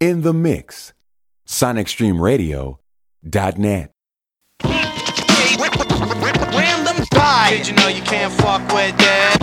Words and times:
in 0.00 0.22
the 0.22 0.32
mix. 0.32 0.92
SonicStreamRadio.net. 1.46 3.92
Random 6.52 6.96
fire. 7.12 7.50
Did 7.56 7.68
you 7.68 7.74
know 7.74 7.88
you 7.88 8.02
can't 8.02 8.32
fuck 8.32 8.60
with 8.72 8.96
that? 8.96 9.36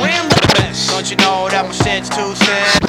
Random 0.00 0.38
best. 0.56 0.90
Don't 0.90 1.10
you 1.10 1.16
know 1.16 1.48
that 1.50 1.66
my 1.66 1.72
shit's 1.72 2.08
too 2.08 2.34
sad? 2.34 2.82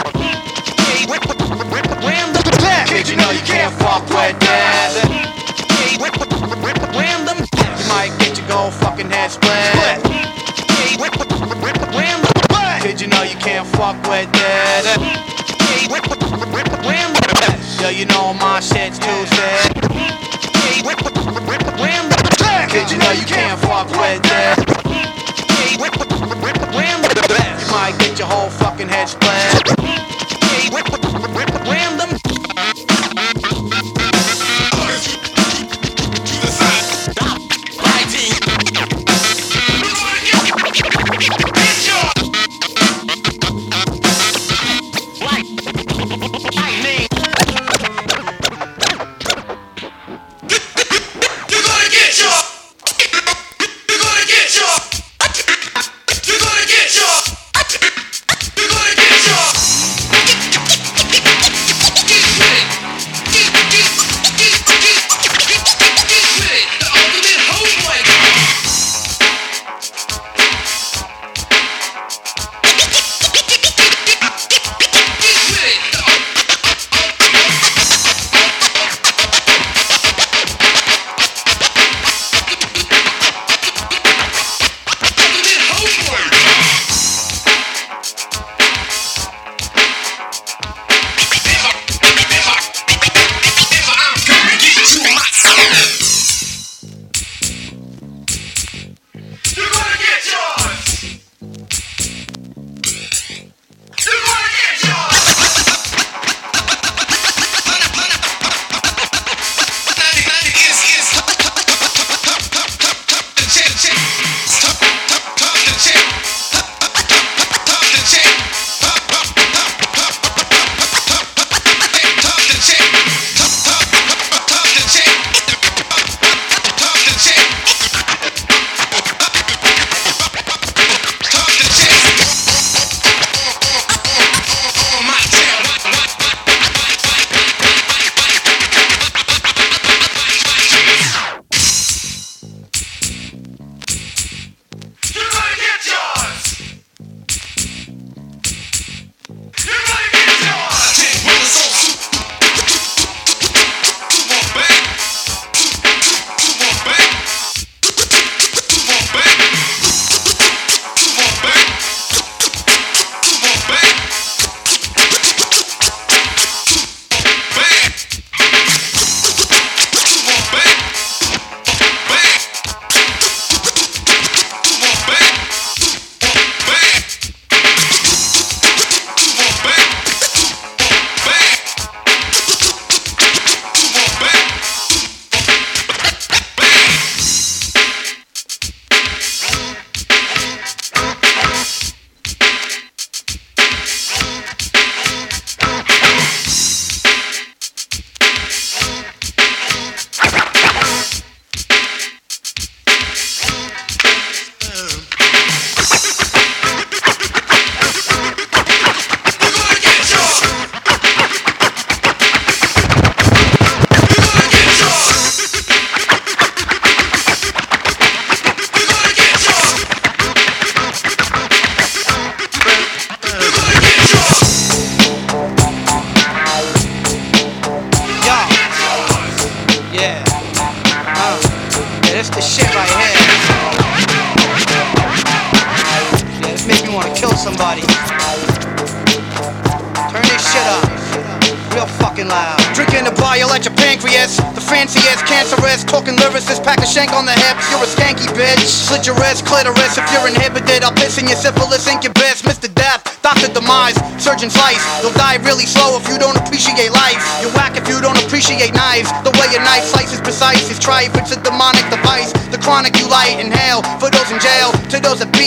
Random 2.05 2.43
best. 2.61 2.91
Did 2.91 3.09
you 3.09 3.15
know 3.17 3.31
you 3.31 3.41
can't 3.41 3.73
fuck 3.75 4.03
with 4.09 4.39
that? 4.39 4.93
Random 6.95 7.37
best. 7.51 7.83
You 7.83 7.89
might 7.89 8.15
get 8.19 8.37
your 8.37 8.47
gold 8.47 8.73
fucking 8.75 9.09
head 9.09 9.31
split. 9.31 9.73
Random 11.93 12.31
best. 12.49 12.83
Did 12.85 13.01
you 13.01 13.07
know 13.07 13.23
you 13.23 13.35
can't 13.37 13.67
fuck 13.67 13.95
with 14.07 14.31
that? 14.31 14.85
Yo, 17.81 17.89
you 17.89 18.05
know 18.05 18.33
my 18.33 18.59
shit's 18.59 18.99
too 18.99 19.05
Tuesday. 19.07 19.69
Cause 22.69 22.91
you 22.91 22.99
know 22.99 23.11
you 23.11 23.25
can't 23.25 23.59
fuck 23.61 23.87
with 23.87 24.21
that. 24.23 24.57
You 27.59 27.71
might 27.71 27.97
get 27.99 28.19
your 28.19 28.27
whole 28.27 28.49
fucking 28.49 28.89
head 28.89 29.07
splashed. 29.07 29.69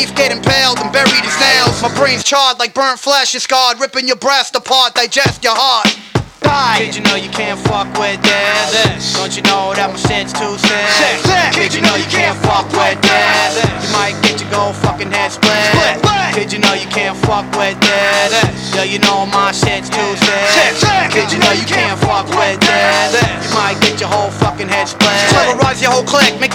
leaf 0.03 0.15
dead 0.17 0.33
impaled 0.33 0.79
and 0.81 0.93
buried 0.93 1.23
as 1.23 1.39
nails. 1.39 1.83
My 1.83 1.95
brain's 1.95 2.25
charred 2.25 2.59
like 2.59 2.75
burnt 2.75 2.99
flesh 2.99 3.35
is 3.35 3.45
scarred, 3.45 3.79
ripping 3.79 4.09
your 4.09 4.17
breast 4.17 4.57
apart, 4.57 4.95
digest 4.95 5.45
your 5.45 5.55
heart. 5.55 5.87
Die. 6.43 6.91
You 6.91 7.03
know 7.03 7.15
you 7.15 7.31
can't 7.31 7.59
fuck 7.71 7.87
with 7.95 8.19
this. 8.19 9.15
Don't 9.15 9.31
you 9.37 9.43
know 9.47 9.71
that 9.79 9.95
my 9.95 9.97
shit's 9.97 10.35
too 10.35 10.59
sick? 10.59 11.23
Did 11.55 11.71
you 11.71 11.83
know 11.87 11.95
you 11.95 12.09
can't 12.11 12.35
fuck 12.43 12.67
with 12.75 12.99
this. 12.99 13.63
You 13.63 13.91
might 13.95 14.19
get 14.27 14.43
your 14.43 14.51
gold 14.51 14.75
fucking 14.83 15.13
head 15.15 15.31
split. 15.31 16.03
Did 16.35 16.51
you 16.53 16.59
know 16.59 16.75
you 16.75 16.91
can't 16.91 17.17
fuck 17.23 17.47
with 17.55 17.79
this. 17.79 18.75
Yeah, 18.75 18.83
you 18.83 18.99
know 18.99 19.25
my 19.27 19.53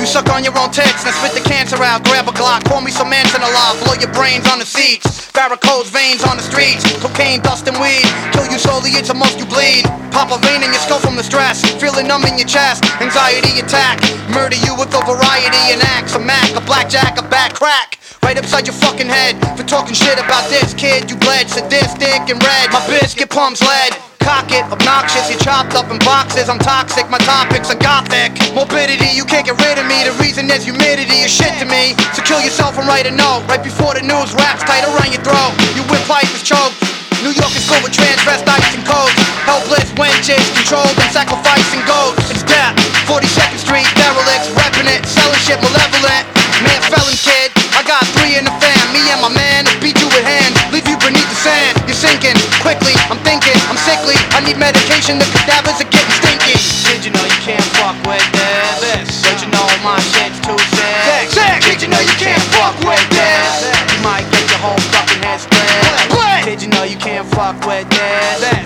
suck 0.07 0.31
on 0.31 0.44
your 0.44 0.56
own 0.56 0.71
tits. 0.71 1.04
Now 1.04 1.12
spit 1.12 1.36
the 1.36 1.44
cancer 1.44 1.75
out, 1.83 2.04
grab 2.07 2.27
a 2.27 2.31
Glock, 2.31 2.63
pour 2.63 2.81
me 2.81 2.92
some 2.92 3.12
Manson 3.12 3.44
blow 3.44 3.95
your 4.00 4.12
brains 4.15 4.48
on 4.48 4.57
the 4.57 4.65
seats. 4.65 5.27
Varicose 5.36 5.92
veins 5.92 6.24
on 6.24 6.39
the 6.39 6.44
streets, 6.44 6.81
cocaine, 7.04 7.42
dust, 7.44 7.68
and 7.68 7.75
weed. 7.77 8.07
Kill 8.31 8.48
you 8.48 8.57
slowly, 8.57 8.95
it's 8.95 9.12
the 9.12 9.13
most 9.13 9.38
you 9.38 9.45
bleed. 9.45 9.83
Pop 10.15 10.31
a 10.31 10.39
vein 10.39 10.63
in 10.63 10.71
your 10.71 10.81
skull 10.81 11.00
from 11.00 11.15
the 11.15 11.24
stress, 11.24 11.62
feeling 11.77 12.07
numb 12.07 12.24
in 12.25 12.39
your 12.39 12.48
chest. 12.48 12.88
Anxiety 13.04 13.59
attack, 13.59 14.00
murder 14.31 14.56
you 14.63 14.74
with 14.80 14.89
a 14.95 15.01
variety 15.04 15.75
and 15.75 15.83
acts. 15.94 16.15
A 16.15 16.19
Mac, 16.19 16.56
a 16.56 16.63
blackjack, 16.63 17.19
a 17.19 17.24
back 17.27 17.54
crack. 17.54 18.00
Right 18.24 18.38
upside 18.38 18.65
your 18.65 18.75
fucking 18.75 19.07
head 19.07 19.36
for 19.56 19.63
talking 19.63 19.94
shit 19.94 20.18
about 20.18 20.50
this 20.50 20.74
kid. 20.74 21.12
You 21.12 21.18
bled, 21.18 21.50
sadistic 21.50 22.31
and 22.31 22.42
red. 22.42 22.71
My 22.71 22.81
biscuit 22.88 23.30
pumps 23.30 23.62
lead. 23.62 24.17
Cock 24.27 24.51
it, 24.51 24.68
obnoxious, 24.68 25.31
you 25.31 25.39
chopped 25.39 25.71
up 25.71 25.88
in 25.88 25.95
boxes. 26.03 26.51
I'm 26.51 26.59
toxic, 26.59 27.07
my 27.07 27.18
topics 27.24 27.71
are 27.71 27.79
gothic. 27.79 28.35
Morbidity, 28.51 29.07
you 29.15 29.24
can't 29.24 29.47
get 29.47 29.56
rid 29.56 29.79
of 29.79 29.88
me. 29.88 30.03
The 30.03 30.12
reason 30.19 30.51
is 30.51 30.68
humidity 30.68 31.24
is 31.24 31.31
shit 31.31 31.56
to 31.63 31.65
me. 31.65 31.95
So 32.12 32.19
kill 32.27 32.44
yourself 32.44 32.75
and 32.75 32.83
write 32.91 33.07
a 33.07 33.15
note. 33.15 33.47
Right 33.47 33.63
before 33.63 33.95
the 33.95 34.03
news 34.03 34.35
wraps 34.35 34.68
tight 34.68 34.83
around 34.83 35.15
your 35.15 35.24
throat. 35.24 35.56
Your 35.79 35.88
windpipe 35.88 36.27
is 36.35 36.44
choked. 36.44 36.75
New 37.24 37.31
York 37.31 37.56
is 37.56 37.63
full 37.71 37.79
with 37.79 37.95
transvestites 37.95 38.75
and 38.75 38.83
codes. 38.83 39.15
Helpless 39.47 39.95
wenches, 39.95 40.44
controlled 40.59 40.91
and 40.91 41.07
sacrificing 41.15 41.80
goats. 41.88 42.27
It's 42.27 42.44
death. 42.44 42.75
42nd 43.07 43.63
Street, 43.63 43.88
derelicts, 43.95 44.51
repping 44.59 44.91
it, 44.91 45.07
selling 45.07 45.39
shit 45.39 45.56
malevolent. 45.63 46.37
Need. 55.05 55.21
The 55.21 55.29
cadavers 55.29 55.77
are 55.77 55.89
getting 55.94 56.15
stinky. 56.17 56.57
Did 56.89 57.05
you 57.05 57.11
know 57.13 57.21
you 57.21 57.39
can't 57.45 57.69
fuck 57.77 57.97
with 58.07 58.25
this? 58.33 59.21
Don't 59.21 59.41
you 59.45 59.49
know 59.53 59.67
my 59.85 59.99
shit's 60.01 60.39
too 60.41 60.57
sick? 60.73 61.29
Sick. 61.29 61.61
Did 61.61 61.81
you 61.81 61.89
know 61.89 61.99
you 62.01 62.15
can't 62.17 62.41
fuck 62.57 62.73
with 62.81 63.05
this? 63.13 63.45
You 63.94 64.01
might 64.01 64.25
get 64.33 64.45
your 64.49 64.59
whole 64.59 64.81
fucking 64.89 65.21
head. 65.21 65.39
Split. 65.41 66.45
Did 66.45 66.61
you 66.61 66.69
know 66.69 66.83
you 66.83 66.97
can't 66.97 67.27
fuck 67.27 67.61
with 67.65 67.88
this? 67.89 68.56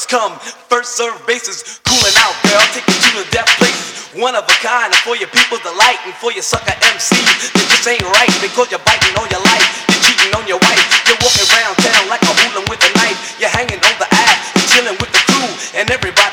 First 0.00 0.08
come, 0.08 0.32
first 0.72 0.96
serve 0.96 1.12
basis, 1.26 1.76
cooling 1.84 2.16
out, 2.24 2.32
girl, 2.48 2.64
taking 2.72 2.94
you 2.96 3.00
to 3.12 3.12
the 3.20 3.28
death 3.36 3.50
places. 3.60 4.08
One 4.16 4.32
of 4.32 4.48
a 4.48 4.56
kind, 4.64 4.88
and 4.88 5.02
for 5.04 5.12
your 5.12 5.28
people's 5.28 5.60
delight, 5.60 6.00
and 6.08 6.14
for 6.16 6.32
your 6.32 6.40
sucker 6.40 6.72
MCs, 6.72 7.52
that 7.52 7.66
just 7.68 7.84
ain't 7.84 8.00
right 8.16 8.32
because 8.40 8.72
you're 8.72 8.80
biting 8.80 9.12
on 9.20 9.28
your 9.28 9.44
life, 9.44 9.66
you're 9.92 10.00
cheating 10.00 10.32
on 10.32 10.48
your 10.48 10.56
wife, 10.56 10.84
you're 11.04 11.20
walking 11.20 11.44
around 11.52 11.76
town 11.84 12.08
like 12.08 12.24
a 12.24 12.32
hooligan 12.32 12.64
with 12.72 12.80
a 12.80 12.90
knife, 12.96 13.36
you're 13.36 13.52
hanging 13.52 13.76
on 13.76 13.94
the 14.00 14.08
ass, 14.08 14.40
chilling 14.72 14.96
with 14.96 15.12
the 15.12 15.20
crew, 15.28 15.52
and 15.76 15.92
everybody 15.92 16.29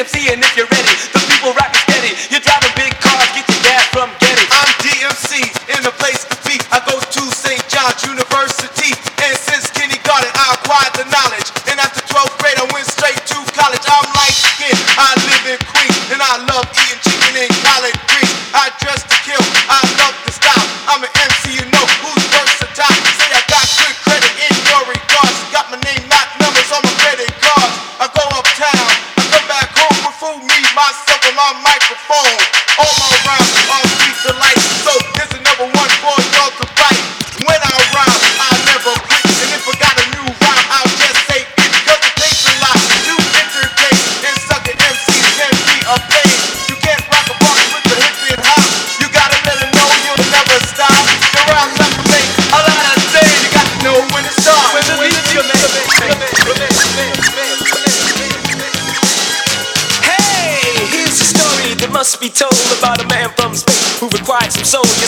AFC 0.00 0.32
and 0.32 0.49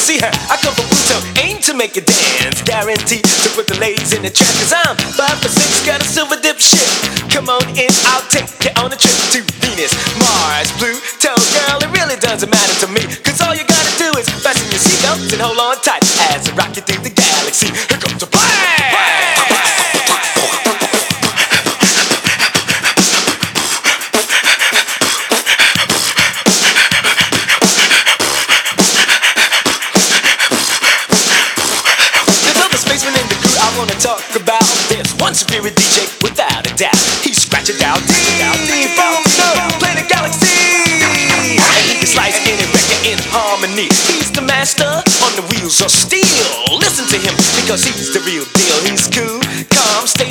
See 0.02 0.18
her, 0.18 0.34
I 0.50 0.58
come 0.58 0.74
from 0.74 0.90
Pluto, 0.90 1.22
aim 1.38 1.62
to 1.62 1.78
make 1.78 1.94
you 1.94 2.02
dance. 2.02 2.58
Guaranteed 2.66 3.22
to 3.22 3.48
put 3.54 3.68
the 3.70 3.78
ladies 3.78 4.12
in 4.12 4.22
the 4.26 4.30
trance. 4.34 4.58
Cause 4.58 4.74
I'm 4.74 4.81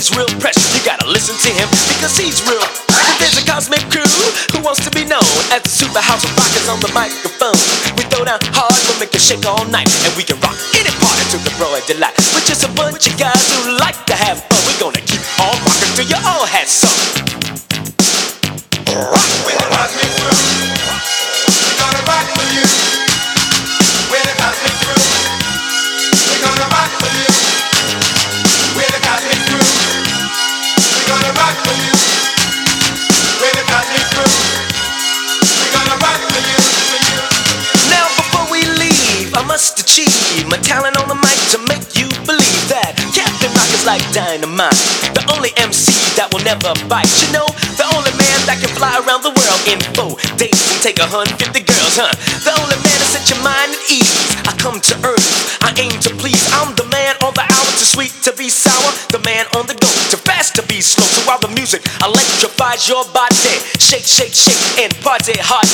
stays 0.01 0.17
real 0.17 0.29
precious. 0.39 0.65
You 0.73 0.81
gotta 0.85 1.05
listen 1.07 1.37
to 1.37 1.49
him 1.53 1.69
because 1.93 2.17
he's 2.17 2.41
real. 2.49 2.65
And 2.89 3.15
there's 3.21 3.37
a 3.37 3.45
cosmic 3.45 3.81
crew 3.93 4.09
who 4.53 4.59
wants 4.65 4.81
to 4.85 4.91
be 4.91 5.05
known 5.05 5.29
as 5.53 5.61
the 5.61 5.69
super 5.69 6.01
house 6.01 6.23
of 6.25 6.33
rockers 6.33 6.67
on 6.69 6.79
the 6.81 6.91
microphone. 6.93 7.57
We 7.97 8.03
throw 8.09 8.25
down 8.25 8.41
hard, 8.57 8.73
we'll 8.89 8.99
make 8.99 9.13
you 9.13 9.21
shake 9.21 9.45
all 9.45 9.65
night, 9.69 9.89
and 10.05 10.11
we 10.17 10.23
can 10.23 10.39
rock 10.41 10.57
any 10.73 10.89
party 10.97 11.25
to 11.33 11.37
the 11.37 11.53
broad 11.57 11.85
delight. 11.85 12.17
We're 12.33 12.45
just 12.49 12.65
a 12.65 12.71
bunch 12.73 13.05
of 13.05 13.13
guys 13.17 13.41
who 13.53 13.77
like 13.77 13.97
to 14.09 14.15
have 14.17 14.41
fun. 14.41 14.59
We're 14.65 14.81
gonna 14.81 15.05
keep 15.05 15.21
on 15.37 15.53
rocking 15.61 15.93
till 15.93 16.07
you 16.09 16.17
all 16.25 16.45
had 16.49 16.65
some. 16.65 16.97
Rock 18.89 19.40
dynamite. 44.11 44.75
The 45.15 45.23
only 45.31 45.51
MC 45.55 45.91
that 46.19 46.27
will 46.31 46.43
never 46.43 46.75
bite. 46.91 47.11
You 47.23 47.31
know, 47.31 47.47
the 47.79 47.87
only 47.95 48.11
man 48.19 48.39
that 48.47 48.59
can 48.59 48.71
fly 48.75 48.99
around 48.99 49.23
the 49.23 49.31
world 49.31 49.61
in 49.67 49.79
four 49.95 50.19
days 50.35 50.59
and 50.71 50.79
take 50.83 50.99
a 50.99 51.07
hundred 51.07 51.39
fifty 51.39 51.63
girls, 51.63 51.95
huh? 51.95 52.11
The 52.43 52.51
only 52.59 52.75
man 52.83 52.90
to 53.01 53.05
set 53.09 53.25
your 53.33 53.41
mind 53.41 53.73
at 53.73 53.81
ease. 53.89 54.13
I 54.45 54.53
come 54.61 54.77
to 54.77 54.95
earth, 55.01 55.29
I 55.65 55.73
aim 55.81 55.97
to 56.05 56.13
please. 56.21 56.45
I'm 56.53 56.77
the 56.77 56.85
man 56.93 57.17
on 57.25 57.33
the 57.33 57.41
hour, 57.41 57.69
too 57.81 57.89
sweet 57.89 58.13
to 58.29 58.31
be 58.37 58.49
sour. 58.49 58.93
The 59.09 59.21
man 59.25 59.49
on 59.57 59.65
the 59.65 59.73
go, 59.73 59.89
too 60.13 60.21
fast 60.21 60.53
to 60.61 60.63
be 60.69 60.81
slow. 60.85 61.05
So 61.09 61.25
while 61.25 61.41
the 61.41 61.49
music 61.49 61.81
electrifies 62.05 62.85
your 62.85 63.01
body, 63.09 63.57
shake, 63.81 64.05
shake, 64.05 64.37
shake, 64.37 64.61
and 64.77 64.93
party 65.01 65.33
hard. 65.41 65.65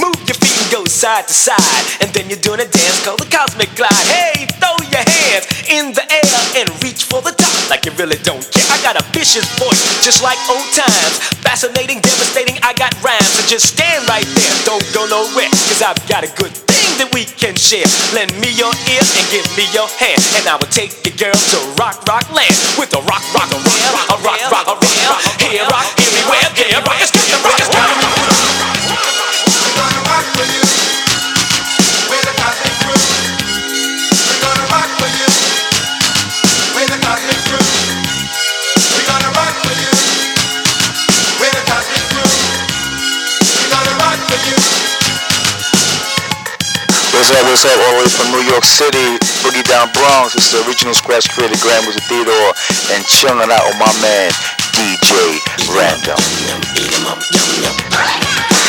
Move 0.00 0.16
your 0.24 0.38
feet 0.40 0.56
and 0.56 0.70
go 0.72 0.84
side 0.88 1.28
to 1.28 1.34
side, 1.34 1.84
and 2.00 2.08
then 2.16 2.32
you're 2.32 2.40
doing 2.40 2.60
a 2.60 2.68
dance 2.68 3.04
called 3.04 3.20
the 3.20 3.28
Cosmic 3.28 3.68
Glide. 3.76 4.08
Hey, 4.08 4.46
throw 4.56 4.76
your 4.88 5.04
hands 5.04 5.44
in 5.68 5.92
the 5.92 6.04
air 6.08 6.40
and 6.56 6.68
reach 6.80 7.04
for 7.04 7.20
the 7.20 7.32
top 7.36 7.52
like 7.68 7.84
you 7.84 7.92
really 8.00 8.20
don't 8.24 8.44
care. 8.48 8.64
I 8.72 8.80
got 8.80 8.96
a 8.96 9.04
vicious 9.12 9.44
voice, 9.60 9.82
just 10.00 10.22
like 10.22 10.38
old 10.48 10.64
times. 10.72 11.20
Fascinating, 11.44 12.00
devastating, 12.00 12.56
I 12.62 12.72
got 12.74 12.94
rhymes. 13.02 13.28
So 13.36 13.42
just 13.48 13.74
stand 13.74 14.08
right 14.08 14.24
there, 14.24 14.54
don't 14.64 14.86
go 14.94 15.04
nowhere, 15.10 15.50
cause 15.68 15.82
I've 15.82 16.00
got 16.08 16.24
a 16.24 16.30
good 16.38 16.53
thing 16.84 17.00
that 17.00 17.10
we 17.16 17.24
can 17.24 17.56
share. 17.56 17.88
Lend 18.12 18.32
me 18.40 18.52
your 18.52 18.72
ear 18.92 19.00
and 19.00 19.24
give 19.32 19.46
me 19.56 19.64
your 19.72 19.88
hand, 19.96 20.20
and 20.36 20.44
I 20.44 20.56
will 20.60 20.68
take 20.68 20.92
your 21.04 21.16
girl 21.16 21.36
to 21.36 21.58
rock, 21.80 22.04
rock 22.04 22.28
land 22.28 22.54
with 22.76 22.92
a 22.92 23.00
rock, 23.08 23.24
rock, 23.32 23.48
a 23.48 23.58
rock, 23.58 23.80
rock, 23.96 24.08
a 24.12 24.16
rock, 24.20 24.40
rock, 24.52 24.66
a 24.68 24.74
rock, 24.76 24.96
rock, 25.08 25.22
here, 25.40 25.64
rock, 25.72 25.86
everywhere, 25.96 26.48
there, 26.60 26.80
rock, 26.84 27.00
it's 27.00 27.12
the 27.12 27.20
rock, 27.40 27.58
it's 27.58 27.68
We're 27.72 28.33
What's 47.24 47.40
up, 47.40 47.48
what's 47.48 47.64
up? 47.64 47.72
All 47.88 47.96
the 47.96 48.04
way 48.04 48.10
from 48.12 48.28
New 48.36 48.44
York 48.52 48.64
City, 48.68 49.16
Boogie 49.40 49.64
Down 49.64 49.88
Bronx. 49.96 50.36
It's 50.36 50.52
the 50.52 50.60
original 50.68 50.92
Scratch 50.92 51.24
Creator 51.32 51.56
Grand 51.64 51.86
Wizzard 51.86 52.04
Theodore 52.04 52.52
and 52.92 53.00
chilling 53.06 53.48
out 53.48 53.64
with 53.64 53.80
my 53.80 53.88
man, 54.04 54.28
DJ 54.76 55.40
Random. 55.72 56.20
I 57.96 58.63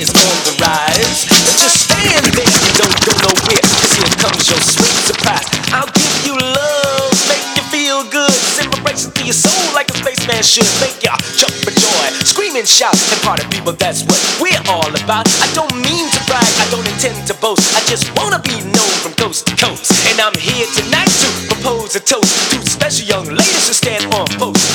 is 0.00 0.10
on 0.10 0.36
the 0.48 0.54
rise. 0.58 1.26
But 1.28 1.54
just 1.60 1.86
stand 1.86 2.24
there 2.34 2.48
you 2.48 2.72
don't 2.78 2.98
go 3.06 3.12
nowhere. 3.30 3.62
Cause 3.62 3.94
here 3.94 4.14
comes 4.18 4.44
your 4.50 4.62
sweet 4.62 4.98
surprise. 5.06 5.46
I'll 5.70 5.90
give 5.94 6.14
you 6.26 6.34
love, 6.34 7.14
make 7.30 7.44
you 7.54 7.64
feel 7.70 8.02
good. 8.10 8.32
Send 8.32 8.74
vibrations 8.74 9.12
to 9.14 9.22
your 9.22 9.36
soul 9.36 9.64
like 9.74 9.90
a 9.90 9.96
spaceman 9.98 10.42
should. 10.42 10.68
Make 10.82 10.98
you 11.02 11.14
jump 11.38 11.54
for 11.62 11.74
joy, 11.74 12.06
scream 12.26 12.56
and 12.56 12.66
shout. 12.66 12.96
And 13.12 13.20
party 13.22 13.46
people, 13.50 13.72
that's 13.74 14.02
what 14.04 14.18
we're 14.42 14.62
all 14.70 14.90
about. 14.90 15.26
I 15.42 15.48
don't 15.54 15.74
mean 15.78 16.06
to 16.10 16.20
brag, 16.26 16.50
I 16.62 16.66
don't 16.70 16.86
intend 16.86 17.26
to 17.30 17.34
boast. 17.38 17.62
I 17.76 17.80
just 17.86 18.10
wanna 18.18 18.40
be 18.42 18.58
known 18.74 18.94
from 19.02 19.14
coast 19.14 19.46
to 19.46 19.54
coast. 19.56 19.92
And 20.10 20.18
I'm 20.20 20.34
here 20.34 20.66
tonight 20.74 21.12
to 21.22 21.28
propose 21.54 21.94
a 21.96 22.00
toast 22.00 22.32
to 22.52 22.58
special 22.66 23.06
young 23.06 23.26
ladies 23.26 23.68
who 23.68 23.74
stand 23.74 24.04
on 24.14 24.26
post 24.38 24.73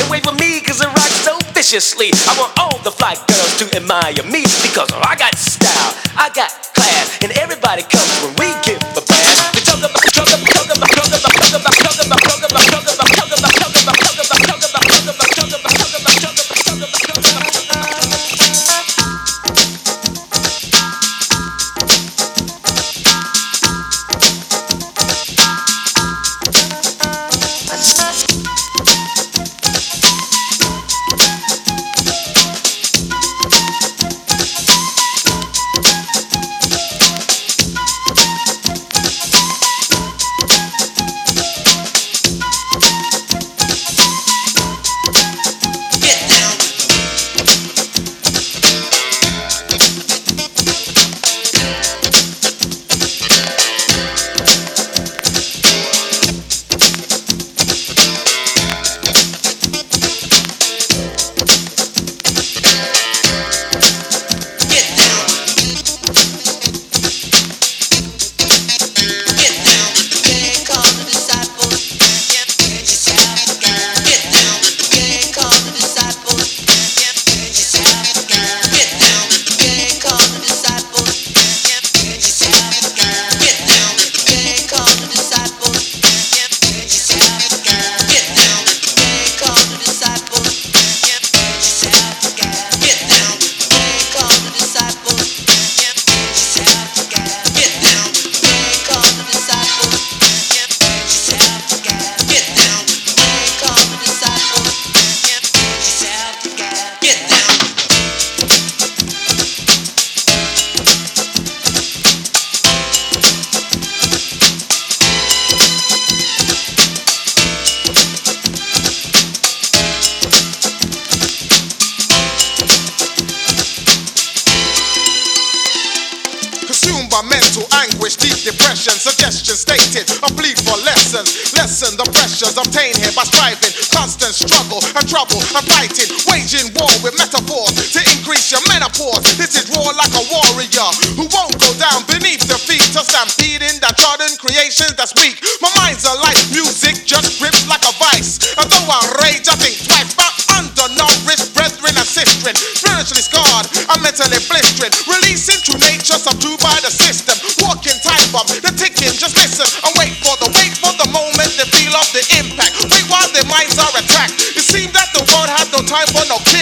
viciously. 1.70 2.10
I 2.26 2.34
want 2.42 2.50
all 2.58 2.82
the 2.82 2.90
fly 2.90 3.14
girls 3.30 3.54
to 3.62 3.66
admire 3.78 4.26
me 4.26 4.42
because 4.66 4.90
I 4.90 5.14
got 5.14 5.38
style, 5.38 5.94
I 6.18 6.34
got 6.34 6.50
class, 6.74 7.22
and 7.22 7.30
everybody 7.38 7.86
comes 7.86 8.10
when 8.26 8.34
we 8.42 8.50
give 8.66 8.82
a 8.98 9.02
bash. 9.06 9.54
We 9.54 9.62
talk 9.62 9.78
about, 9.78 10.02
talk 10.10 10.26
about, 10.34 10.50
talk 10.50 10.66
about, 10.66 10.90
talk 10.90 11.14
about, 11.14 11.30
talk 11.30 11.54
about, 11.62 11.76
talk 11.78 11.98
about, 12.02 12.19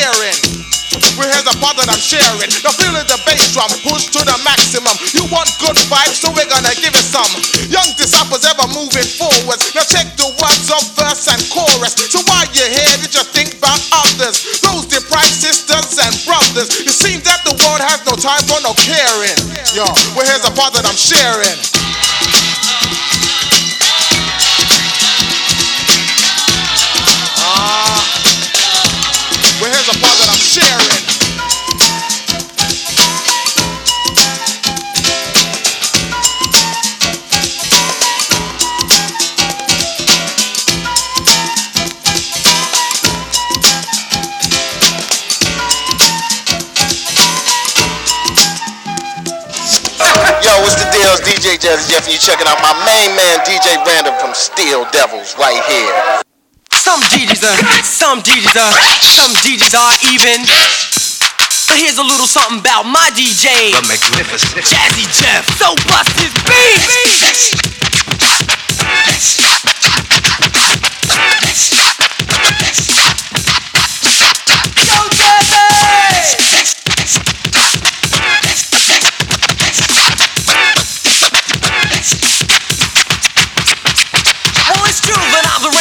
caring. 0.07 0.39
Well, 1.19 1.27
here's 1.27 1.49
a 1.49 1.57
part 1.59 1.75
that 1.81 1.89
I'm 1.89 1.99
sharing. 1.99 2.47
The 2.47 2.71
feeling 2.77 3.05
the 3.09 3.19
bass 3.27 3.51
drum 3.51 3.69
pushed 3.83 4.13
to 4.15 4.21
the 4.23 4.37
maximum. 4.45 4.93
You 5.11 5.25
want 5.33 5.49
good 5.59 5.75
vibes, 5.91 6.21
so 6.23 6.31
we're 6.31 6.47
gonna 6.47 6.73
give 6.79 6.93
it 6.93 7.03
some. 7.03 7.27
Young 7.67 7.89
disciples 7.99 8.45
ever 8.47 8.69
moving 8.71 9.05
forwards. 9.17 9.73
Now 9.75 9.83
check 9.83 10.07
the 10.15 10.29
words 10.39 10.69
of 10.71 10.81
verse 10.95 11.27
and 11.27 11.41
chorus. 11.51 11.97
So 12.07 12.23
while 12.29 12.47
you're 12.55 12.69
here, 12.71 12.95
did 13.03 13.13
you 13.13 13.25
think 13.35 13.57
about 13.59 13.81
others? 14.07 14.61
Those 14.63 14.87
deprived 14.87 15.35
sisters 15.35 15.97
and 15.99 16.13
brothers. 16.23 16.69
It 16.85 16.95
seems 16.95 17.25
that 17.27 17.43
the 17.43 17.57
world 17.57 17.81
has 17.83 17.99
no 18.07 18.15
time 18.15 18.41
for 18.47 18.61
no 18.63 18.71
caring. 18.79 19.37
Yo, 19.75 19.85
well, 20.15 20.23
here's 20.23 20.45
a 20.47 20.53
part 20.55 20.71
that 20.77 20.87
I'm 20.87 20.97
sharing. 20.97 21.86
DJ 51.57 51.73
Jazzy 51.73 51.89
Jeff, 51.89 52.05
and 52.05 52.13
you 52.13 52.19
checking 52.19 52.45
out 52.45 52.61
my 52.61 52.73
main 52.85 53.15
man, 53.17 53.39
DJ 53.41 53.83
Random 53.83 54.13
from 54.19 54.33
Steel 54.35 54.85
Devils, 54.91 55.35
right 55.39 55.57
here. 55.65 56.21
Some 56.71 57.01
DJs 57.09 57.41
are, 57.41 57.57
some 57.81 58.21
DJs 58.21 58.53
are, 58.53 58.77
some 59.01 59.33
DJs 59.41 59.73
are 59.73 59.93
even. 60.13 60.45
But 61.65 61.81
here's 61.81 61.97
a 61.97 62.03
little 62.03 62.27
something 62.27 62.59
about 62.59 62.83
my 62.85 63.09
DJ. 63.17 63.73
The 63.73 63.81
magnificent 63.89 64.65
Jazzy 64.69 65.09
Jeff. 65.17 65.49
So 65.57 65.73
bust 65.89 66.13
his 66.21 66.33
beat. 66.45 66.77
Yo, 74.85 75.09
Jazzy! 75.17 76.86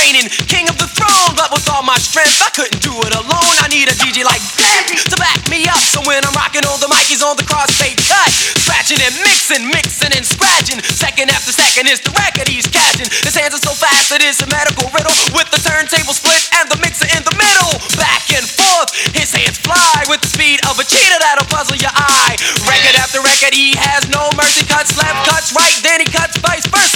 Reigning 0.07 0.31
king 0.47 0.71
of 0.71 0.79
the 0.79 0.87
throne, 0.87 1.35
but 1.35 1.51
with 1.51 1.67
all 1.67 1.83
my 1.83 1.99
strength, 1.99 2.39
I 2.39 2.51
couldn't 2.55 2.79
do 2.79 2.95
it 3.03 3.11
alone. 3.11 3.55
I 3.59 3.67
need 3.67 3.91
a 3.91 3.97
DJ 3.99 4.23
like 4.23 4.43
that 4.63 4.87
to 5.11 5.17
back 5.19 5.43
me 5.51 5.67
up. 5.67 5.83
So 5.83 5.99
when 6.07 6.23
I'm 6.23 6.31
rocking 6.39 6.63
on 6.63 6.79
the 6.79 6.87
mic, 6.87 7.11
he's 7.11 7.27
on 7.27 7.35
the 7.35 7.43
crossfade 7.43 7.99
cut, 8.07 8.31
scratching 8.63 9.03
and 9.03 9.15
mixing, 9.27 9.67
mixing 9.67 10.15
and 10.15 10.23
scratching. 10.23 10.79
Second 10.95 11.35
after 11.35 11.51
second 11.51 11.91
is 11.91 11.99
the 11.99 12.15
record 12.15 12.47
he's 12.47 12.71
catching. 12.71 13.11
His 13.27 13.35
hands 13.35 13.59
are 13.59 13.65
so 13.67 13.75
fast 13.75 14.15
that 14.15 14.23
it's 14.23 14.39
a 14.47 14.49
medical 14.49 14.87
riddle 14.95 15.15
with 15.35 15.51
the 15.51 15.59
turntable 15.59 16.15
split 16.15 16.39
and 16.63 16.71
the 16.71 16.79
mixer 16.79 17.11
in 17.11 17.27
the 17.27 17.35
middle. 17.35 17.75
Back 17.99 18.31
and 18.31 18.47
forth, 18.47 18.95
his 19.11 19.35
hands 19.35 19.59
fly 19.59 20.07
with 20.07 20.23
the 20.23 20.31
speed 20.31 20.63
of 20.71 20.79
a 20.79 20.87
cheetah 20.87 21.19
that'll 21.19 21.51
puzzle 21.51 21.79
your 21.83 21.95
eye. 21.95 22.39
Record 22.63 22.95
after 23.03 23.19
record, 23.27 23.51
he 23.51 23.75
has 23.75 24.07
no 24.15 24.31
mercy. 24.39 24.63
Cuts 24.71 24.95
left, 24.95 25.27
cuts 25.27 25.51
right, 25.51 25.75
then 25.83 25.99
he 25.99 26.07
cuts 26.07 26.39
vice 26.39 26.67
versa. 26.71 26.96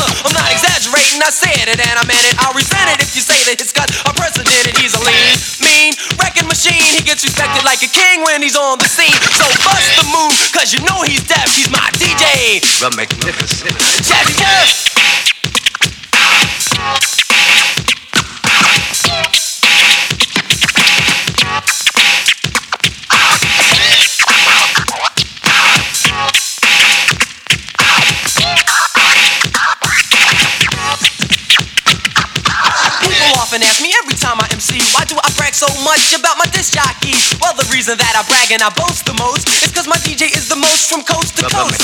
Exaggerating, 1.21 1.27
I 1.27 1.31
said 1.31 1.69
it 1.69 1.81
and 1.81 1.99
I 1.99 2.05
meant 2.07 2.25
it. 2.25 2.35
I'll 2.41 2.55
resent 2.55 2.89
it 2.97 3.01
if 3.03 3.15
you 3.15 3.21
say 3.23 3.37
that 3.45 3.61
his 3.61 3.73
cuts 3.73 3.93
are 4.07 4.15
precedented. 4.15 4.77
He's 4.79 4.95
a 4.95 5.03
lean, 5.05 5.37
mean, 5.61 5.93
wrecking 6.17 6.49
machine. 6.49 6.81
He 6.97 7.03
gets 7.03 7.25
respected 7.25 7.65
like 7.65 7.83
a 7.83 7.89
king 7.89 8.23
when 8.25 8.43
he's 8.43 8.57
on 8.57 8.79
the 8.79 8.89
scene. 8.89 9.17
So 9.37 9.45
bust 9.65 10.01
the 10.01 10.07
move, 10.09 10.33
cause 10.53 10.73
you 10.73 10.81
know 10.85 11.03
he's 11.03 11.25
deaf. 11.25 11.53
He's 11.55 11.71
my 11.71 11.85
DJ. 12.01 12.61
The 12.81 12.91
magnificent 12.97 13.77
Jazzy 14.01 14.37
Jeff. 14.39 14.89
MC, 34.61 34.77
why 34.93 35.09
do 35.09 35.17
I 35.17 35.25
brag 35.41 35.57
so 35.57 35.65
much 35.89 36.13
about 36.13 36.37
my 36.37 36.45
disc 36.53 36.77
jockey? 36.77 37.17
Well, 37.41 37.57
the 37.57 37.65
reason 37.73 37.97
that 37.97 38.13
I 38.13 38.21
brag 38.29 38.53
and 38.53 38.61
I 38.61 38.69
boast 38.69 39.09
the 39.09 39.17
most 39.17 39.49
is 39.65 39.73
cause 39.73 39.89
my 39.89 39.97
DJ 40.05 40.29
is 40.37 40.53
the 40.53 40.61
most 40.61 40.93
from 40.93 41.01
coast 41.01 41.41
to 41.41 41.49
coast. 41.49 41.81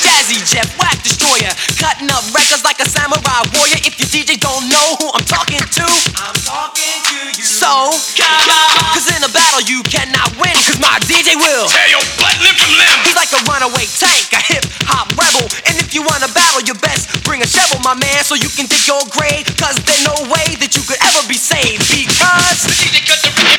Jazzy 0.00 0.40
Jeff, 0.48 0.64
whack 0.80 0.96
destroyer, 1.04 1.52
cutting 1.76 2.08
up 2.08 2.24
records 2.32 2.64
like 2.64 2.80
a 2.80 2.88
samurai 2.88 3.44
warrior. 3.52 3.84
If 3.84 4.00
your 4.00 4.08
DJ 4.08 4.40
don't 4.40 4.64
know 4.72 4.96
who 4.96 5.12
I'm 5.12 5.28
talking 5.28 5.60
to, 5.60 5.84
I'm 6.16 6.40
talking 6.40 6.96
to 7.12 7.36
you. 7.36 7.44
So, 7.44 7.92
cause 8.16 9.04
in 9.12 9.20
a 9.20 9.28
battle 9.28 9.60
you 9.68 9.84
cannot 9.84 10.32
win, 10.40 10.56
cause 10.64 10.80
my 10.80 10.96
DJ 11.04 11.36
will. 11.36 11.68
Tear 11.68 11.92
your 11.92 12.04
butt 12.16 12.32
limb 12.40 12.56
from 12.56 12.72
limb. 12.80 12.96
He's 13.04 13.12
like 13.12 13.28
a 13.36 13.44
runaway 13.44 13.84
tank, 14.00 14.32
a 14.32 14.40
hip 14.40 14.64
hop 14.88 15.12
rebel. 15.20 15.44
And 15.68 15.76
if 15.76 15.92
you 15.92 16.00
wanna 16.00 16.32
battle, 16.32 16.64
you 16.64 16.72
best 16.80 17.12
bring 17.28 17.44
a 17.44 17.48
shovel, 17.48 17.76
my 17.84 17.92
man, 17.92 18.24
so 18.24 18.32
you 18.40 18.48
can 18.48 18.64
dig 18.72 18.88
your 18.88 19.04
grave. 19.12 19.44
Cause 19.60 19.76
there's 19.84 20.00
no 20.08 20.16
way 20.32 20.56
that 20.64 20.72
you 20.72 20.80
could 20.88 20.97
ever 21.38 21.70
be 21.70 21.78
saved. 21.78 21.86
Because 21.94 22.66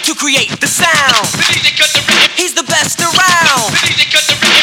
to 0.04 0.16
create 0.16 0.52
the 0.60 0.68
sound, 0.68 1.28
he's 2.36 2.54
the 2.54 2.64
best 2.64 3.00
around. 3.00 3.72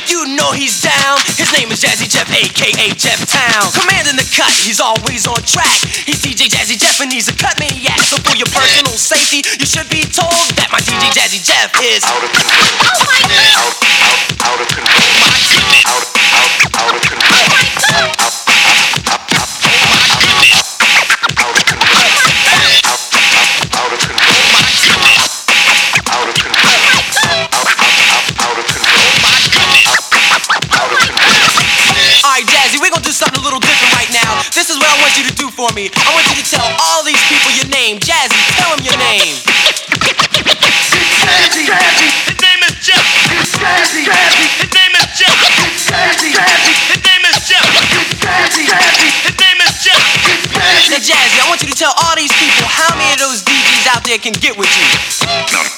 You 0.08 0.36
know 0.36 0.52
he's 0.52 0.82
down. 0.82 1.18
His 1.36 1.52
name 1.52 1.72
is 1.72 1.80
Jazzy 1.80 2.08
Jeff, 2.08 2.28
aka 2.28 2.88
Jeff 2.94 3.24
Town. 3.26 3.72
Commanding 3.72 4.16
the 4.16 4.28
cut, 4.36 4.52
he's 4.52 4.80
always 4.80 5.26
on 5.26 5.40
track. 5.42 5.80
He's 6.04 6.20
DJ 6.22 6.48
Jazzy 6.48 6.78
Jeff 6.78 7.00
and 7.00 7.12
he's 7.12 7.28
a 7.28 7.36
cut 7.36 7.58
maniac. 7.58 7.98
So 8.00 8.16
for 8.22 8.36
your 8.36 8.48
personal 8.52 8.96
safety, 8.96 9.42
you 9.58 9.66
should 9.66 9.88
be 9.88 10.04
told 10.04 10.52
that 10.56 10.68
my 10.72 10.80
DJ 10.80 11.10
Jazzy 11.12 11.40
Jeff 11.42 11.72
is 11.82 12.04
Out 12.04 12.22
of 12.22 12.30
control. 12.32 12.68
Oh 12.84 13.00
my 13.06 13.20
god! 13.28 13.56
Out, 13.56 13.74
out, 13.96 14.20
out 14.44 14.60
of 14.60 14.68
control. 14.68 15.08
My 15.24 15.40
Out, 15.88 16.04
out, 16.16 16.64
out 16.64 16.65
for 35.66 35.74
me. 35.74 35.90
I 35.90 36.14
want 36.14 36.26
you 36.30 36.38
to 36.38 36.46
tell 36.46 36.62
all 36.62 37.02
these 37.02 37.18
people 37.26 37.50
your 37.58 37.66
name. 37.74 37.98
Jazzy, 37.98 38.38
tell 38.54 38.70
them 38.70 38.86
your 38.86 38.94
name. 39.02 39.34
His 42.26 42.38
name 42.38 42.62
is 42.62 42.78
Jeff. 42.86 43.02
His 43.02 44.70
name 44.70 44.94
is 44.94 45.06
Jeff. 45.18 45.34
His 45.34 47.02
name 47.02 47.24
is 47.26 47.38
Jeff. 47.50 47.66
His 49.26 49.38
name 49.42 49.58
is 49.58 49.74
Jeff. 49.82 50.02
Now, 50.90 51.02
Jazzy, 51.02 51.38
I 51.42 51.46
want 51.48 51.62
you 51.62 51.68
to 51.68 51.74
tell 51.74 51.94
all 52.06 52.14
these 52.14 52.32
people 52.38 52.66
how 52.70 52.94
many 52.94 53.12
of 53.14 53.18
those 53.18 53.42
DJs 53.42 53.86
out 53.90 54.04
there 54.04 54.18
can 54.18 54.32
get 54.38 54.56
with 54.56 54.70
you. 54.70 55.75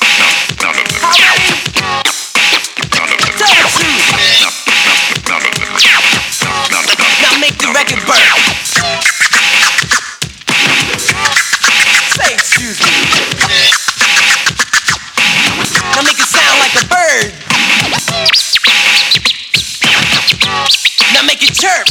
Chirp. 21.59 21.91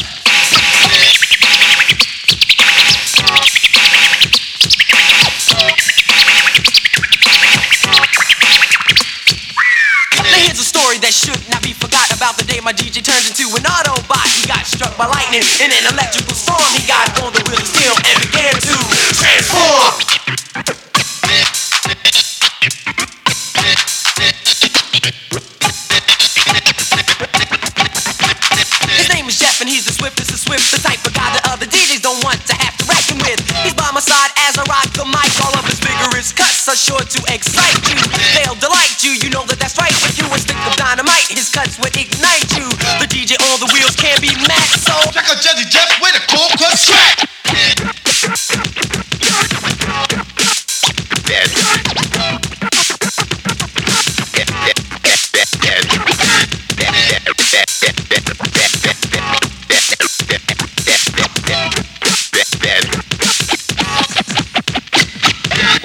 Now 10.23 10.39
here's 10.39 10.55
a 10.55 10.63
story 10.63 10.99
that 11.03 11.11
should 11.11 11.35
not 11.51 11.61
be 11.63 11.73
forgot 11.73 12.07
about 12.15 12.37
the 12.37 12.45
day 12.47 12.61
my 12.63 12.71
DJ 12.71 13.03
turned 13.03 13.27
into 13.27 13.43
an 13.59 13.67
Autobot. 13.67 14.27
He 14.39 14.47
got 14.47 14.63
struck 14.63 14.95
by 14.95 15.05
lightning 15.05 15.43
in 15.59 15.75
an 15.75 15.83
electrical 15.91 16.35
storm. 16.35 16.63
He 16.71 16.87
got 16.87 17.11
on 17.19 17.33
the 17.33 17.43
wheel 17.51 17.59
of 17.59 17.67
steel 17.67 17.91
and 18.07 18.15
began 18.23 18.55
to 18.55 18.75
transform. 19.19 20.07
Side 33.97 34.29
as 34.45 34.53
I 34.57 34.63
rock 34.69 34.85
the 34.93 35.09
mic. 35.09 35.25
All 35.41 35.57
of 35.57 35.65
his 35.65 35.81
vigorous 35.81 36.31
cuts 36.31 36.69
are 36.69 36.77
sure 36.77 37.01
to 37.01 37.19
excite 37.33 37.81
you. 37.89 37.97
They'll 38.37 38.53
delight 38.61 39.01
you, 39.01 39.17
you 39.17 39.33
know 39.33 39.41
that 39.49 39.57
that's 39.57 39.73
right. 39.73 39.89
If 39.89 40.21
you 40.21 40.29
a 40.29 40.37
stick 40.37 40.57
of 40.69 40.77
dynamite, 40.77 41.33
his 41.33 41.49
cuts 41.49 41.81
would 41.81 41.97
ignite 41.97 42.45
you. 42.53 42.69
The 43.01 43.09
DJ 43.09 43.41
on 43.41 43.57
the 43.57 43.69
wheels 43.73 43.97
can't 43.97 44.21
be 44.21 44.29
mad, 44.45 44.69
so 44.77 44.93
Check 45.09 45.25
out 45.25 45.41
Jazzy 45.41 45.65
Jeff 45.65 45.89
with 45.97 46.13
a 46.13 46.21
cold 46.29 46.53
cut 46.61 46.77
track. 46.77 47.26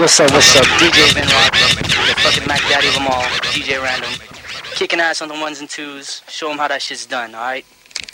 What's 0.03 0.19
up, 0.19 0.33
what's 0.33 0.57
up? 0.57 0.65
DJ 0.83 1.15
Van 1.15 1.29
Rock, 1.29 1.53
the 1.53 2.21
fucking 2.23 2.49
Mac 2.49 2.59
Daddy 2.63 2.89
of 2.89 2.95
them 2.95 3.07
all, 3.07 3.23
DJ 3.55 3.81
Random. 3.81 4.11
Kicking 4.75 4.99
ass 4.99 5.23
on 5.23 5.29
the 5.29 5.35
ones 5.35 5.61
and 5.61 5.71
twos, 5.71 6.23
show 6.27 6.49
them 6.49 6.59
how 6.59 6.67
that 6.67 6.83
shit's 6.83 7.07
done, 7.07 7.37
alright? 7.37 7.65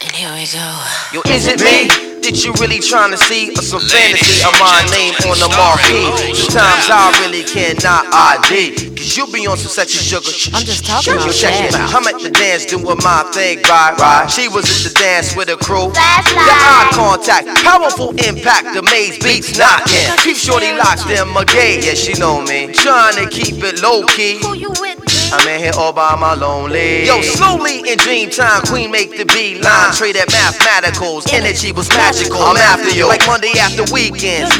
And 0.00 0.12
here 0.14 0.30
we 0.30 0.46
go. 0.46 0.62
Yo, 1.10 1.20
is 1.34 1.50
it 1.50 1.58
me 1.58 1.90
that 2.22 2.46
you 2.46 2.54
really 2.62 2.78
trying 2.78 3.10
to 3.10 3.18
see? 3.18 3.50
Or 3.50 3.66
some 3.66 3.82
fantasy 3.82 4.46
of 4.46 4.54
my 4.62 4.78
name 4.94 5.10
on 5.26 5.42
the 5.42 5.50
marquee? 5.58 6.06
Sometimes 6.38 6.86
I 6.86 7.10
really 7.26 7.42
cannot 7.42 8.06
ID. 8.06 8.94
Cause 8.94 9.18
you 9.18 9.26
be 9.34 9.42
on 9.50 9.58
some 9.58 9.74
sexy 9.74 9.98
sugar. 9.98 10.30
I'm 10.54 10.62
just 10.62 10.86
talking 10.86 11.18
about 11.18 11.34
check 11.34 11.50
it 11.66 11.74
that. 11.74 11.90
out. 11.90 11.98
I'm 11.98 12.06
at 12.06 12.22
the 12.22 12.30
dance 12.30 12.62
doing 12.70 12.86
my 13.02 13.26
thing, 13.34 13.58
right, 13.66 13.90
right. 13.98 14.30
She 14.30 14.46
was 14.46 14.70
at 14.70 14.86
the 14.86 14.94
dance 14.94 15.34
with 15.34 15.50
a 15.50 15.58
crew. 15.58 15.90
The 15.90 15.98
eye 15.98 16.86
contact, 16.94 17.50
powerful 17.66 18.14
impact, 18.22 18.78
the 18.78 18.86
maze 18.86 19.18
beats 19.18 19.58
knocking. 19.58 20.06
Keep 20.22 20.38
shorty 20.38 20.78
locked 20.78 21.10
in 21.10 21.26
my 21.34 21.42
gay, 21.42 21.82
yeah, 21.82 21.98
she 21.98 22.14
know 22.22 22.38
me. 22.46 22.70
Trying 22.70 23.18
to 23.18 23.26
keep 23.26 23.58
it 23.66 23.82
low 23.82 24.06
key. 24.06 24.38
Who 24.46 24.54
you 24.54 24.70
with? 24.78 24.87
I'm 25.32 25.46
in 25.48 25.60
here 25.60 25.72
all 25.76 25.92
by 25.92 26.16
my 26.16 26.34
lonely. 26.34 27.06
Yo, 27.06 27.20
slowly 27.22 27.80
in 27.88 27.98
dream 27.98 28.30
time, 28.30 28.62
Queen 28.62 28.90
make 28.90 29.16
the 29.16 29.24
beat 29.26 29.60
line. 29.62 29.92
Traded 29.92 30.28
mathematicals, 30.28 31.32
energy 31.32 31.72
was 31.72 31.88
magical. 31.90 32.40
I'm 32.40 32.56
after 32.56 32.90
you, 32.90 33.06
like 33.06 33.26
Monday 33.26 33.52
after 33.58 33.84
weekend. 33.92 34.52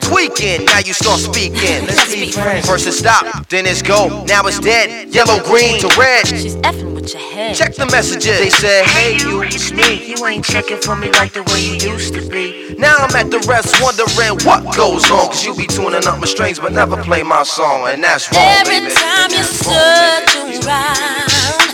Tweaking, 0.00 0.64
now 0.66 0.78
you 0.78 0.92
start 0.92 1.20
speaking. 1.20 1.86
Let's 1.86 2.12
be 2.12 2.30
friends. 2.30 2.66
First 2.66 2.86
it 2.86 2.92
stop, 2.92 3.48
then 3.48 3.66
it's 3.66 3.82
go. 3.82 4.24
Now 4.24 4.46
it's 4.46 4.58
dead. 4.58 5.12
Yellow, 5.14 5.42
green 5.44 5.80
to 5.80 5.88
red. 5.98 6.26
She's 6.26 6.56
effing 6.56 6.94
with 6.94 7.12
your 7.12 7.22
head. 7.22 7.54
Check 7.56 7.74
the 7.74 7.86
messages. 7.86 8.38
They 8.38 8.50
said, 8.50 8.84
Hey, 8.84 9.16
you, 9.18 9.42
it's 9.42 9.72
me. 9.72 10.06
You 10.06 10.26
ain't 10.26 10.44
checking 10.44 10.78
for 10.78 10.96
me 10.96 11.10
like 11.12 11.32
the 11.32 11.42
way 11.44 11.60
you 11.60 11.92
used 11.92 12.14
to 12.14 12.28
be. 12.28 12.74
Now 12.78 12.96
I'm 12.98 13.14
at 13.16 13.30
the 13.30 13.40
rest 13.48 13.80
wondering 13.82 14.38
what 14.44 14.76
goes 14.76 15.10
on. 15.10 15.28
Cause 15.28 15.44
you 15.44 15.54
be 15.54 15.66
tuning 15.66 16.06
up 16.06 16.18
my 16.18 16.26
strings, 16.26 16.58
but 16.58 16.72
never 16.72 17.02
play 17.02 17.22
my 17.22 17.42
song. 17.42 17.88
And 17.88 18.02
that's 18.02 18.30
wrong. 18.32 18.44
Every 18.60 18.80
baby. 18.80 18.94
time 18.94 19.30
you 19.30 19.42
That's 19.88 20.34
wrong, 20.34 20.50
baby. 20.50 20.66
around, 20.66 21.68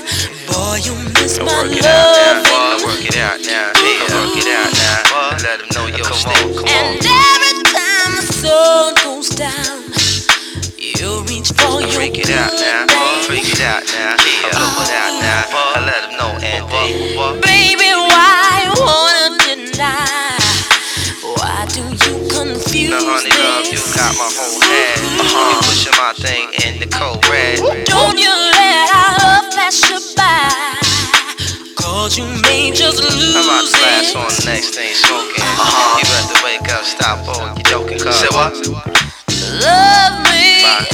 boy, 0.49 0.77
you 0.85 0.95
miss 1.17 1.39
my 1.39 1.47
Work 1.47 1.73
it 1.73 1.87
out 1.87 2.13
now, 2.17 2.43
boy. 2.45 2.51
love. 2.53 2.83
Work 2.85 3.05
it 3.07 3.17
out 3.19 3.41
now. 3.41 3.73
Yeah, 3.79 4.15
work 4.15 4.37
it 4.37 4.49
out 4.49 4.73
now. 4.75 5.39
Let 5.45 5.59
them 5.61 5.69
know 5.75 5.87
your 5.89 6.13
stick. 6.13 6.57
Come 6.57 6.69
And 6.69 6.99
on. 7.01 7.07
every 7.07 7.57
time 7.73 8.13
the 8.19 8.27
sun 8.33 8.95
goes 9.05 9.31
down, 9.31 9.77
you 10.79 11.23
reach 11.31 11.51
for 11.57 11.81
your 11.81 11.91
Freak 11.93 12.19
it 12.19 12.31
out 12.31 12.53
now. 12.55 12.87
Freak 13.27 13.49
it 13.49 13.61
out 13.63 13.85
now. 13.95 14.17
Yeah, 14.19 14.49
it 14.49 14.93
out 14.93 15.15
now. 15.23 15.45
I 15.77 15.81
let 15.87 16.03
them 16.09 16.15
know 16.19 16.33
and 16.43 16.65
they. 16.71 16.91
Baby, 17.47 17.91
why 17.95 18.67
you 18.67 18.73
wanna 18.83 19.39
deny? 19.39 20.39
Why 21.23 21.67
do 21.71 21.83
you 21.83 22.15
confuse 22.29 22.91
Now, 22.91 23.01
honey, 23.05 23.31
love, 23.33 23.67
you 23.73 23.81
got 23.95 24.13
my 24.19 24.29
whole 24.35 24.61
head. 24.61 24.99
Uh-huh. 24.99 25.51
You 25.51 25.57
pushing 25.69 25.97
my 26.01 26.13
thing 26.19 26.49
in 27.01 27.07
cold 27.07 27.29
red. 27.29 27.85
Don't 27.87 28.19
you 28.19 28.31
let 28.31 28.91
our 28.95 29.13
love 29.19 29.53
pass 29.55 29.89
you 29.89 29.99
by. 30.17 30.77
Cause 31.77 32.19
you 32.19 32.25
may 32.43 32.71
just 32.73 33.03
lose 33.03 33.37
I'm 33.37 33.45
about 33.45 33.65
to 33.65 33.79
blast 33.79 34.11
it. 34.11 34.17
on 34.17 34.29
the 34.29 34.45
next 34.47 34.75
thing 34.75 34.95
smoking. 34.95 35.43
Uh-huh. 35.43 35.99
You 35.99 36.05
better 36.09 36.45
wake 36.45 36.69
up, 36.73 36.85
stop, 36.85 37.19
oh, 37.29 37.55
you 37.57 37.63
joking, 37.65 37.99
cuz. 37.99 38.17
Say 38.17 38.29
what? 38.31 38.55
Love 39.61 40.15
me. 40.29 40.63
Bye. 40.63 40.87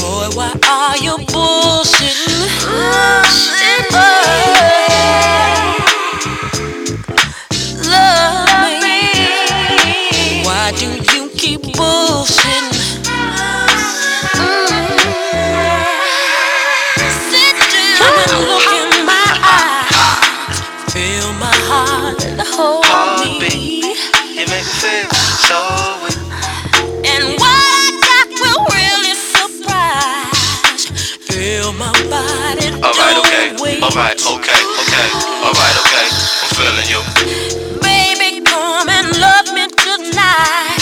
Boy, 0.00 0.28
why 0.36 0.52
are 0.68 0.96
you 0.98 1.16
bullshitting? 1.26 2.66
Love 2.66 4.45
Alright, 32.86 33.16
okay. 33.16 33.54
Alright, 33.82 34.20
okay, 34.26 34.60
okay. 34.82 35.06
Alright, 35.46 35.76
okay. 35.82 36.06
I'm 36.42 36.50
feeling 36.56 36.88
you. 36.90 37.00
Baby, 37.80 38.42
come 38.44 38.88
and 38.88 39.08
love 39.18 39.46
me 39.54 39.66
tonight. 39.68 40.78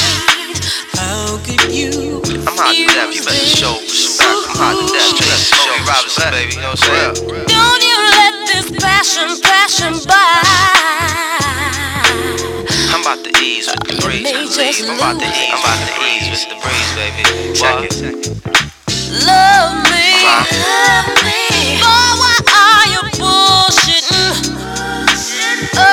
How 0.97 1.37
could 1.45 1.71
you? 1.71 2.23
I'm 2.25 2.57
hot 2.57 2.75
to 2.75 2.87
death, 2.87 3.15
you 3.15 3.23
better 3.25 3.47
show 3.47 3.77
respect. 3.81 4.31
I'm 4.31 4.57
hot 4.57 4.75
to 4.81 4.87
death, 4.93 5.13
you 5.13 5.21
better 5.21 5.45
show 5.53 5.77
Robinson, 5.85 6.31
baby, 6.33 6.55
you 6.55 6.61
know 6.61 6.71
what 6.71 6.89
I'm 6.89 7.17
saying? 7.17 7.47
Don't 7.47 7.83
you 7.83 7.99
let 8.17 8.35
this 8.49 8.67
passion, 8.81 9.29
passion 9.43 9.93
by. 10.09 11.04
I'm 13.07 13.13
about 13.21 13.25
to 13.27 13.31
ease 13.45 13.69
with 13.69 13.81
the 13.87 14.01
breeze, 14.01 14.27
I 14.27 14.33
just 14.33 14.57
believe. 14.57 14.89
I'm 14.89 14.97
about 14.97 15.21
to 15.21 15.27
ease, 15.27 15.53
I'm 15.53 15.61
about 15.61 15.77
to 15.85 15.93
ease 16.09 16.29
with 16.31 16.49
the 16.49 16.57
breeze, 16.65 16.91
baby. 16.97 17.23
Check 17.53 17.77
it. 17.85 17.93
Love 19.27 19.77
me. 19.93 20.09
Love 20.25 21.13
me. 21.21 21.37
Boy, 21.85 22.17
why 22.17 22.37
are 22.57 22.89
you 22.89 23.03
bullshitting? 23.21 24.57
Oh, 25.77 25.85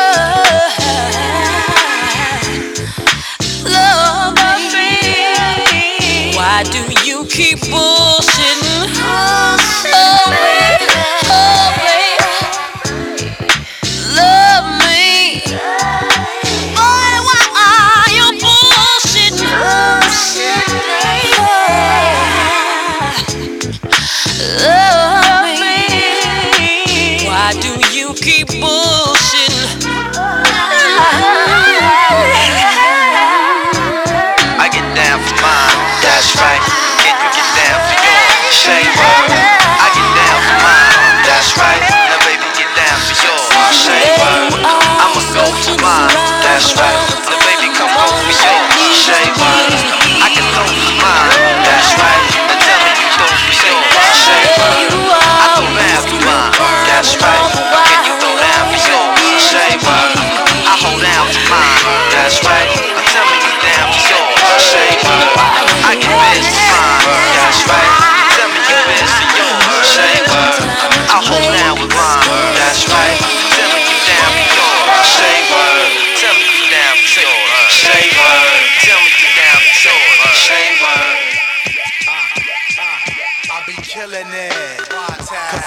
love 3.66 4.36
me. 4.72 6.32
Why 6.38 6.64
do 6.72 6.80
you 7.06 7.26
keep 7.26 7.60
bullshitting? 7.60 8.88
Oh, 9.04 9.58
baby. 9.84 10.80
Oh, 10.80 10.81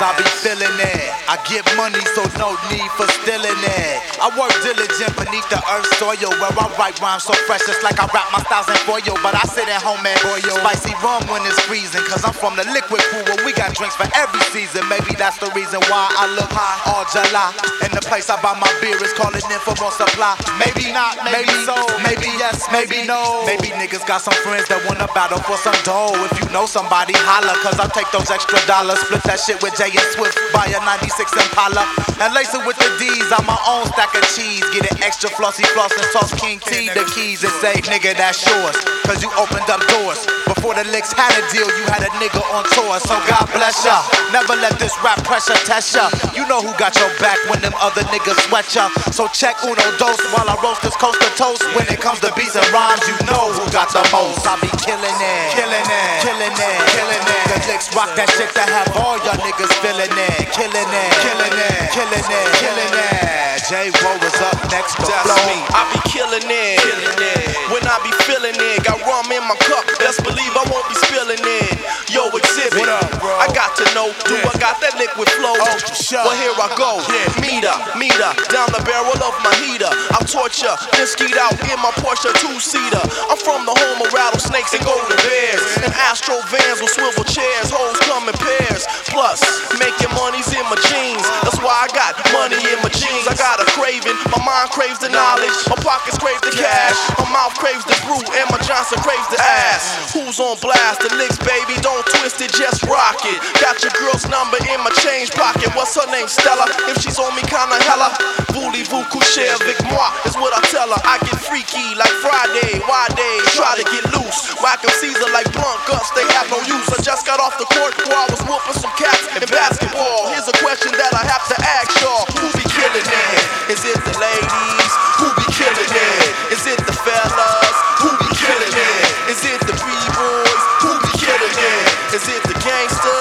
I 0.05 0.13
be 0.21 0.29
feeling 0.45 0.77
it. 0.77 1.09
I 1.33 1.41
get 1.49 1.65
money, 1.81 2.05
so 2.13 2.21
no 2.37 2.53
need 2.69 2.93
for 2.93 3.09
stealing 3.25 3.57
it. 3.57 3.97
I 4.21 4.29
work 4.37 4.53
diligent 4.61 5.17
beneath 5.17 5.49
the 5.49 5.57
earth 5.73 5.89
soil 5.97 6.29
where 6.45 6.53
I 6.53 6.69
write 6.77 7.01
rhymes 7.01 7.25
so 7.25 7.33
fresh, 7.49 7.65
it's 7.65 7.81
like 7.81 7.97
I 7.97 8.05
wrap 8.13 8.29
my 8.29 8.45
styles 8.45 8.69
in 8.69 8.77
foil. 8.85 9.17
But 9.25 9.33
I 9.33 9.49
sit 9.49 9.65
at 9.73 9.81
home 9.81 10.05
and 10.05 10.21
boil 10.21 10.45
spicy 10.61 10.93
rum 11.01 11.25
when 11.33 11.41
it's 11.49 11.57
freezing. 11.65 12.05
Cause 12.05 12.21
I'm 12.21 12.37
from 12.37 12.53
the 12.53 12.69
liquid 12.77 13.01
pool 13.09 13.25
where 13.25 13.41
we 13.49 13.57
got 13.57 13.73
drinks 13.73 13.97
for 13.97 14.05
every 14.13 14.45
season. 14.53 14.85
Maybe 14.93 15.17
that's 15.17 15.41
the 15.41 15.49
reason 15.57 15.81
why 15.89 16.13
I 16.13 16.29
look 16.37 16.53
high 16.53 16.85
all 16.93 17.09
July. 17.09 17.57
And 17.81 17.97
the 17.97 18.05
place 18.05 18.29
I 18.29 18.37
buy 18.45 18.53
my 18.61 18.69
beer 18.85 19.01
is 19.01 19.17
calling 19.17 19.41
in 19.41 19.61
for 19.65 19.73
more 19.81 19.95
supply. 19.97 20.37
Maybe 20.61 20.93
not, 20.93 21.17
maybe, 21.25 21.49
so, 21.65 21.81
maybe 22.05 22.29
yes, 22.37 22.69
maybe 22.69 23.09
no. 23.09 23.49
Maybe 23.49 23.73
niggas 23.73 24.05
got 24.05 24.21
some 24.21 24.37
friends 24.45 24.69
that 24.69 24.85
wanna 24.85 25.09
battle 25.17 25.41
for 25.49 25.57
some 25.57 25.77
dough. 25.81 26.13
If 26.29 26.37
you 26.45 26.47
know 26.53 26.69
somebody, 26.69 27.17
holla, 27.25 27.57
cause 27.65 27.81
I 27.81 27.89
take 27.89 28.13
those 28.13 28.29
extra 28.29 28.61
dollars. 28.69 29.01
Split 29.09 29.25
that 29.25 29.41
shit 29.41 29.65
with 29.65 29.73
Jay 29.81 29.94
and 29.97 30.09
Swift, 30.15 30.39
buy 30.53 30.67
a 30.67 30.81
96 30.85 31.33
Impala. 31.33 31.87
And 32.21 32.35
lace 32.35 32.55
it 32.55 32.63
with 32.67 32.77
the 32.79 32.91
D's, 32.99 33.31
I'm 33.31 33.47
my 33.47 33.59
own 33.67 33.87
stack 33.93 34.15
of 34.15 34.25
cheese. 34.35 34.65
Get 34.75 34.91
an 34.91 35.03
extra 35.03 35.31
flossy 35.31 35.65
floss 35.75 35.93
and 35.93 36.07
toss 36.13 36.35
King 36.35 36.59
T 36.61 36.89
the 36.91 37.05
keys 37.15 37.43
and 37.45 37.53
say, 37.63 37.75
nigga, 37.87 38.17
that's 38.17 38.45
yours. 38.47 38.77
Cause 39.07 39.23
you 39.23 39.31
opened 39.37 39.69
up 39.71 39.81
doors. 39.89 40.23
Before 40.65 40.81
the 40.81 40.89
Liks 40.97 41.13
had 41.13 41.29
a 41.37 41.45
deal, 41.53 41.69
you 41.69 41.85
had 41.93 42.01
a 42.01 42.09
nigga 42.17 42.41
on 42.57 42.65
tour. 42.73 42.97
So 42.97 43.13
God 43.29 43.45
bless 43.53 43.85
ya. 43.85 44.01
Never 44.33 44.57
let 44.57 44.81
this 44.81 44.97
rap 45.05 45.21
pressure 45.21 45.53
test 45.69 45.93
ya. 45.93 46.09
You 46.33 46.49
know 46.49 46.65
who 46.65 46.73
got 46.81 46.97
your 46.97 47.13
back 47.21 47.37
when 47.53 47.61
them 47.61 47.77
other 47.85 48.01
niggas 48.09 48.41
sweat 48.49 48.65
ya. 48.73 48.89
So 49.13 49.29
check 49.29 49.61
uno 49.61 49.85
dos 50.01 50.17
while 50.33 50.49
I 50.49 50.57
roast 50.65 50.81
this 50.81 50.97
coast 50.97 51.21
to 51.21 51.29
toast. 51.37 51.61
When 51.77 51.85
it 51.93 52.01
comes 52.01 52.25
to 52.25 52.33
beats 52.33 52.57
and 52.57 52.65
rhymes, 52.73 53.05
you 53.05 53.13
know 53.29 53.53
who 53.53 53.61
got 53.77 53.93
the 53.93 54.09
most. 54.09 54.41
I 54.49 54.57
be 54.57 54.73
killing 54.81 55.05
it, 55.05 55.53
killing 55.53 55.85
it, 55.85 56.25
killing 56.25 56.57
it, 56.57 56.81
killing 56.97 57.25
it. 57.29 57.45
The 57.53 57.61
Liks 57.69 57.93
rock 57.93 58.17
that 58.17 58.33
shit 58.33 58.49
to 58.57 58.65
have 58.65 58.89
all 58.97 59.21
y'all 59.21 59.37
niggas 59.45 59.69
feeling 59.85 60.17
it, 60.17 60.49
killing 60.49 60.73
it, 60.81 61.11
killing 61.21 61.57
it, 61.61 61.93
killing 61.93 62.25
it, 62.25 62.49
killing 62.57 62.95
it. 63.05 63.45
J-Ro 63.69 64.17
is 64.21 64.41
up 64.45 64.61
next, 64.69 64.97
the 64.97 65.09
That's 65.09 65.41
me. 65.49 65.57
I 65.73 65.89
be 65.93 66.01
killing 66.09 66.45
it, 66.45 66.81
killing 66.81 67.21
it. 67.21 67.55
When 67.73 67.81
I 67.85 67.97
be 68.05 68.13
feeling 68.29 68.53
it, 68.53 68.85
got 68.85 69.01
rum 69.09 69.33
in 69.33 69.41
my 69.49 69.57
cup. 69.65 69.85
Best 69.97 70.21
believe 70.21 70.54
I 70.55 70.63
won't 70.71 70.87
be 70.87 70.97
spilling 71.07 71.43
it. 71.43 71.75
Yo, 72.11 72.31
exhibit. 72.31 72.79
What 72.79 72.91
up, 72.91 73.11
bro? 73.19 73.35
I 73.43 73.51
got 73.51 73.75
to 73.81 73.87
know, 73.91 74.15
do 74.27 74.39
I 74.39 74.55
got 74.63 74.79
that 74.83 74.95
liquid 74.99 75.27
flow? 75.35 75.55
Oh, 75.59 75.79
sure. 75.95 76.23
Well, 76.23 76.39
here 76.39 76.55
I 76.55 76.69
go. 76.79 77.03
Yeah. 77.11 77.27
Meter, 77.43 77.75
meter, 77.99 78.31
down 78.55 78.71
the 78.71 78.83
barrel 78.87 79.19
of 79.19 79.35
my 79.43 79.51
heater. 79.63 79.91
I 79.91 80.23
torture, 80.27 80.75
then 80.95 81.07
skeet 81.11 81.35
out 81.39 81.59
in 81.59 81.79
my 81.83 81.91
Porsche 81.99 82.31
two-seater. 82.39 83.03
I'm 83.27 83.39
from 83.41 83.67
the 83.67 83.75
home 83.75 83.99
of 84.03 84.11
rattlesnakes 84.15 84.75
and 84.75 84.83
golden 84.87 85.19
bears. 85.27 85.63
And 85.83 85.91
Astro 86.07 86.39
vans 86.51 86.79
with 86.79 86.93
swivel 86.95 87.27
chairs. 87.27 87.71
Hoes 87.75 87.99
come 88.07 88.31
in 88.31 88.37
pairs. 88.39 88.87
Plus, 89.11 89.43
making 89.79 90.13
money's 90.15 90.51
in 90.55 90.63
my 90.71 90.79
jeans. 90.91 91.25
That's 91.43 91.59
why 91.63 91.73
I 91.73 91.89
got 91.95 92.15
money 92.31 92.59
in 92.59 92.79
my 92.83 92.84
jeans. 93.25 93.41
I 93.41 93.43
got 93.43 93.61
a 93.61 93.67
craving. 93.73 94.17
My 94.31 94.41
mind 94.45 94.71
craves 94.71 94.99
the 94.99 95.09
knowledge. 95.09 95.53
My 95.69 95.77
pockets 95.81 96.19
crave 96.19 96.41
the 96.41 96.53
cash. 96.53 96.97
My 97.19 97.29
mouth 97.33 97.55
craves 97.57 97.85
the 97.85 97.97
brew. 98.05 98.21
And 98.21 98.47
my 98.51 98.59
Johnson 98.65 98.99
craves 99.01 99.27
the 99.29 99.41
ass. 99.41 100.13
Who's 100.13 100.41
on 100.41 100.59
blast? 100.61 101.01
The 101.01 101.15
Liks, 101.17 101.39
baby. 101.41 101.81
Don't 101.81 102.05
twist 102.19 102.41
it, 102.41 102.53
just 102.53 102.83
rock 102.85 103.19
it. 103.25 103.39
Got 103.61 103.83
your 103.83 103.93
girl's 103.97 104.27
number 104.29 104.59
in 104.69 104.79
my 104.83 104.91
change 105.01 105.31
pocket. 105.33 105.73
What's 105.75 105.95
her 105.97 106.09
name? 106.11 106.29
Stella. 106.29 106.67
If 106.91 107.01
she's 107.03 107.19
on 107.19 107.35
me, 107.37 107.43
kinda 107.43 107.79
hella. 107.89 108.13
Voulez-vous 108.53 109.05
coucher 109.11 109.49
avec 109.61 109.79
moi? 109.91 110.11
Is 110.25 110.37
what 110.37 110.53
I 110.53 110.61
tell 110.69 110.89
her. 110.89 111.01
I 111.05 111.19
get 111.25 111.39
freaky 111.41 111.95
like 111.95 112.13
Friday. 112.23 112.81
Why 112.87 113.07
they 113.17 113.35
try 113.55 113.75
to 113.77 113.85
get 113.85 114.05
loose? 114.15 114.55
Whack 114.63 114.83
'em 114.85 114.91
Caesar 115.01 115.31
like 115.33 115.51
blunt 115.53 115.81
guts. 115.87 116.11
They 116.15 116.27
have 116.35 116.51
no 116.51 116.59
use. 116.67 116.89
I 116.91 117.01
just 117.03 117.27
got 117.27 117.41
off 117.41 117.59
the 117.59 117.67
court 117.67 117.95
where 118.07 118.19
I 118.19 118.27
was 118.31 118.41
whooping 118.43 118.79
some 118.81 118.93
cats 118.97 119.23
in 119.35 119.47
basketball. 119.49 120.29
Here's 120.29 120.49
a 120.49 120.57
question 120.65 120.93
that 120.93 121.13
I 121.15 121.23
have 121.27 121.47
to 121.49 121.57
ask 121.79 121.91
y'all. 122.03 122.24
Be 122.65 122.71
killing 122.73 123.05
it? 123.05 123.45
Is 123.77 123.85
it 123.85 124.01
the 124.09 124.17
ladies? 124.17 124.93
Who 125.21 125.29
be 125.37 125.45
killing 125.53 125.85
it? 125.85 126.33
Is 126.49 126.65
it 126.65 126.81
the 126.89 126.97
fellas? 126.97 127.77
Who 128.01 128.09
be 128.25 128.31
killing 128.41 128.73
it? 128.73 129.05
Is 129.29 129.45
it 129.45 129.61
the 129.69 129.77
b-boys? 129.77 130.63
Who 130.81 130.97
be 131.05 131.13
killing 131.21 131.59
it? 131.61 132.15
Is 132.17 132.25
it 132.25 132.43
the 132.49 132.57
gangsters? 132.65 133.14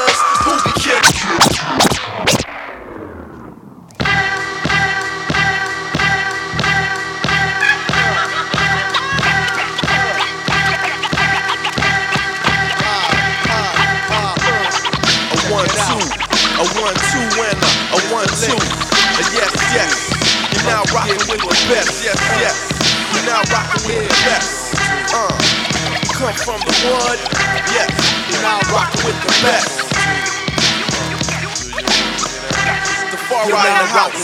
Yes. 19.73 20.13
You're 20.53 20.69
now 20.69 20.83
rocking 20.93 21.17
with 21.27 21.41
the 21.41 21.65
best, 21.67 22.03
yes 22.03 22.19
yes. 22.39 22.55
You're 23.13 23.25
now 23.25 23.41
rocking 23.51 23.83
with 23.87 24.07
the 24.07 24.17
best. 24.25 24.75
Uh, 25.13 25.33
come 26.13 26.33
from 26.35 26.59
the 26.61 26.73
wood, 26.85 27.19
yes. 27.73 27.89
You're 28.29 28.41
now 28.41 28.59
rocking 28.71 29.05
with 29.05 29.19
the 29.21 29.33
best. 29.41 29.92
Far 33.33 33.49
right 33.49 33.73
in 33.73 33.77
the 33.81 33.89
house. 33.89 34.21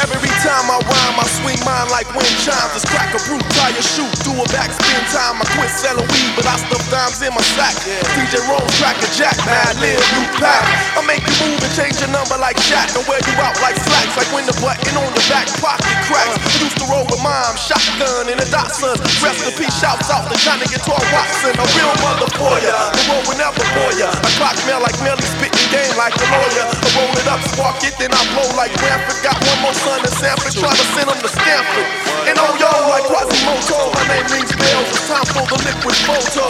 Every 0.00 0.32
time 0.40 0.66
I 0.72 0.80
rhyme, 0.80 1.16
I 1.20 1.26
swing 1.38 1.60
mine 1.62 1.88
like 1.92 2.08
wind 2.16 2.32
chimes. 2.40 2.72
Just 2.72 2.88
crack 2.88 3.12
a 3.12 3.20
root, 3.28 3.44
tie 3.52 3.76
a 3.76 3.84
shoot, 3.84 4.10
do 4.24 4.32
a 4.32 4.46
backspin 4.48 5.02
time. 5.12 5.36
I 5.38 5.46
quit 5.52 5.70
selling 5.70 6.08
weed, 6.08 6.32
but 6.34 6.48
I 6.48 6.56
stuff 6.56 6.82
dimes 6.88 7.20
in 7.20 7.30
my 7.36 7.44
sack. 7.54 7.76
DJ 8.16 8.40
Rome, 8.48 8.64
crack 8.80 8.96
a 9.04 9.08
jack, 9.12 9.36
mad 9.44 9.76
live, 9.78 10.00
new 10.16 10.26
pack. 10.40 10.64
I 10.96 11.04
make 11.04 11.22
you 11.22 11.36
move 11.44 11.60
and 11.60 11.72
change 11.76 12.00
your 12.00 12.10
number 12.10 12.40
like 12.40 12.56
Shaq 12.64 12.96
and 12.96 13.04
wear 13.06 13.20
you 13.20 13.34
out 13.38 13.54
like 13.60 13.76
slacks, 13.76 14.16
like 14.16 14.30
when 14.32 14.48
the 14.48 14.56
button 14.58 14.96
on 14.96 15.12
the 15.12 15.24
back 15.28 15.46
pocket 15.60 15.96
cracks. 16.08 16.40
I 16.40 16.50
used 16.64 16.78
to 16.80 16.86
roll 16.88 17.04
with 17.06 17.20
mom, 17.20 17.54
shotgun 17.60 18.32
in 18.32 18.40
a 18.40 18.48
Datsun. 18.48 18.96
Recipe 19.20 19.68
shouts 19.78 20.08
out 20.08 20.26
to 20.32 20.36
Johnny 20.40 20.66
Guitar 20.72 20.98
Watson, 21.12 21.54
a 21.54 21.66
real 21.76 21.94
mother 22.00 22.28
for 22.34 22.56
ya. 22.64 22.90
The 22.96 23.02
road 23.12 23.24
will 23.28 23.38
never 23.38 23.62
bore 23.76 23.94
ya. 23.94 24.10
I 24.10 24.30
clock 24.40 24.56
mail 24.66 24.80
like 24.80 24.96
Melly, 25.04 25.22
spitting 25.36 25.68
game 25.70 25.94
like 26.00 26.16
a 26.16 26.26
lawyer. 26.32 26.66
I 26.66 26.88
roll 26.96 27.14
it 27.14 27.28
up, 27.28 27.42
spark 27.54 27.78
it, 27.86 27.94
then 28.00 28.10
I 28.10 28.22
blow 28.34 28.37
like 28.54 28.74
Ranford. 28.82 29.18
Got 29.24 29.38
one 29.42 29.60
more 29.62 29.74
son 29.74 30.00
in 30.04 30.12
Sanford, 30.12 30.54
try 30.54 30.70
to 30.70 30.86
send 30.94 31.10
him 31.10 31.18
to 31.18 31.30
Stanford. 31.30 31.86
And 32.28 32.36
oh 32.38 32.52
yo, 32.60 32.70
like 32.92 33.06
Quasimodo, 33.10 33.90
my 33.94 34.04
name 34.08 34.26
rings 34.30 34.52
bells. 34.54 34.88
It's 34.94 35.08
time 35.08 35.26
for 35.34 35.44
the 35.48 35.58
liquid 35.66 35.96
photo. 36.06 36.46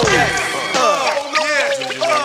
Uh, 0.77 1.29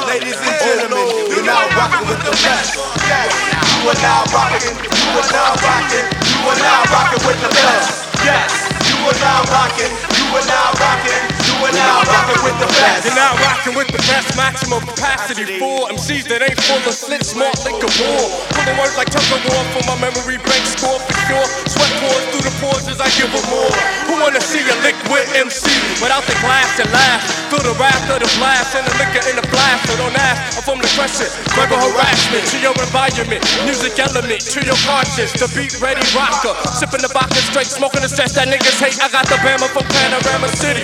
Ladies 0.08 0.38
and 0.38 0.46
uh, 0.46 0.62
gentlemen, 0.62 1.10
oh, 1.10 1.32
you're 1.34 1.46
now 1.46 1.64
rocking 1.74 2.06
with 2.10 2.22
the 2.26 2.34
best. 2.44 2.78
You 2.78 3.90
are 3.90 4.00
now 4.00 4.24
rocking, 4.30 4.76
you 4.78 5.20
are 5.20 5.30
now 5.34 5.54
rocking, 5.60 6.06
you 6.06 6.40
are 6.48 6.60
now 6.62 6.82
rocking 6.94 7.24
with 7.26 7.40
the 7.42 7.50
best. 7.50 8.08
Yes, 8.24 8.52
you 8.88 8.98
are 9.04 9.20
now 9.20 9.42
rocking, 9.50 9.90
you 9.90 10.26
are 10.38 10.48
now 10.48 10.70
rocking, 10.80 11.22
you 11.64 11.72
are 11.72 11.80
now 11.80 12.04
rocking 12.04 12.44
with 12.44 12.58
the 12.60 12.68
best. 12.68 13.08
You're 13.08 13.16
now 13.16 13.32
rocking 13.40 13.76
with 13.76 13.88
the 13.88 14.04
best 14.12 14.36
maximum 14.36 14.84
capacity 14.84 15.60
for 15.60 15.88
MCs 15.96 16.28
that 16.28 16.44
ain't 16.44 16.60
full 16.60 16.84
of 16.84 16.92
slit, 16.92 17.24
smart 17.24 17.56
liquor 17.64 17.88
war. 18.04 18.24
Pulling 18.52 18.76
words 18.76 19.00
like 19.00 19.08
tug 19.08 19.24
of 19.32 19.40
war 19.48 19.64
for 19.72 19.84
my 19.88 19.96
memory 20.04 20.44
bank 20.44 20.64
score 20.68 21.00
for 21.00 21.16
sure. 21.24 21.48
Sweat 21.72 21.94
pours 22.04 22.24
through 22.36 22.44
the 22.44 22.54
pores 22.60 22.84
as 22.92 23.00
I 23.00 23.08
give 23.16 23.32
them 23.32 23.46
more. 23.48 23.72
Who 24.12 24.20
wanna 24.20 24.44
see 24.44 24.60
a 24.60 24.76
liquid 24.84 25.24
MC 25.40 25.72
without 26.04 26.28
the 26.28 26.36
glass 26.44 26.68
and 26.84 26.90
laugh? 26.92 27.24
Feel 27.48 27.64
the 27.64 27.76
wrath 27.80 28.12
of 28.12 28.20
the 28.20 28.30
blast 28.36 28.76
and 28.76 28.84
the 28.84 28.96
liquor 29.00 29.24
in 29.32 29.40
the 29.40 29.46
blast. 29.48 29.88
So 29.88 29.96
don't 29.96 30.16
ask, 30.20 30.60
I'm 30.60 30.64
from 30.68 30.80
the 30.84 30.90
crescent. 31.00 31.32
Verbal 31.56 31.80
harassment 31.80 32.44
to 32.52 32.58
your 32.60 32.76
environment, 32.76 33.40
music 33.64 33.96
element 34.04 34.44
to 34.52 34.60
your 34.68 34.80
conscience. 34.84 35.32
The 35.40 35.48
beat 35.56 35.80
ready 35.80 36.04
rocker, 36.12 36.60
sipping 36.76 37.00
the 37.00 37.12
vodka 37.14 37.40
straight, 37.40 37.72
smoking 37.72 38.04
the 38.04 38.12
stress 38.12 38.36
that 38.36 38.52
niggas 38.52 38.80
hate. 38.84 39.00
I 39.00 39.08
got 39.08 39.32
the 39.32 39.40
Bama 39.40 39.72
from 39.72 39.88
Panorama 39.88 40.52
City. 40.60 40.84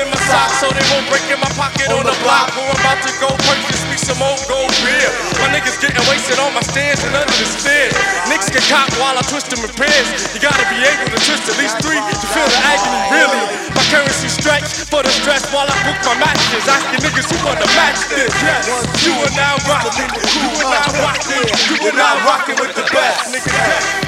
In 0.00 0.08
my 0.08 0.20
socks 0.28 0.60
so 0.60 0.66
they 0.72 0.84
won't 0.92 1.06
break 1.12 1.24
in 1.28 1.38
my 1.40 1.50
pocket 1.58 1.92
on 1.92 2.04
the 2.04 2.16
block. 2.24 2.48
Where 2.56 2.64
I'm 2.64 2.78
about 2.80 3.00
to 3.04 3.12
go 3.20 3.28
purchase 3.44 3.82
me 3.90 3.96
some 4.00 4.20
old 4.24 4.40
gold 4.48 4.72
beer. 4.84 5.10
My 5.40 5.52
niggas 5.52 5.76
getting 5.80 6.00
wasted 6.08 6.40
on 6.40 6.54
my 6.56 6.64
stands 6.64 7.04
and 7.04 7.12
under 7.12 7.36
the 7.36 7.48
stairs. 7.48 7.94
Nicks 8.32 8.48
get 8.48 8.64
cocked 8.72 8.96
while 8.96 9.16
I 9.16 9.22
twist 9.28 9.52
them 9.52 9.60
in 9.60 9.72
pairs. 9.76 10.08
You 10.32 10.40
gotta 10.40 10.64
be 10.72 10.80
able 10.80 11.12
to 11.12 11.18
twist 11.20 11.44
at 11.50 11.56
least 11.60 11.76
three 11.84 12.00
to 12.00 12.26
feel 12.32 12.48
the 12.48 12.60
agony, 12.64 13.02
really. 13.12 13.42
My 13.76 13.84
currency 13.92 14.28
stretch 14.32 14.68
for 14.88 15.04
the 15.04 15.12
stress 15.12 15.44
while 15.52 15.68
I 15.68 15.76
book 15.84 15.98
my 16.08 16.16
matches. 16.18 16.64
Asking 16.64 17.04
niggas 17.04 17.28
who 17.28 17.38
wanna 17.44 17.68
match 17.76 18.00
this. 18.08 18.32
Yes, 18.40 18.64
you 19.04 19.12
are 19.20 19.34
now 19.36 19.60
rocking. 19.68 20.08
You 20.08 20.48
are 20.64 20.70
now 20.72 20.88
rocking. 21.04 21.44
You 21.68 21.76
are 21.92 21.96
now 21.98 22.14
rocking 22.24 22.56
with 22.60 22.72
the 22.74 22.86
best. 22.94 23.34
Nigga, 23.34 23.52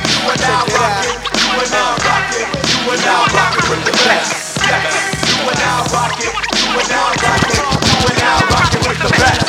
You 0.07 0.31
are 0.31 0.41
now 0.41 0.63
rocking, 0.75 1.19
you 1.23 1.49
are 1.61 1.71
now 1.71 1.95
rocking, 2.03 2.49
you 2.51 2.91
are 2.91 3.03
now 3.07 3.23
rocking 3.35 3.67
with 3.71 3.85
the 3.87 3.93
best. 4.07 4.59
Yes, 4.67 5.16
you 5.37 5.49
are 5.49 5.55
now 5.55 5.85
rocking, 5.93 6.33
you 6.33 6.79
are 6.79 6.89
now 6.89 7.13
rocking, 7.23 7.57
you 7.57 8.07
are 8.09 8.19
now 8.19 8.39
rocking 8.49 8.89
with 8.89 8.99
the 9.03 9.11
best. 9.19 9.46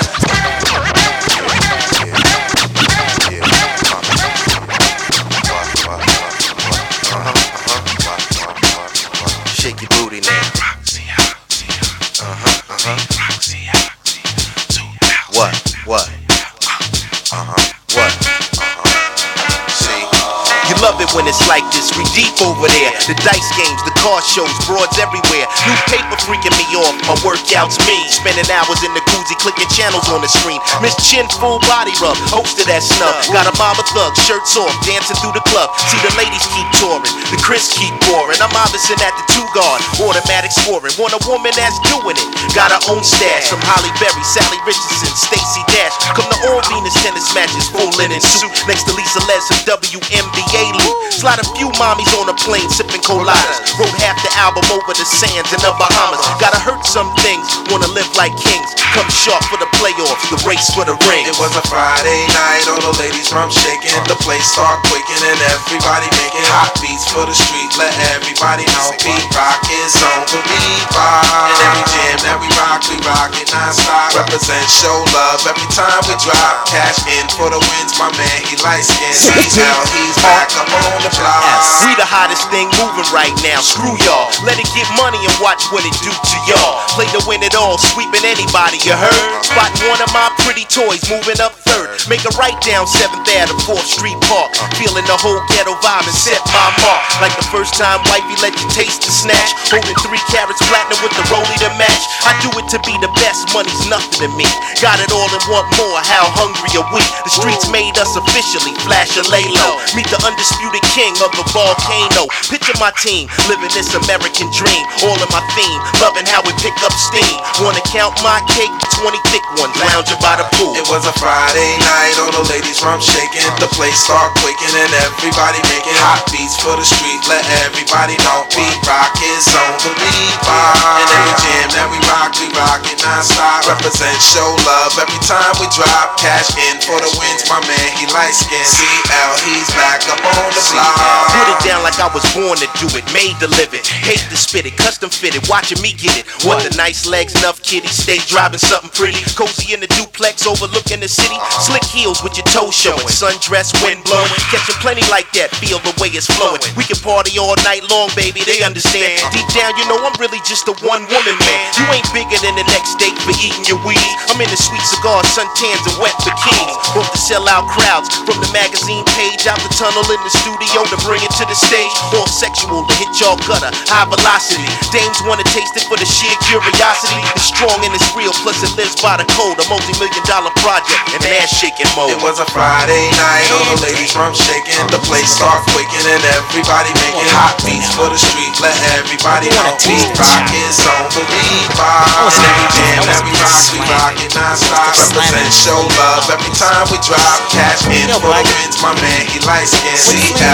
When 21.15 21.23
it's 21.29 21.39
like 21.47 21.63
this, 21.71 21.93
we 21.95 22.03
deep 22.11 22.35
over 22.43 22.67
there. 22.67 22.91
The 23.07 23.15
dice 23.23 23.49
games, 23.55 23.81
the 23.87 23.95
car 24.03 24.19
shows, 24.19 24.51
broads 24.67 24.99
everywhere. 24.99 25.47
New 25.47 25.79
paper 25.87 26.17
freaking 26.27 26.55
me 26.59 26.65
off, 26.83 26.95
my 27.07 27.15
workout's 27.23 27.79
me. 27.87 27.97
Spending 28.11 28.47
hours 28.51 28.83
in 28.83 28.91
the 28.91 29.03
koozie, 29.07 29.37
clicking 29.39 29.69
channels 29.71 30.11
on 30.11 30.19
the 30.19 30.27
screen. 30.27 30.59
Miss 30.83 30.95
Chin, 30.99 31.23
full 31.39 31.63
body 31.69 31.95
rub, 32.03 32.19
hosted 32.27 32.67
that 32.67 32.83
snub. 32.83 33.15
Got 33.31 33.47
a 33.47 33.55
mama 33.55 33.83
thug, 33.95 34.13
shirts 34.27 34.59
off, 34.59 34.73
dancing 34.83 35.15
through 35.23 35.31
the 35.31 35.45
club. 35.47 35.71
See 35.87 35.99
the 36.03 36.11
ladies 36.19 36.43
keep 36.51 36.67
touring, 36.81 37.13
the 37.31 37.39
Chris 37.39 37.71
keep 37.71 37.93
pouring. 38.09 38.39
I'm 38.43 38.51
Iverson 38.51 38.99
at 38.99 39.15
the 39.15 39.25
two 39.31 39.47
guard, 39.55 39.79
automatic 40.03 40.51
scoring. 40.51 40.91
Want 40.99 41.15
a 41.15 41.21
woman 41.23 41.55
that's 41.55 41.79
doing 41.87 42.19
it, 42.19 42.27
got 42.51 42.75
her 42.75 42.81
own 42.91 43.01
stash. 43.01 43.47
From 43.47 43.63
Halle 43.63 43.91
Berry, 44.03 44.23
Salli 44.27 44.59
Richardson, 44.67 45.13
Stacy 45.15 45.63
Dash. 45.71 45.95
Come 46.13 46.27
to 46.27 46.37
all 46.51 46.59
Venus 46.67 46.97
tennis 46.99 47.31
matches, 47.31 47.71
full 47.71 47.89
linen 47.95 48.19
suit. 48.19 48.51
Next 48.67 48.83
to 48.89 48.93
Lisa 48.93 49.21
Les, 49.29 49.45
WNBA 49.63 50.63
loot. 50.75 50.96
Slide 51.13 51.41
a 51.41 51.47
few 51.57 51.69
mommies 51.81 52.11
on 52.21 52.29
a 52.29 52.37
plane, 52.45 52.69
sipping 52.69 53.01
coladas. 53.01 53.57
Wrote 53.81 53.93
half 54.01 54.17
the 54.21 54.31
album 54.37 54.65
over 54.69 54.93
the 54.93 55.05
sands 55.05 55.49
in 55.49 55.61
the 55.65 55.73
Bahamas. 55.77 56.21
Gotta 56.37 56.61
hurt 56.61 56.85
some 56.85 57.09
things, 57.25 57.45
wanna 57.73 57.89
live 57.93 58.09
like 58.17 58.33
kings. 58.37 58.69
Come 58.93 59.09
sharp 59.09 59.43
for 59.49 59.57
the 59.57 59.69
playoffs, 59.77 60.21
the 60.29 60.39
race 60.45 60.69
for 60.73 60.85
the 60.85 60.97
ring. 61.09 61.25
It 61.25 61.37
was 61.37 61.53
a 61.57 61.63
Friday 61.69 62.21
night, 62.33 62.65
all 62.69 62.81
the 62.81 62.95
ladies 63.01 63.29
from 63.29 63.49
shaking. 63.49 63.93
The 64.09 64.17
place 64.23 64.45
start 64.53 64.81
quaking 64.89 65.23
and 65.25 65.39
everybody 65.53 66.07
making 66.17 66.45
hot 66.53 66.73
beats 66.81 67.05
for 67.09 67.25
the 67.25 67.35
street. 67.35 67.69
Let 67.77 67.93
everybody 68.17 68.65
know 68.73 68.93
Pete 68.97 69.27
Rock 69.33 69.61
is 69.85 69.93
on 69.97 70.21
the 70.29 70.39
revive. 70.39 71.49
And 71.49 71.59
every 71.65 71.85
jam 71.93 72.17
that 72.25 72.37
we 72.41 72.49
rock, 72.57 72.81
we 72.89 72.97
rock 73.05 73.33
it 73.37 73.49
non-stop. 73.53 74.15
Represent, 74.17 74.65
show 74.69 74.97
love 75.13 75.43
every 75.45 75.69
time 75.73 76.01
we 76.07 76.15
drop. 76.23 76.65
Cash 76.69 77.03
in 77.09 77.25
for 77.35 77.51
the 77.51 77.59
wins, 77.59 77.93
my 77.99 78.09
man, 78.15 78.37
he 78.47 78.55
light 78.63 78.85
skin. 78.85 79.13
See 79.13 79.33
he's 79.33 80.17
back 80.23 80.49
up 80.57 80.69
on 80.71 80.86
the 81.03 81.11
block. 81.17 81.43
We 81.83 81.91
the 81.99 82.07
hottest 82.07 82.47
thing 82.53 82.67
moving 82.79 83.07
right 83.11 83.33
now. 83.43 83.59
Screw 83.63 83.95
y'all. 84.05 84.29
Let 84.47 84.59
it 84.59 84.69
get 84.71 84.87
money 84.95 85.19
and 85.19 85.35
watch 85.43 85.63
what 85.73 85.83
it 85.83 85.95
do 86.03 86.11
to 86.11 86.37
y'all. 86.47 86.79
Play 86.95 87.07
to 87.15 87.21
win 87.27 87.43
it 87.43 87.55
all, 87.55 87.77
sweeping 87.79 88.23
anybody, 88.23 88.79
you 88.83 88.95
heard? 88.95 89.25
Spotting 89.43 89.87
one 89.89 90.01
of 90.03 90.11
my 90.13 90.29
pretty 90.43 90.63
toys 90.69 91.03
moving 91.09 91.39
up 91.43 91.55
third. 91.67 91.99
Make 92.07 92.23
a 92.23 92.33
right 92.39 92.55
down 92.63 92.87
7th 92.87 93.25
Ave 93.27 93.49
to 93.51 93.57
4th 93.67 93.87
Street 93.87 94.17
Park. 94.29 94.53
Feeling 94.79 95.05
the 95.09 95.17
whole 95.19 95.39
ghetto 95.51 95.75
vibe 95.83 96.07
and 96.07 96.15
set 96.15 96.39
my 96.53 96.67
mark. 96.83 97.01
Like 97.19 97.35
the 97.35 97.47
first 97.51 97.75
time 97.75 97.99
wifey 98.07 98.37
let 98.39 98.55
you 98.55 98.67
taste 98.71 99.03
the 99.03 99.11
snatch. 99.11 99.51
Holding 99.67 99.97
three 100.05 100.21
carats 100.31 100.61
platinum 100.67 100.99
with 101.03 101.13
the 101.15 101.25
rollie 101.31 101.59
to 101.63 101.71
match. 101.75 102.03
I 102.27 102.35
do 102.43 102.49
it 102.59 102.67
to 102.75 102.79
be 102.87 102.95
the 103.03 103.11
best, 103.19 103.49
money's 103.51 103.83
nothing 103.89 104.27
to 104.27 104.29
me. 104.35 104.47
Got 104.79 105.01
it 105.01 105.11
all 105.11 105.29
and 105.29 105.45
want 105.49 105.67
more, 105.79 105.99
how 106.03 106.25
hungry 106.37 106.71
are 106.79 106.87
we? 106.93 107.03
The 107.25 107.33
streets 107.33 107.67
made 107.71 107.95
us 107.97 108.13
officially, 108.15 108.73
flash 108.85 109.15
or 109.17 109.25
lay 109.29 109.45
low. 109.47 109.73
Meet 109.95 110.09
the 110.11 110.19
undisputed 110.23 110.76
king 110.93 111.13
of 111.23 111.31
the 111.35 111.45
volcano. 111.53 112.29
Picture 112.49 112.75
my 112.77 112.91
team, 113.01 113.29
living 113.49 113.71
this 113.73 113.93
American 113.93 114.49
dream. 114.53 114.83
All 115.05 115.17
in 115.17 115.29
my 115.33 115.43
theme, 115.53 115.79
loving 116.01 116.27
how 116.27 116.41
we 116.45 116.53
pick 116.61 116.75
up 116.83 116.93
steam. 116.95 117.37
Wanna 117.61 117.83
count 117.89 118.17
my 118.21 118.41
cake, 118.51 118.71
20 119.01 119.17
thick 119.29 119.45
ones, 119.57 119.75
lounging 119.91 120.19
by 120.21 120.37
the 120.37 120.47
pool. 120.57 120.73
It 120.77 120.87
was 120.89 121.05
a 121.05 121.15
Friday 121.17 121.71
night, 121.81 122.15
all 122.21 122.33
the 122.33 122.45
ladies 122.51 122.79
from 122.79 123.01
shaking. 123.01 123.45
The 123.61 123.69
place 123.73 123.97
start 123.97 124.33
quaking 124.41 124.75
and 124.75 124.93
everybody 125.05 125.61
making 125.71 125.97
hot 126.03 126.25
beats 126.29 126.57
for 126.59 126.75
the 126.75 126.85
street. 126.85 127.21
Let 127.29 127.45
everybody 127.65 128.17
know 128.25 128.45
Pete 128.51 128.81
Rock 128.85 129.13
is 129.21 129.47
on 129.49 129.73
the 129.81 129.91
revive. 129.93 131.01
And 131.01 131.09
every 131.09 131.35
jam 131.41 131.67
that 131.77 131.87
we 131.89 131.99
rock, 132.09 132.31
we 132.37 132.47
rock 132.57 132.83
it 132.85 132.99
non-stop. 133.01 133.65
Represent, 133.67 134.17
show 134.21 134.49
love 134.65 134.93
every 134.99 135.21
time 135.23 135.53
we 135.61 135.67
drop. 135.73 136.17
Cash 136.19 136.51
in 136.57 136.77
for 136.83 136.97
the 136.99 137.11
wins, 137.17 137.43
my 137.47 137.59
man, 137.63 137.87
he 137.95 138.05
light 138.13 138.35
skin. 138.35 138.63
CL, 138.65 139.31
he's 139.47 139.69
back 139.77 140.03
up 140.11 140.21
on 140.41 140.49
the 140.51 140.63
Put 140.67 141.47
it 141.47 141.59
down 141.63 141.79
like 141.85 141.95
I 141.95 142.11
was 142.11 142.25
born 142.35 142.59
to 142.59 142.67
do 142.75 142.91
it, 142.99 143.05
made 143.15 143.39
to 143.39 143.47
live 143.55 143.71
it. 143.71 143.87
Hate 143.87 144.19
to 144.27 144.35
spit 144.35 144.67
it, 144.67 144.75
custom 144.75 145.07
fitted, 145.07 145.47
watching 145.47 145.79
me 145.79 145.95
get 145.95 146.19
it. 146.19 146.25
Want 146.43 146.59
the 146.67 146.73
nice 146.75 147.07
legs, 147.07 147.31
enough 147.39 147.63
kitty, 147.63 147.87
stay 147.87 148.19
driving 148.27 148.59
something 148.59 148.91
pretty. 148.91 149.23
Cozy 149.39 149.71
in 149.71 149.79
the 149.79 149.87
duplex, 149.95 150.43
overlooking 150.43 150.99
the 150.99 151.07
city. 151.07 151.39
Slick 151.63 151.85
heels 151.87 152.19
with 152.19 152.35
your 152.35 152.47
toes 152.51 152.75
showing, 152.75 153.07
sundress, 153.07 153.71
wind 153.79 154.03
blowing. 154.03 154.27
Catching 154.51 154.75
plenty 154.83 155.07
like 155.07 155.31
that, 155.39 155.55
feel 155.55 155.79
the 155.87 155.95
way 156.03 156.11
it's 156.11 156.27
flowing. 156.27 156.59
We 156.75 156.83
can 156.83 156.99
party 156.99 157.39
all 157.39 157.55
night 157.63 157.87
long, 157.87 158.11
baby, 158.19 158.43
they 158.43 158.59
understand. 158.59 159.23
Deep 159.31 159.47
down, 159.55 159.71
you 159.79 159.87
know 159.87 160.03
I'm 160.03 160.17
really 160.19 160.43
just 160.43 160.67
a 160.67 160.75
one 160.83 161.07
woman 161.07 161.37
man. 161.47 161.63
You 161.79 161.85
ain't 161.95 162.09
bigger 162.11 162.39
than 162.43 162.59
the 162.59 162.67
next 162.75 162.99
date 162.99 163.15
for 163.23 163.31
eating 163.39 163.63
your 163.71 163.79
weed. 163.87 164.11
I'm 164.27 164.41
in 164.43 164.51
the 164.51 164.59
sweet 164.59 164.83
cigar, 164.83 165.23
suntans, 165.23 165.83
and 165.87 165.95
wet 166.03 166.17
bikinis. 166.27 166.75
Hope 166.91 167.07
to 167.07 167.19
sell 167.19 167.47
out 167.47 167.69
crowds 167.71 168.11
from 168.27 168.41
the 168.43 168.49
magazine 168.51 169.05
page 169.15 169.47
out 169.47 169.61
the 169.63 169.71
tunnel 169.71 170.03
in 170.11 170.21
the 170.27 170.33
studio 170.33 170.56
to 170.65 170.97
bring 171.05 171.21
it 171.21 171.29
to 171.37 171.45
the 171.45 171.53
stage. 171.53 171.93
All 172.17 172.25
sexual 172.25 172.81
to 172.81 172.93
hit 172.97 173.09
y'all 173.21 173.37
gutter, 173.45 173.69
high 173.85 174.09
velocity. 174.09 174.65
Dames 174.89 175.21
wanna 175.21 175.45
taste 175.53 175.77
it 175.77 175.85
for 175.85 175.97
the 175.97 176.05
sheer 176.05 176.33
curiosity. 176.49 177.21
It's 177.37 177.45
strong 177.53 177.77
and 177.85 177.93
it's 177.93 178.09
real, 178.17 178.33
plus 178.41 178.65
it 178.65 178.73
lives 178.73 178.97
by 178.97 179.21
the 179.21 179.27
code. 179.37 179.61
A 179.61 179.65
multi 179.69 179.93
million 180.01 180.23
dollar 180.25 180.49
project 180.65 180.97
in 181.13 181.21
ass 181.37 181.53
shaking 181.53 181.89
mode. 181.93 182.09
It 182.09 182.21
was 182.25 182.41
a 182.41 182.47
Friday 182.49 183.05
night, 183.13 183.45
all 183.53 183.65
the 183.77 183.85
ladies 183.85 184.09
from 184.09 184.33
shaking. 184.33 184.81
The 184.89 185.01
place 185.05 185.29
start 185.29 185.61
quaking 185.73 186.05
and 186.09 186.23
everybody 186.33 186.89
making 187.05 187.29
hot 187.37 187.61
beats 187.61 187.93
for 187.93 188.09
the 188.09 188.17
street. 188.17 188.53
Let 188.57 188.73
everybody 188.97 189.53
know 189.53 189.77
Pete 189.77 190.09
Rock 190.17 190.49
is 190.65 190.81
on 190.81 191.05
the 191.13 191.21
revive. 191.21 192.33
And 192.33 192.45
every 192.49 192.69
jam 192.73 193.01
that 193.05 193.21
we 193.21 193.33
rock, 193.37 193.61
we 193.73 193.79
rock 193.93 194.17
it 194.25 194.33
non-stop. 194.33 194.97
Represent, 195.13 195.53
show 195.53 195.81
love 196.01 196.25
every 196.33 196.53
time 196.57 196.85
we 196.89 196.97
drop. 197.05 197.45
Cash 197.53 197.85
in 197.93 198.09
for 198.17 198.33
the 198.33 198.41
wins, 198.41 198.77
my 198.81 198.93
man, 198.97 199.21
he 199.29 199.37
light 199.45 199.69
skin. 199.69 200.46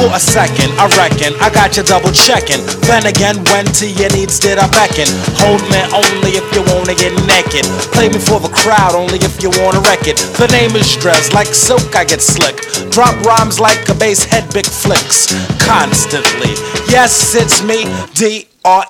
For 0.00 0.06
a 0.16 0.20
second, 0.20 0.72
I 0.80 0.88
reckon 0.96 1.36
I 1.44 1.50
got 1.52 1.76
you 1.76 1.82
double 1.82 2.10
checking. 2.10 2.64
Then 2.88 3.04
again, 3.04 3.36
when 3.52 3.66
to 3.82 3.86
your 3.86 4.08
needs 4.16 4.38
did 4.38 4.56
I 4.56 4.64
beckon? 4.72 5.04
Hold 5.36 5.60
me 5.68 5.80
only 5.92 6.40
if 6.40 6.46
you 6.56 6.62
wanna 6.72 6.94
get 6.94 7.12
naked. 7.28 7.68
Play 7.92 8.08
me 8.08 8.18
for 8.18 8.40
the 8.40 8.48
crowd 8.48 8.94
only 8.94 9.18
if 9.20 9.42
you 9.42 9.50
wanna 9.60 9.80
wreck 9.80 10.08
it. 10.08 10.16
The 10.40 10.48
name 10.48 10.74
is 10.74 10.96
Dres, 10.96 11.34
like 11.34 11.48
silk 11.48 11.94
I 11.94 12.04
get 12.04 12.22
slick. 12.22 12.56
Drop 12.90 13.14
rhymes 13.26 13.60
like 13.60 13.88
a 13.90 13.94
bass 13.94 14.24
head, 14.24 14.48
big 14.54 14.66
flicks. 14.66 15.28
Constantly. 15.60 16.56
Yes, 16.88 17.34
it's 17.34 17.62
me, 17.62 17.84
D 18.14 18.48
R 18.64 18.86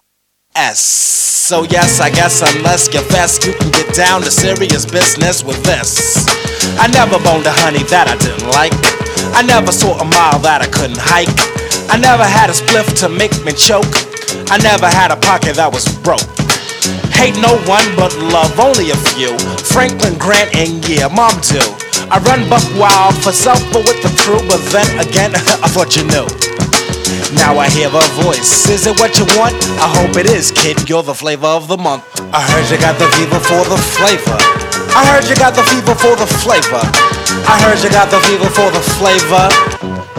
S. 0.57 0.81
So 0.81 1.63
yes, 1.65 2.01
I 2.01 2.11
guess 2.11 2.43
unless 2.43 2.93
you're 2.93 3.03
fast, 3.03 3.47
you 3.47 3.53
can 3.55 3.71
get 3.71 3.95
down 3.95 4.23
to 4.23 4.31
serious 4.31 4.85
business 4.85 5.45
with 5.45 5.63
this. 5.63 6.27
I 6.79 6.89
never 6.91 7.23
boned 7.23 7.47
a 7.47 7.55
honey 7.63 7.83
that 7.91 8.11
I 8.11 8.17
didn't 8.19 8.51
like. 8.51 8.75
I 9.35 9.43
never 9.47 9.71
saw 9.71 9.95
a 9.99 10.05
mile 10.05 10.39
that 10.43 10.63
I 10.63 10.67
couldn't 10.67 10.99
hike. 10.99 11.31
I 11.91 11.99
never 11.99 12.25
had 12.25 12.51
a 12.51 12.55
spliff 12.55 12.99
to 12.99 13.09
make 13.09 13.35
me 13.47 13.53
choke. 13.53 13.91
I 14.51 14.59
never 14.59 14.91
had 14.91 15.15
a 15.15 15.19
pocket 15.23 15.55
that 15.55 15.71
was 15.71 15.87
broke. 16.03 16.27
Hate 17.15 17.39
no 17.39 17.55
one 17.71 17.87
but 17.95 18.11
love 18.35 18.59
only 18.59 18.91
a 18.91 18.99
few. 19.15 19.39
Franklin 19.71 20.19
Grant 20.19 20.51
and 20.55 20.83
yeah, 20.89 21.07
mom 21.07 21.39
too. 21.43 21.63
I 22.11 22.19
run 22.27 22.49
buck 22.51 22.67
wild 22.75 23.15
for 23.23 23.31
self 23.31 23.63
but 23.71 23.87
with 23.87 24.03
the 24.03 24.11
crew, 24.19 24.43
but 24.51 24.59
then 24.75 24.89
again, 24.99 25.31
I 25.63 25.71
thought 25.71 25.95
you 25.95 26.03
knew. 26.11 26.50
Now 27.35 27.59
I 27.59 27.69
hear 27.71 27.89
a 27.89 28.03
voice. 28.23 28.69
Is 28.69 28.87
it 28.87 28.99
what 28.99 29.19
you 29.19 29.27
want? 29.39 29.55
I 29.79 29.87
hope 29.87 30.17
it 30.17 30.27
is, 30.27 30.51
kid. 30.51 30.89
You're 30.89 31.03
the 31.03 31.15
flavor 31.15 31.47
of 31.47 31.69
the 31.69 31.77
month. 31.77 32.03
I 32.35 32.43
heard 32.43 32.67
you 32.71 32.79
got 32.79 32.99
the 32.99 33.07
fever 33.15 33.39
for 33.39 33.63
the 33.71 33.79
flavor. 33.79 34.39
I 34.95 35.07
heard 35.07 35.29
you 35.29 35.37
got 35.37 35.55
the 35.55 35.63
fever 35.71 35.95
for 35.95 36.17
the 36.17 36.27
flavor. 36.43 36.83
I 37.47 37.63
heard 37.63 37.79
you 37.83 37.91
got 37.91 38.11
the 38.11 38.19
fever 38.27 38.51
for 38.51 38.71
the 38.75 38.83
flavor. 38.99 39.47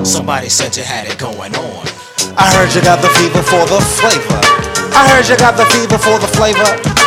Somebody 0.05 0.49
said 0.49 0.76
you 0.78 0.84
had 0.84 1.07
it 1.07 1.20
going 1.20 1.55
on. 1.55 1.86
I 2.38 2.47
heard 2.55 2.74
you 2.74 2.82
got 2.82 3.01
the 3.01 3.09
fever 3.20 3.43
for 3.43 3.66
the 3.68 3.82
flavor. 3.99 4.39
I 4.95 5.07
heard 5.12 5.28
you 5.28 5.38
got 5.38 5.57
the 5.57 5.66
fever 5.66 5.97
for 5.97 6.18
the 6.20 6.28
flavor. 6.32 7.01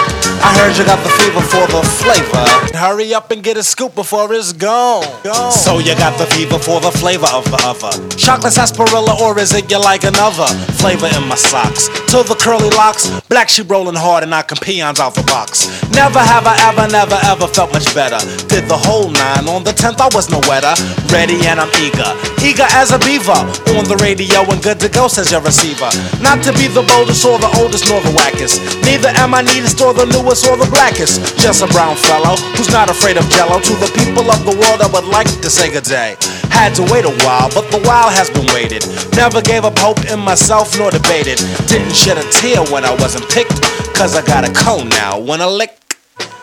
I 0.44 0.52
heard 0.60 0.76
you 0.76 0.84
got 0.84 1.00
the 1.02 1.08
fever 1.08 1.40
for 1.40 1.64
the 1.72 1.80
flavor. 2.04 2.44
Hurry 2.76 3.14
up 3.14 3.30
and 3.30 3.42
get 3.42 3.56
a 3.56 3.62
scoop 3.62 3.94
before 3.94 4.30
it's 4.34 4.52
gone. 4.52 5.02
So 5.50 5.78
you 5.78 5.96
got 5.96 6.18
the 6.18 6.26
fever 6.36 6.58
for 6.58 6.82
the 6.84 6.92
flavor 6.92 7.28
of 7.32 7.48
the 7.48 7.56
other. 7.64 7.96
Chocolate 8.16 8.52
sarsaparilla, 8.52 9.16
or 9.24 9.38
is 9.38 9.54
it 9.54 9.70
you 9.70 9.80
like 9.80 10.04
another 10.04 10.46
flavor 10.76 11.08
in 11.16 11.26
my 11.28 11.34
socks? 11.34 11.88
To 12.12 12.20
the 12.28 12.36
curly 12.36 12.68
locks, 12.76 13.08
black 13.32 13.48
sheep 13.48 13.70
rolling 13.70 13.96
hard 13.96 14.22
and 14.22 14.30
knocking 14.30 14.58
peons 14.60 15.00
out 15.00 15.14
the 15.14 15.24
box. 15.24 15.64
Never 15.96 16.20
have 16.20 16.44
I 16.44 16.60
ever, 16.68 16.92
never 16.92 17.16
ever 17.24 17.48
felt 17.48 17.72
much 17.72 17.88
better. 17.94 18.20
Did 18.52 18.68
the 18.68 18.76
whole 18.76 19.08
nine 19.08 19.48
on 19.48 19.64
the 19.64 19.72
tenth, 19.72 20.00
I 20.00 20.12
was 20.12 20.28
no 20.28 20.44
wetter. 20.44 20.76
Ready 21.08 21.40
and 21.48 21.56
I'm 21.56 21.72
eager, 21.80 22.12
eager 22.44 22.68
as 22.76 22.92
a 22.92 23.00
beaver. 23.00 23.40
On 23.80 23.88
the 23.88 23.96
radio 24.04 24.44
and 24.52 24.60
good 24.62 24.78
to 24.84 24.90
go, 24.92 25.08
says 25.08 25.32
your 25.32 25.40
receiver. 25.40 25.88
Not 26.20 26.44
to 26.44 26.52
be 26.52 26.68
the 26.68 26.84
boldest 26.84 27.24
or 27.24 27.40
the 27.40 27.48
oldest 27.56 27.88
nor 27.88 28.04
the 28.04 28.12
wackest. 28.12 28.60
Neither 28.84 29.08
am 29.16 29.32
I 29.32 29.40
neatest 29.40 29.80
or 29.80 29.96
the 29.96 30.04
newest 30.04 30.33
or 30.42 30.58
the 30.58 30.66
blackest. 30.66 31.22
Just 31.38 31.62
a 31.62 31.68
brown 31.70 31.94
fellow 31.94 32.34
who's 32.58 32.70
not 32.74 32.90
afraid 32.90 33.16
of 33.16 33.22
jello. 33.30 33.62
To 33.62 33.74
the 33.78 33.86
people 33.94 34.26
of 34.26 34.42
the 34.42 34.58
world, 34.58 34.82
I 34.82 34.90
would 34.90 35.06
like 35.06 35.30
to 35.30 35.48
say 35.50 35.70
good 35.70 35.86
day. 35.86 36.18
Had 36.50 36.74
to 36.74 36.82
wait 36.90 37.06
a 37.06 37.14
while, 37.22 37.46
but 37.54 37.70
the 37.70 37.78
while 37.86 38.10
has 38.10 38.30
been 38.34 38.50
waited. 38.50 38.82
Never 39.14 39.38
gave 39.38 39.62
up 39.62 39.78
hope 39.78 40.02
in 40.10 40.18
myself 40.18 40.74
nor 40.74 40.90
debated. 40.90 41.38
Didn't 41.70 41.94
shed 41.94 42.18
a 42.18 42.26
tear 42.34 42.66
when 42.74 42.82
I 42.82 42.90
wasn't 42.98 43.30
picked, 43.30 43.54
cause 43.94 44.18
I 44.18 44.26
got 44.26 44.42
a 44.42 44.50
cone 44.50 44.88
now 44.90 45.22
when 45.22 45.40
I 45.40 45.46
lick. 45.46 45.78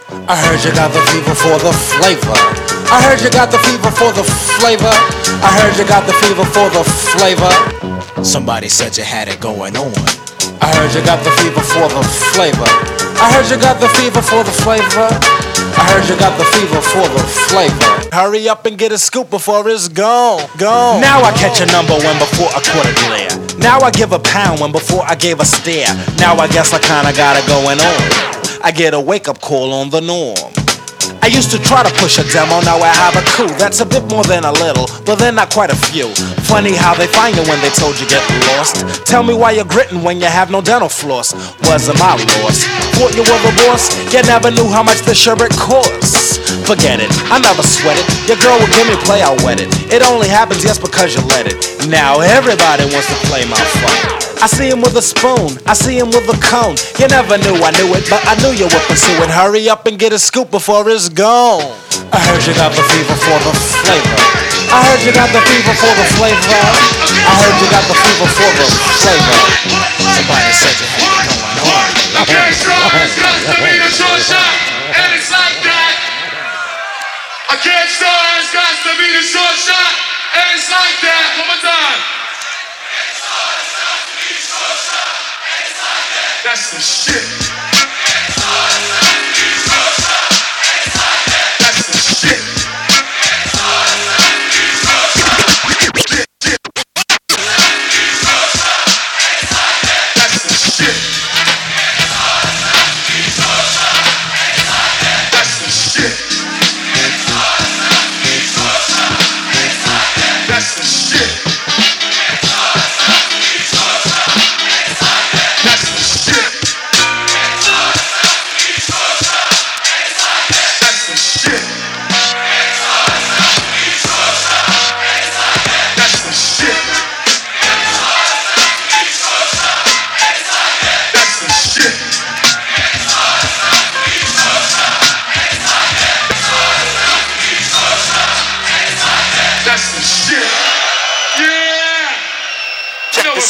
I 0.08 0.40
heard 0.40 0.64
you 0.64 0.72
got 0.72 0.96
the 0.96 1.04
fever 1.12 1.36
for 1.36 1.60
the 1.60 1.76
flavor. 2.00 2.40
I 2.88 3.04
heard 3.04 3.20
you 3.20 3.32
got 3.32 3.52
the 3.52 3.60
fever 3.60 3.92
for 3.92 4.12
the 4.16 4.24
flavor. 4.60 4.96
I 5.44 5.52
heard 5.60 5.76
you 5.76 5.84
got 5.88 6.08
the 6.08 6.16
fever 6.24 6.48
for 6.48 6.72
the 6.72 6.84
flavor. 7.12 7.52
Somebody 8.24 8.70
said 8.70 8.96
you 8.96 9.04
had 9.04 9.28
it 9.28 9.40
going 9.42 9.76
on. 9.76 9.92
I 10.62 10.72
heard 10.76 10.94
you 10.94 11.04
got 11.04 11.24
the 11.24 11.32
fever 11.44 11.60
for 11.60 11.90
the 11.90 12.04
flavor. 12.32 13.01
I 13.22 13.32
heard 13.34 13.52
you 13.54 13.62
got 13.62 13.80
the 13.80 13.88
fever 14.02 14.20
for 14.20 14.44
the 14.44 14.52
flavor. 14.66 15.06
I 15.78 15.86
heard 15.94 16.10
you 16.10 16.18
got 16.18 16.34
the 16.40 16.46
fever 16.58 16.82
for 16.82 17.06
the 17.06 17.22
flavor. 17.54 18.10
Hurry 18.12 18.50
up 18.50 18.66
and 18.66 18.80
get 18.80 18.92
a 18.92 18.98
scoop 18.98 19.30
before 19.30 19.70
it's 19.70 19.88
gone. 19.88 20.42
Gone. 20.58 21.00
Now 21.02 21.22
I 21.22 21.32
catch 21.34 21.62
a 21.62 21.68
number 21.68 21.94
one 21.94 22.18
before 22.18 22.50
I 22.50 22.62
caught 22.66 22.90
a 22.90 22.94
quarter 22.94 22.94
glare. 23.06 23.60
Now 23.60 23.80
I 23.80 23.92
give 23.92 24.12
a 24.12 24.18
pound 24.18 24.60
when 24.60 24.72
before 24.72 25.04
I 25.06 25.14
gave 25.14 25.40
a 25.40 25.46
stare. 25.46 25.94
Now 26.18 26.36
I 26.38 26.48
guess 26.48 26.74
I 26.74 26.80
kinda 26.80 27.14
got 27.16 27.38
it 27.38 27.46
going 27.46 27.80
on. 27.80 28.62
I 28.64 28.72
get 28.72 28.96
a 28.96 29.00
wake 29.00 29.28
up 29.28 29.40
call 29.40 29.72
on 29.72 29.92
the 29.92 30.02
norm. 30.02 30.61
I 31.22 31.28
used 31.28 31.52
to 31.52 31.60
try 31.62 31.84
to 31.84 31.94
push 32.02 32.18
a 32.18 32.26
demo, 32.34 32.62
now 32.66 32.82
I 32.82 32.90
have 32.90 33.14
a 33.14 33.22
coup. 33.38 33.54
That's 33.62 33.80
a 33.80 33.86
bit 33.86 34.02
more 34.10 34.24
than 34.24 34.44
a 34.44 34.52
little, 34.52 34.90
but 35.06 35.22
they're 35.22 35.32
not 35.32 35.54
quite 35.54 35.70
a 35.70 35.76
few. 35.76 36.10
Funny 36.50 36.74
how 36.74 36.96
they 36.96 37.06
find 37.06 37.38
you 37.38 37.44
when 37.46 37.62
they 37.62 37.70
told 37.78 38.00
you 38.00 38.10
get 38.10 38.26
lost. 38.50 38.82
Tell 39.06 39.22
me 39.22 39.36
why 39.36 39.52
you're 39.52 39.70
gritting 39.70 40.02
when 40.02 40.20
you 40.20 40.26
have 40.26 40.50
no 40.50 40.62
dental 40.62 40.90
floss. 40.90 41.34
Wasn't 41.70 42.00
my 42.00 42.18
loss. 42.42 42.66
Thought 42.98 43.14
you 43.14 43.22
were 43.22 43.42
the 43.46 43.54
boss, 43.70 43.94
you 44.12 44.22
never 44.24 44.50
knew 44.50 44.68
how 44.68 44.82
much 44.82 45.06
the 45.06 45.14
sherbet 45.14 45.52
costs. 45.52 46.42
Forget 46.66 47.00
it, 47.00 47.10
I 47.30 47.38
never 47.38 47.62
sweat 47.62 48.02
it. 48.02 48.08
Your 48.28 48.38
girl 48.42 48.58
will 48.58 48.74
give 48.74 48.90
me 48.90 48.98
play, 49.06 49.22
I'll 49.22 49.38
wet 49.46 49.62
it. 49.62 49.70
It 49.94 50.02
only 50.02 50.28
happens 50.28 50.64
just 50.64 50.82
because 50.82 51.14
you 51.14 51.22
let 51.30 51.46
it. 51.46 51.88
Now 51.88 52.20
everybody 52.20 52.86
wants 52.90 53.08
to 53.14 53.18
play 53.30 53.46
my 53.46 53.62
phone. 53.78 54.22
I 54.42 54.48
see 54.48 54.70
him 54.70 54.82
with 54.82 54.98
a 54.98 55.04
spoon, 55.04 55.54
I 55.68 55.74
see 55.74 56.00
him 56.00 56.08
with 56.08 56.26
a 56.26 56.38
cone. 56.42 56.74
You 56.98 57.08
never 57.08 57.38
knew 57.38 57.62
I 57.62 57.70
knew 57.78 57.94
it, 57.94 58.10
but 58.10 58.26
I 58.26 58.34
knew 58.42 58.50
you 58.50 58.66
would 58.66 58.86
pursue 58.90 59.14
it. 59.22 59.30
Hurry 59.30 59.70
up 59.70 59.86
and 59.86 60.00
get 60.00 60.14
a 60.14 60.18
scoop 60.18 60.50
before 60.50 60.90
it's 60.90 61.10
gone. 61.14 61.64
I 62.12 62.20
heard 62.28 62.44
you 62.48 62.56
got 62.56 62.72
the 62.72 62.84
fever 62.88 63.16
for 63.16 63.38
the 63.44 63.54
flavor. 63.84 64.20
I 64.72 64.80
heard 64.88 65.02
you 65.04 65.12
got 65.12 65.28
the 65.36 65.44
fever 65.44 65.76
for 65.76 65.94
the 65.96 66.08
flavor. 66.16 66.60
I 67.28 67.34
heard 67.36 67.56
you 67.60 67.68
got 67.68 67.84
the 67.88 67.96
fever 67.96 68.28
for 68.32 68.52
the 68.56 68.68
flavor. 69.04 69.40
Somebody 70.16 70.52
said 70.56 70.76
you 70.80 70.88
had 70.88 71.28
it 71.28 71.36
going 71.36 71.60
on. 71.68 71.88
Okay, 72.24 72.50
so 72.56 72.72
it's 73.04 73.16
got 73.20 73.36
to 73.36 73.56
be 73.60 73.74
the 73.76 73.92
short 73.92 74.22
shot, 74.24 74.56
and 74.96 75.10
it's 75.16 75.32
like 75.32 75.58
that. 75.68 75.96
I 77.52 77.56
can't 77.60 77.90
start, 77.92 78.26
it's 78.40 78.52
got 78.56 78.72
to 78.72 78.92
be 78.96 79.08
the 79.12 79.24
short 79.28 79.58
shot, 79.60 79.92
and 80.40 80.48
it's 80.56 80.70
like 80.72 80.98
that. 81.04 81.28
One 81.40 81.48
more 81.52 81.62
time. 81.64 82.00
That's 86.44 86.72
the 86.72 86.80
shit. 86.80 87.81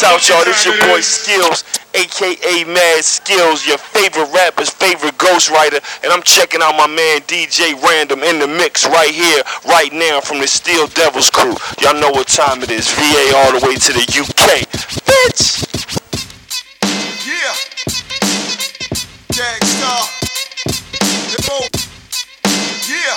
Out, 0.03 0.27
y'all. 0.27 0.43
This 0.43 0.65
your 0.65 0.75
boy 0.81 0.99
Skills, 1.01 1.63
aka 1.93 2.63
Mad 2.63 3.03
Skills, 3.03 3.67
your 3.67 3.77
favorite 3.77 4.33
rapper's 4.33 4.71
favorite 4.71 5.15
ghostwriter, 5.19 5.79
and 6.03 6.11
I'm 6.11 6.23
checking 6.23 6.59
out 6.59 6.75
my 6.75 6.87
man 6.87 7.21
DJ 7.21 7.79
Random 7.83 8.23
in 8.23 8.39
the 8.39 8.47
mix 8.47 8.87
right 8.87 9.11
here, 9.11 9.43
right 9.67 9.93
now 9.93 10.19
from 10.19 10.39
the 10.39 10.47
Steel 10.47 10.87
Devils 10.87 11.29
crew. 11.29 11.55
Y'all 11.81 11.93
know 12.01 12.09
what 12.09 12.27
time 12.27 12.63
it 12.63 12.71
is. 12.71 12.89
VA 12.89 13.31
all 13.35 13.51
the 13.59 13.67
way 13.67 13.75
to 13.75 13.93
the 13.93 14.01
UK. 14.01 14.65
Bitch! 15.05 15.67
Yeah. 17.27 17.53
Gangstar. 19.29 20.09
Yeah. 22.89 23.15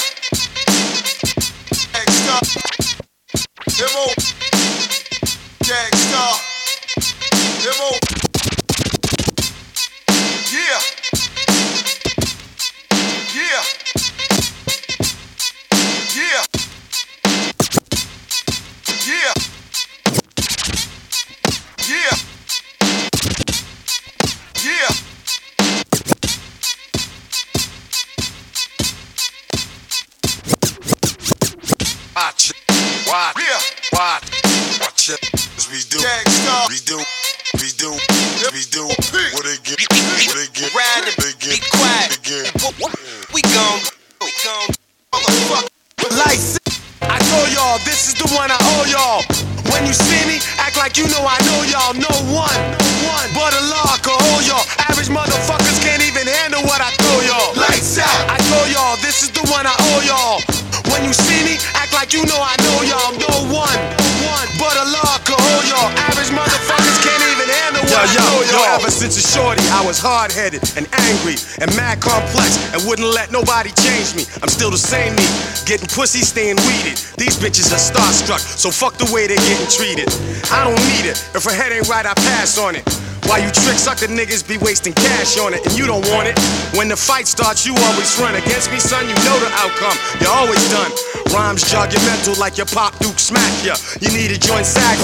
Nobody 73.45 73.71
change 73.77 74.17
me. 74.17 74.25
I'm 74.41 74.49
still 74.49 74.71
the 74.71 74.81
same 74.81 75.13
me, 75.21 75.27
getting 75.69 75.87
pussy, 75.87 76.25
staying 76.25 76.57
weeded. 76.65 76.97
These 77.21 77.37
bitches 77.37 77.69
are 77.77 77.83
starstruck, 77.83 78.41
so 78.41 78.71
fuck 78.71 78.97
the 78.97 79.05
way 79.13 79.27
they're 79.27 79.37
getting 79.37 79.69
treated. 79.69 80.09
I 80.49 80.65
don't 80.65 80.81
need 80.97 81.05
it. 81.05 81.21
If 81.37 81.45
her 81.45 81.53
head 81.53 81.71
ain't 81.71 81.89
right, 81.89 82.07
I 82.07 82.15
pass 82.15 82.57
on 82.57 82.75
it. 82.75 82.85
Why 83.29 83.39
you 83.39 83.49
trick 83.53 83.77
sucker 83.77 84.09
niggas 84.09 84.47
be 84.49 84.57
wasting 84.59 84.93
cash 84.93 85.39
on 85.39 85.53
it 85.53 85.65
and 85.65 85.77
you 85.77 85.87
don't 85.87 86.05
want 86.13 86.29
it? 86.29 86.37
When 86.77 86.89
the 86.89 86.97
fight 86.97 87.27
starts, 87.29 87.65
you 87.65 87.77
always 87.77 88.09
run 88.21 88.35
against 88.35 88.73
me, 88.73 88.81
son. 88.81 89.05
You 89.09 89.17
know 89.29 89.37
the 89.41 89.51
outcome. 89.61 89.97
You're 90.21 90.33
always 90.33 90.61
done. 90.73 90.93
Rhymes 91.35 91.67
jog 91.67 91.91
your 91.91 92.01
mental 92.07 92.39
like 92.39 92.57
your 92.57 92.71
pop 92.71 92.95
Duke 93.03 93.19
smack 93.19 93.51
ya. 93.67 93.75
You 93.99 94.15
need 94.15 94.31
a 94.31 94.39
joint 94.39 94.65
sack, 94.65 94.95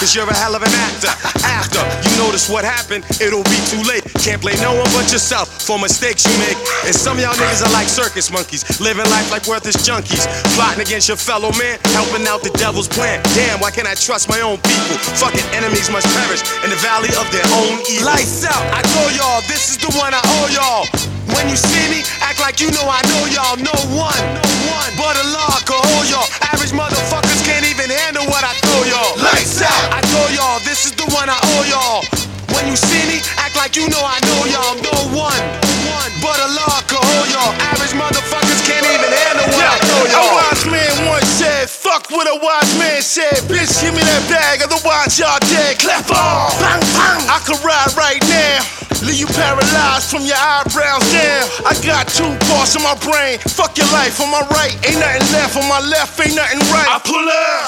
cause 0.00 0.16
you're 0.16 0.24
a 0.24 0.32
hell 0.32 0.56
of 0.56 0.64
an 0.64 0.72
actor. 0.72 1.12
After 1.44 1.84
you 2.08 2.16
notice 2.16 2.48
what 2.48 2.64
happened, 2.64 3.04
it'll 3.20 3.44
be 3.44 3.60
too 3.68 3.84
late. 3.84 4.00
Can't 4.24 4.40
blame 4.40 4.56
no 4.64 4.72
one 4.72 4.88
but 4.96 5.12
yourself 5.12 5.52
for 5.60 5.78
mistakes 5.78 6.24
you 6.24 6.32
make. 6.40 6.56
And 6.88 6.96
some 6.96 7.20
of 7.20 7.22
y'all 7.22 7.36
niggas 7.36 7.60
are 7.60 7.72
like 7.76 7.92
circus 7.92 8.32
monkeys, 8.32 8.64
living 8.80 9.04
life 9.12 9.28
like 9.30 9.44
worthless 9.44 9.76
junkies. 9.84 10.24
Plotting 10.56 10.80
against 10.80 11.08
your 11.12 11.20
fellow 11.20 11.52
man, 11.60 11.76
helping 11.92 12.24
out 12.26 12.40
the 12.40 12.50
devil's 12.56 12.88
plan. 12.88 13.20
Damn, 13.36 13.60
why 13.60 13.70
can't 13.70 13.86
I 13.86 13.94
trust 13.94 14.30
my 14.32 14.40
own 14.40 14.56
people? 14.64 14.96
Fucking 15.20 15.44
enemies 15.52 15.92
must 15.92 16.08
perish 16.16 16.40
in 16.64 16.72
the 16.72 16.80
valley 16.80 17.12
of 17.20 17.28
their 17.28 17.44
own 17.60 17.76
evil. 17.92 18.08
Lights 18.08 18.40
out. 18.48 18.64
I 18.72 18.80
told 18.96 19.12
y'all, 19.20 19.44
this 19.52 19.76
is 19.76 19.76
the 19.76 19.92
one 20.00 20.16
I 20.16 20.22
owe 20.24 20.48
y'all. 20.48 21.14
When 21.32 21.48
you 21.48 21.56
see 21.56 21.88
me, 21.90 22.04
act 22.34 22.40
like 22.42 22.58
you 22.60 22.70
know 22.74 22.86
I 22.90 22.98
know 23.06 23.22
y'all. 23.30 23.56
No 23.62 23.74
one, 23.94 24.22
no 24.34 24.42
one 24.66 24.90
but 24.98 25.14
a 25.14 25.24
locker. 25.30 25.78
can 25.78 26.06
y'all. 26.10 26.26
Average 26.50 26.74
motherfuckers 26.74 27.40
can't 27.46 27.62
even 27.62 27.90
handle 27.90 28.26
what 28.26 28.42
I 28.42 28.52
throw 28.58 28.82
y'all. 28.90 29.14
Lights 29.22 29.62
out. 29.62 29.70
I 29.94 30.00
told 30.10 30.30
y'all 30.34 30.58
this 30.66 30.86
is 30.86 30.92
the 30.98 31.06
one 31.14 31.30
I 31.30 31.38
owe 31.38 31.64
y'all. 31.70 32.02
When 32.50 32.66
you 32.66 32.76
see 32.76 33.02
me, 33.06 33.22
act 33.38 33.56
like 33.56 33.76
you 33.76 33.86
know 33.88 34.02
I 34.02 34.18
know 34.26 34.42
y'all. 34.50 34.74
No 34.82 34.94
one, 35.14 35.42
one 35.86 36.10
but 36.18 36.38
a 36.42 36.48
locker. 36.58 36.98
can 36.98 37.26
y'all. 37.30 37.54
Average 37.70 37.94
motherfuckers 37.94 38.60
can't 38.66 38.86
even 38.86 39.10
handle 39.14 39.46
what 39.54 39.62
yeah. 39.62 39.74
I 39.74 39.86
throw 39.86 40.04
y'all. 40.10 40.30
A 40.30 40.34
wise 40.34 40.64
man 40.66 40.94
once 41.06 41.30
said, 41.38 41.70
"Fuck 41.70 42.10
what 42.10 42.26
a 42.26 42.36
wise 42.42 42.72
man 42.78 42.98
said." 43.02 43.46
Bitch, 43.46 43.70
give 43.78 43.94
me 43.94 44.02
that 44.02 44.22
bag, 44.26 44.62
otherwise 44.62 45.18
y'all 45.18 45.38
dead. 45.46 45.78
Clap 45.78 46.10
on, 46.10 46.50
bang 46.58 46.82
bang. 46.98 47.22
I 47.30 47.38
can 47.46 47.58
ride 47.62 47.94
right 47.94 48.22
now. 48.26 48.83
Leave 49.02 49.18
you 49.18 49.26
paralyzed 49.26 50.10
from 50.10 50.22
your 50.22 50.38
eyebrows 50.38 51.02
down. 51.10 51.44
I 51.66 51.74
got 51.82 52.06
two 52.06 52.30
parts 52.46 52.76
in 52.76 52.82
my 52.82 52.94
brain. 53.02 53.38
Fuck 53.50 53.76
your 53.78 53.90
life 53.90 54.20
on 54.20 54.30
my 54.30 54.46
right. 54.54 54.74
Ain't 54.86 55.00
nothing 55.00 55.26
left 55.34 55.56
on 55.56 55.66
my 55.66 55.80
left. 55.80 56.20
Ain't 56.20 56.36
nothing 56.36 56.62
right. 56.70 56.86
I 56.86 57.00
pull 57.02 57.26
up. 57.26 57.66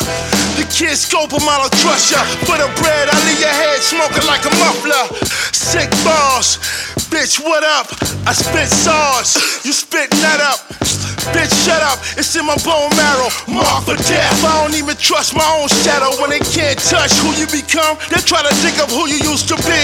The 0.56 0.64
kids 0.70 1.02
scope 1.02 1.30
them, 1.30 1.42
I 1.48 1.58
don't 1.58 1.74
trust 1.82 2.12
ya. 2.12 2.22
For 2.46 2.56
the 2.56 2.70
bread, 2.80 3.08
I 3.10 3.16
leave 3.26 3.40
your 3.40 3.52
head 3.52 3.82
smoking 3.82 4.26
like 4.26 4.44
a 4.46 4.52
muffler. 4.62 5.04
Sick 5.52 5.90
balls. 6.06 6.58
Bitch, 7.10 7.42
what 7.42 7.64
up? 7.64 7.86
I 8.26 8.32
spit 8.32 8.68
sauce. 8.68 9.64
You 9.64 9.72
spit 9.72 10.10
that 10.22 10.40
up. 10.40 11.05
Bitch, 11.34 11.50
shut 11.66 11.82
up, 11.82 11.98
it's 12.14 12.34
in 12.36 12.46
my 12.46 12.54
bone 12.62 12.90
marrow. 12.94 13.30
Mark 13.50 13.88
for 13.88 13.98
death. 13.98 14.38
I 14.46 14.62
don't 14.62 14.76
even 14.78 14.94
trust 14.96 15.34
my 15.34 15.46
own 15.58 15.66
shadow 15.82 16.14
when 16.22 16.30
they 16.30 16.42
can't 16.54 16.78
touch 16.78 17.10
who 17.18 17.34
you 17.34 17.46
become. 17.50 17.98
They 18.10 18.22
try 18.22 18.42
to 18.46 18.52
dig 18.62 18.78
up 18.78 18.90
who 18.90 19.10
you 19.10 19.18
used 19.26 19.48
to 19.50 19.56
be. 19.66 19.82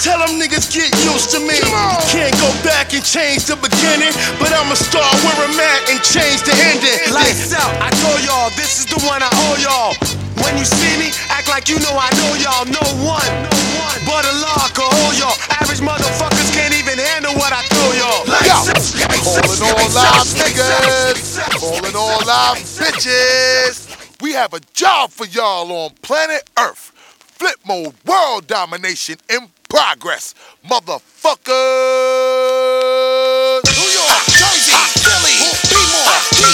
Tell 0.00 0.16
them 0.20 0.40
niggas 0.40 0.72
get 0.72 0.88
used 1.04 1.34
to 1.36 1.40
me. 1.40 1.60
You 1.60 2.00
can't 2.08 2.36
go 2.40 2.48
back 2.64 2.94
and 2.96 3.04
change 3.04 3.44
the 3.44 3.56
beginning, 3.60 4.12
but 4.40 4.48
I'ma 4.54 4.74
start 4.78 5.12
where 5.24 5.36
I'm 5.44 5.58
at 5.60 5.80
and 5.92 6.00
change 6.00 6.40
the 6.48 6.54
ending. 6.72 7.12
Lights 7.12 7.52
out, 7.52 7.72
I 7.84 7.92
told 8.04 8.20
y'all, 8.24 8.48
this 8.56 8.80
is 8.80 8.86
the 8.88 9.00
one 9.04 9.20
I 9.20 9.30
owe 9.48 9.58
y'all. 9.60 9.92
When 10.40 10.56
you 10.56 10.64
see 10.64 10.94
me, 10.96 11.10
act 11.28 11.48
like 11.48 11.68
you 11.68 11.76
know 11.82 11.92
I 11.92 12.08
know 12.16 12.32
y'all. 12.40 12.64
No 12.64 12.84
one, 13.04 13.28
no 13.44 13.58
one 13.82 13.98
but 14.06 14.24
a 14.24 14.34
locker, 14.40 14.86
all 14.86 14.94
hold 14.94 15.18
y'all. 15.18 15.36
Average 15.60 15.82
motherfuckers 15.82 16.48
can't 16.54 16.72
even 16.72 16.96
handle 16.96 17.34
what 17.34 17.52
I. 17.52 17.60
Th- 17.66 17.77
Calling 18.08 19.60
all 19.62 19.88
live 19.92 20.24
niggas. 20.40 21.60
Calling 21.60 21.94
all 21.94 22.20
live 22.26 22.56
bitches. 22.56 23.86
We 24.22 24.32
have 24.32 24.54
a 24.54 24.60
job 24.72 25.10
for 25.10 25.26
y'all 25.26 25.70
on 25.70 25.90
planet 26.00 26.48
Earth. 26.58 26.92
Flip 27.18 27.56
mode 27.66 27.94
world 28.06 28.46
domination 28.46 29.18
in 29.28 29.50
progress. 29.68 30.34
Motherfuckers. 30.64 31.48
New 33.76 33.90
York, 33.92 34.24
Jersey, 34.32 34.72
Philly, 35.04 35.36
Baltimore. 35.44 36.47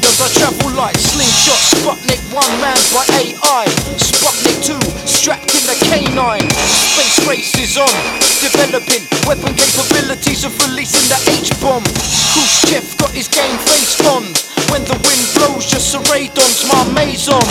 As 0.00 0.24
I 0.24 0.28
travel 0.40 0.72
light. 0.72 0.96
Slingshot, 0.96 1.60
Sputnik 1.76 2.24
1 2.32 2.40
man 2.64 2.80
by 2.96 3.04
AI. 3.12 3.68
Sputnik 4.00 4.56
2, 4.64 4.72
strapped 5.04 5.52
in 5.52 5.68
the 5.68 5.76
canine. 5.84 6.48
Space 6.48 7.20
race 7.28 7.52
is 7.60 7.76
on, 7.76 7.92
developing 8.40 9.04
weapon 9.28 9.52
capabilities 9.52 10.48
of 10.48 10.56
releasing 10.64 11.04
the 11.12 11.20
H 11.28 11.52
bomb. 11.60 11.84
Khrushchev 12.32 12.88
got 12.96 13.12
his 13.12 13.28
game 13.28 13.60
face 13.68 14.00
on. 14.08 14.32
When 14.72 14.80
the 14.88 14.96
wind 15.04 15.28
blows, 15.36 15.68
just 15.68 15.92
Seradon's 15.92 16.64
my 16.72 16.88
maison. 16.96 17.44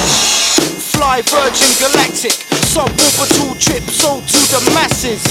Fly 0.97 1.21
Virgin 1.29 1.69
Galactic, 1.77 2.33
suborbital 2.73 3.53
trip 3.61 3.85
sold 3.85 4.25
to 4.25 4.41
the 4.49 4.65
masses. 4.73 5.21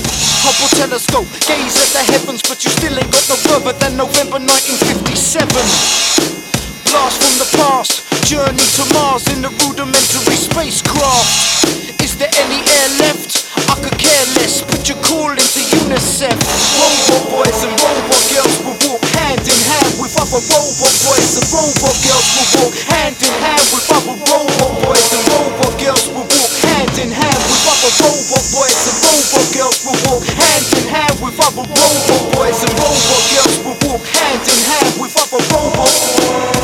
Hubble 0.46 0.70
telescope, 0.78 1.26
gaze 1.42 1.74
at 1.74 1.90
the 1.90 2.06
heavens, 2.06 2.38
but 2.46 2.62
you 2.62 2.70
still 2.70 2.94
ain't 2.94 3.10
got 3.10 3.26
no 3.26 3.34
further 3.50 3.74
than 3.82 3.98
November 3.98 4.38
1957. 4.38 6.49
Blast 6.90 7.22
from 7.22 7.38
the 7.38 7.46
past, 7.54 8.02
journey 8.26 8.66
to 8.74 8.82
Mars 8.90 9.22
in 9.30 9.46
the 9.46 9.50
rudimentary 9.62 10.34
spacecraft. 10.34 12.02
Is 12.02 12.18
there 12.18 12.30
any 12.42 12.66
air 12.66 12.90
left? 12.98 13.46
I 13.70 13.78
could 13.78 13.94
care 13.94 14.26
less. 14.34 14.58
Put 14.58 14.90
your 14.90 14.98
call 14.98 15.30
into 15.30 15.62
UNICEF. 15.86 16.34
Robot 16.34 17.22
boys 17.30 17.58
and 17.62 17.78
robot 17.78 18.22
girls 18.34 18.56
will 18.66 18.74
walk 18.90 19.06
hand 19.14 19.38
in 19.38 19.60
hand 19.70 20.02
with 20.02 20.18
other 20.18 20.42
robot 20.42 20.94
boys 21.06 21.30
and 21.38 21.46
robot 21.54 21.94
girls 22.02 22.26
will 22.34 22.50
walk 22.58 22.74
hand 22.90 23.14
in 23.22 23.34
hand 23.38 23.66
with 23.70 23.86
other 23.94 24.16
robot 24.26 24.74
boys 24.82 25.06
and 25.14 25.24
robot 25.30 25.74
girls 25.78 26.04
will 26.10 26.26
walk 26.26 26.54
hand 26.66 26.94
in 26.98 27.10
hand 27.14 27.38
with 27.38 27.70
other 27.70 27.92
robot 28.02 28.44
boys 28.50 28.78
and 28.82 28.98
robot 28.98 29.46
girls 29.54 29.78
will 29.86 30.00
walk 30.10 30.26
hand 30.26 30.66
in 30.74 30.84
hand 30.90 31.14
with 31.22 31.38
other 31.38 31.62
robot 31.70 32.24
boys 32.34 32.58
and 32.66 32.74
robot 32.82 33.22
girls 33.30 33.54
will 33.62 33.78
walk 33.86 34.02
hand 34.10 34.42
in 34.42 34.58
hand 34.66 34.90
with 34.98 35.14
other 35.14 35.38
robot 35.54 36.59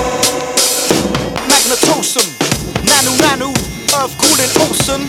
Magnetosum, 1.76 2.26
Nanu 2.84 3.12
Nanu, 3.20 3.50
Earth 4.00 4.16
calling 4.16 4.52
Olsen. 4.66 5.08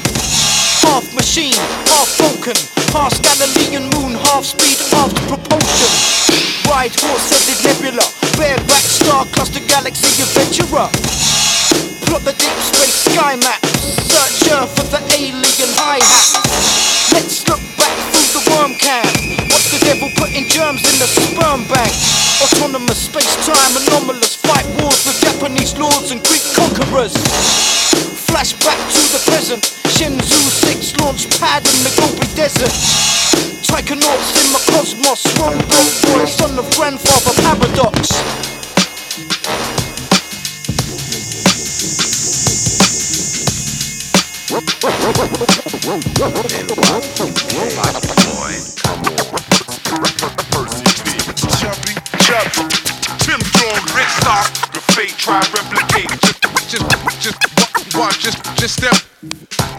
Half 0.83 1.13
machine, 1.13 1.53
half 1.87 2.07
Vulcan, 2.17 2.55
half 2.91 3.13
Galilean 3.21 3.89
moon, 3.95 4.15
half 4.15 4.45
speed, 4.45 4.77
half 4.91 5.13
propulsion. 5.27 5.91
Ride 6.69 6.95
horse-headed 6.99 7.59
nebula, 7.63 8.03
bareback 8.37 8.83
star 8.83 9.25
cluster 9.27 9.61
galaxy 9.67 10.21
adventurer. 10.21 10.89
Plot 12.05 12.23
the 12.23 12.33
deep 12.33 12.59
space 12.59 13.11
sky 13.11 13.35
map, 13.37 13.63
search 13.65 14.51
Earth 14.51 14.75
for 14.75 14.87
the 14.91 15.01
alien 15.15 15.71
hi-hat. 15.79 17.13
Let's 17.13 17.47
look 17.47 17.61
back 17.77 17.95
through 18.11 18.41
the 18.41 18.51
worm 18.51 18.75
can. 18.75 19.46
Devil 19.87 20.11
putting 20.19 20.43
germs 20.51 20.83
in 20.83 20.99
the 20.99 21.07
sperm 21.07 21.63
bank. 21.71 21.95
Autonomous 22.43 23.07
space-time 23.07 23.71
anomalous 23.87 24.35
fight 24.35 24.67
wars 24.83 24.99
with 25.07 25.15
Japanese 25.23 25.79
lords 25.79 26.11
and 26.11 26.19
Greek 26.27 26.43
conquerors. 26.59 27.15
Flashback 28.27 28.75
to 28.91 29.01
the 29.15 29.21
present. 29.31 29.63
Shenzhou 29.95 30.43
6 30.67 30.99
launch 30.99 31.31
pad 31.39 31.63
in 31.63 31.79
the 31.87 31.93
Gobi 31.95 32.27
Desert. 32.35 32.75
Taikonauts 33.63 34.35
in 34.35 34.51
my 34.51 34.59
cosmos. 34.75 35.23
Robot 35.39 35.63
boy, 36.03 36.25
son 36.25 36.59
of 36.59 36.67
grandfather 36.75 37.31
paradox. 37.47 38.11
Chubby, 51.57 51.93
chubby. 52.19 52.67
Tim 53.23 53.39
Dog, 53.55 53.81
Rick 53.95 54.09
Stock, 54.19 54.47
the 54.73 54.81
fate 54.93 55.15
try 55.17 55.39
replicate. 55.55 56.09
Just, 56.67 56.89
just, 57.21 57.39
just, 57.91 58.21
just, 58.21 58.57
just 58.57 58.73
step. 58.75 59.16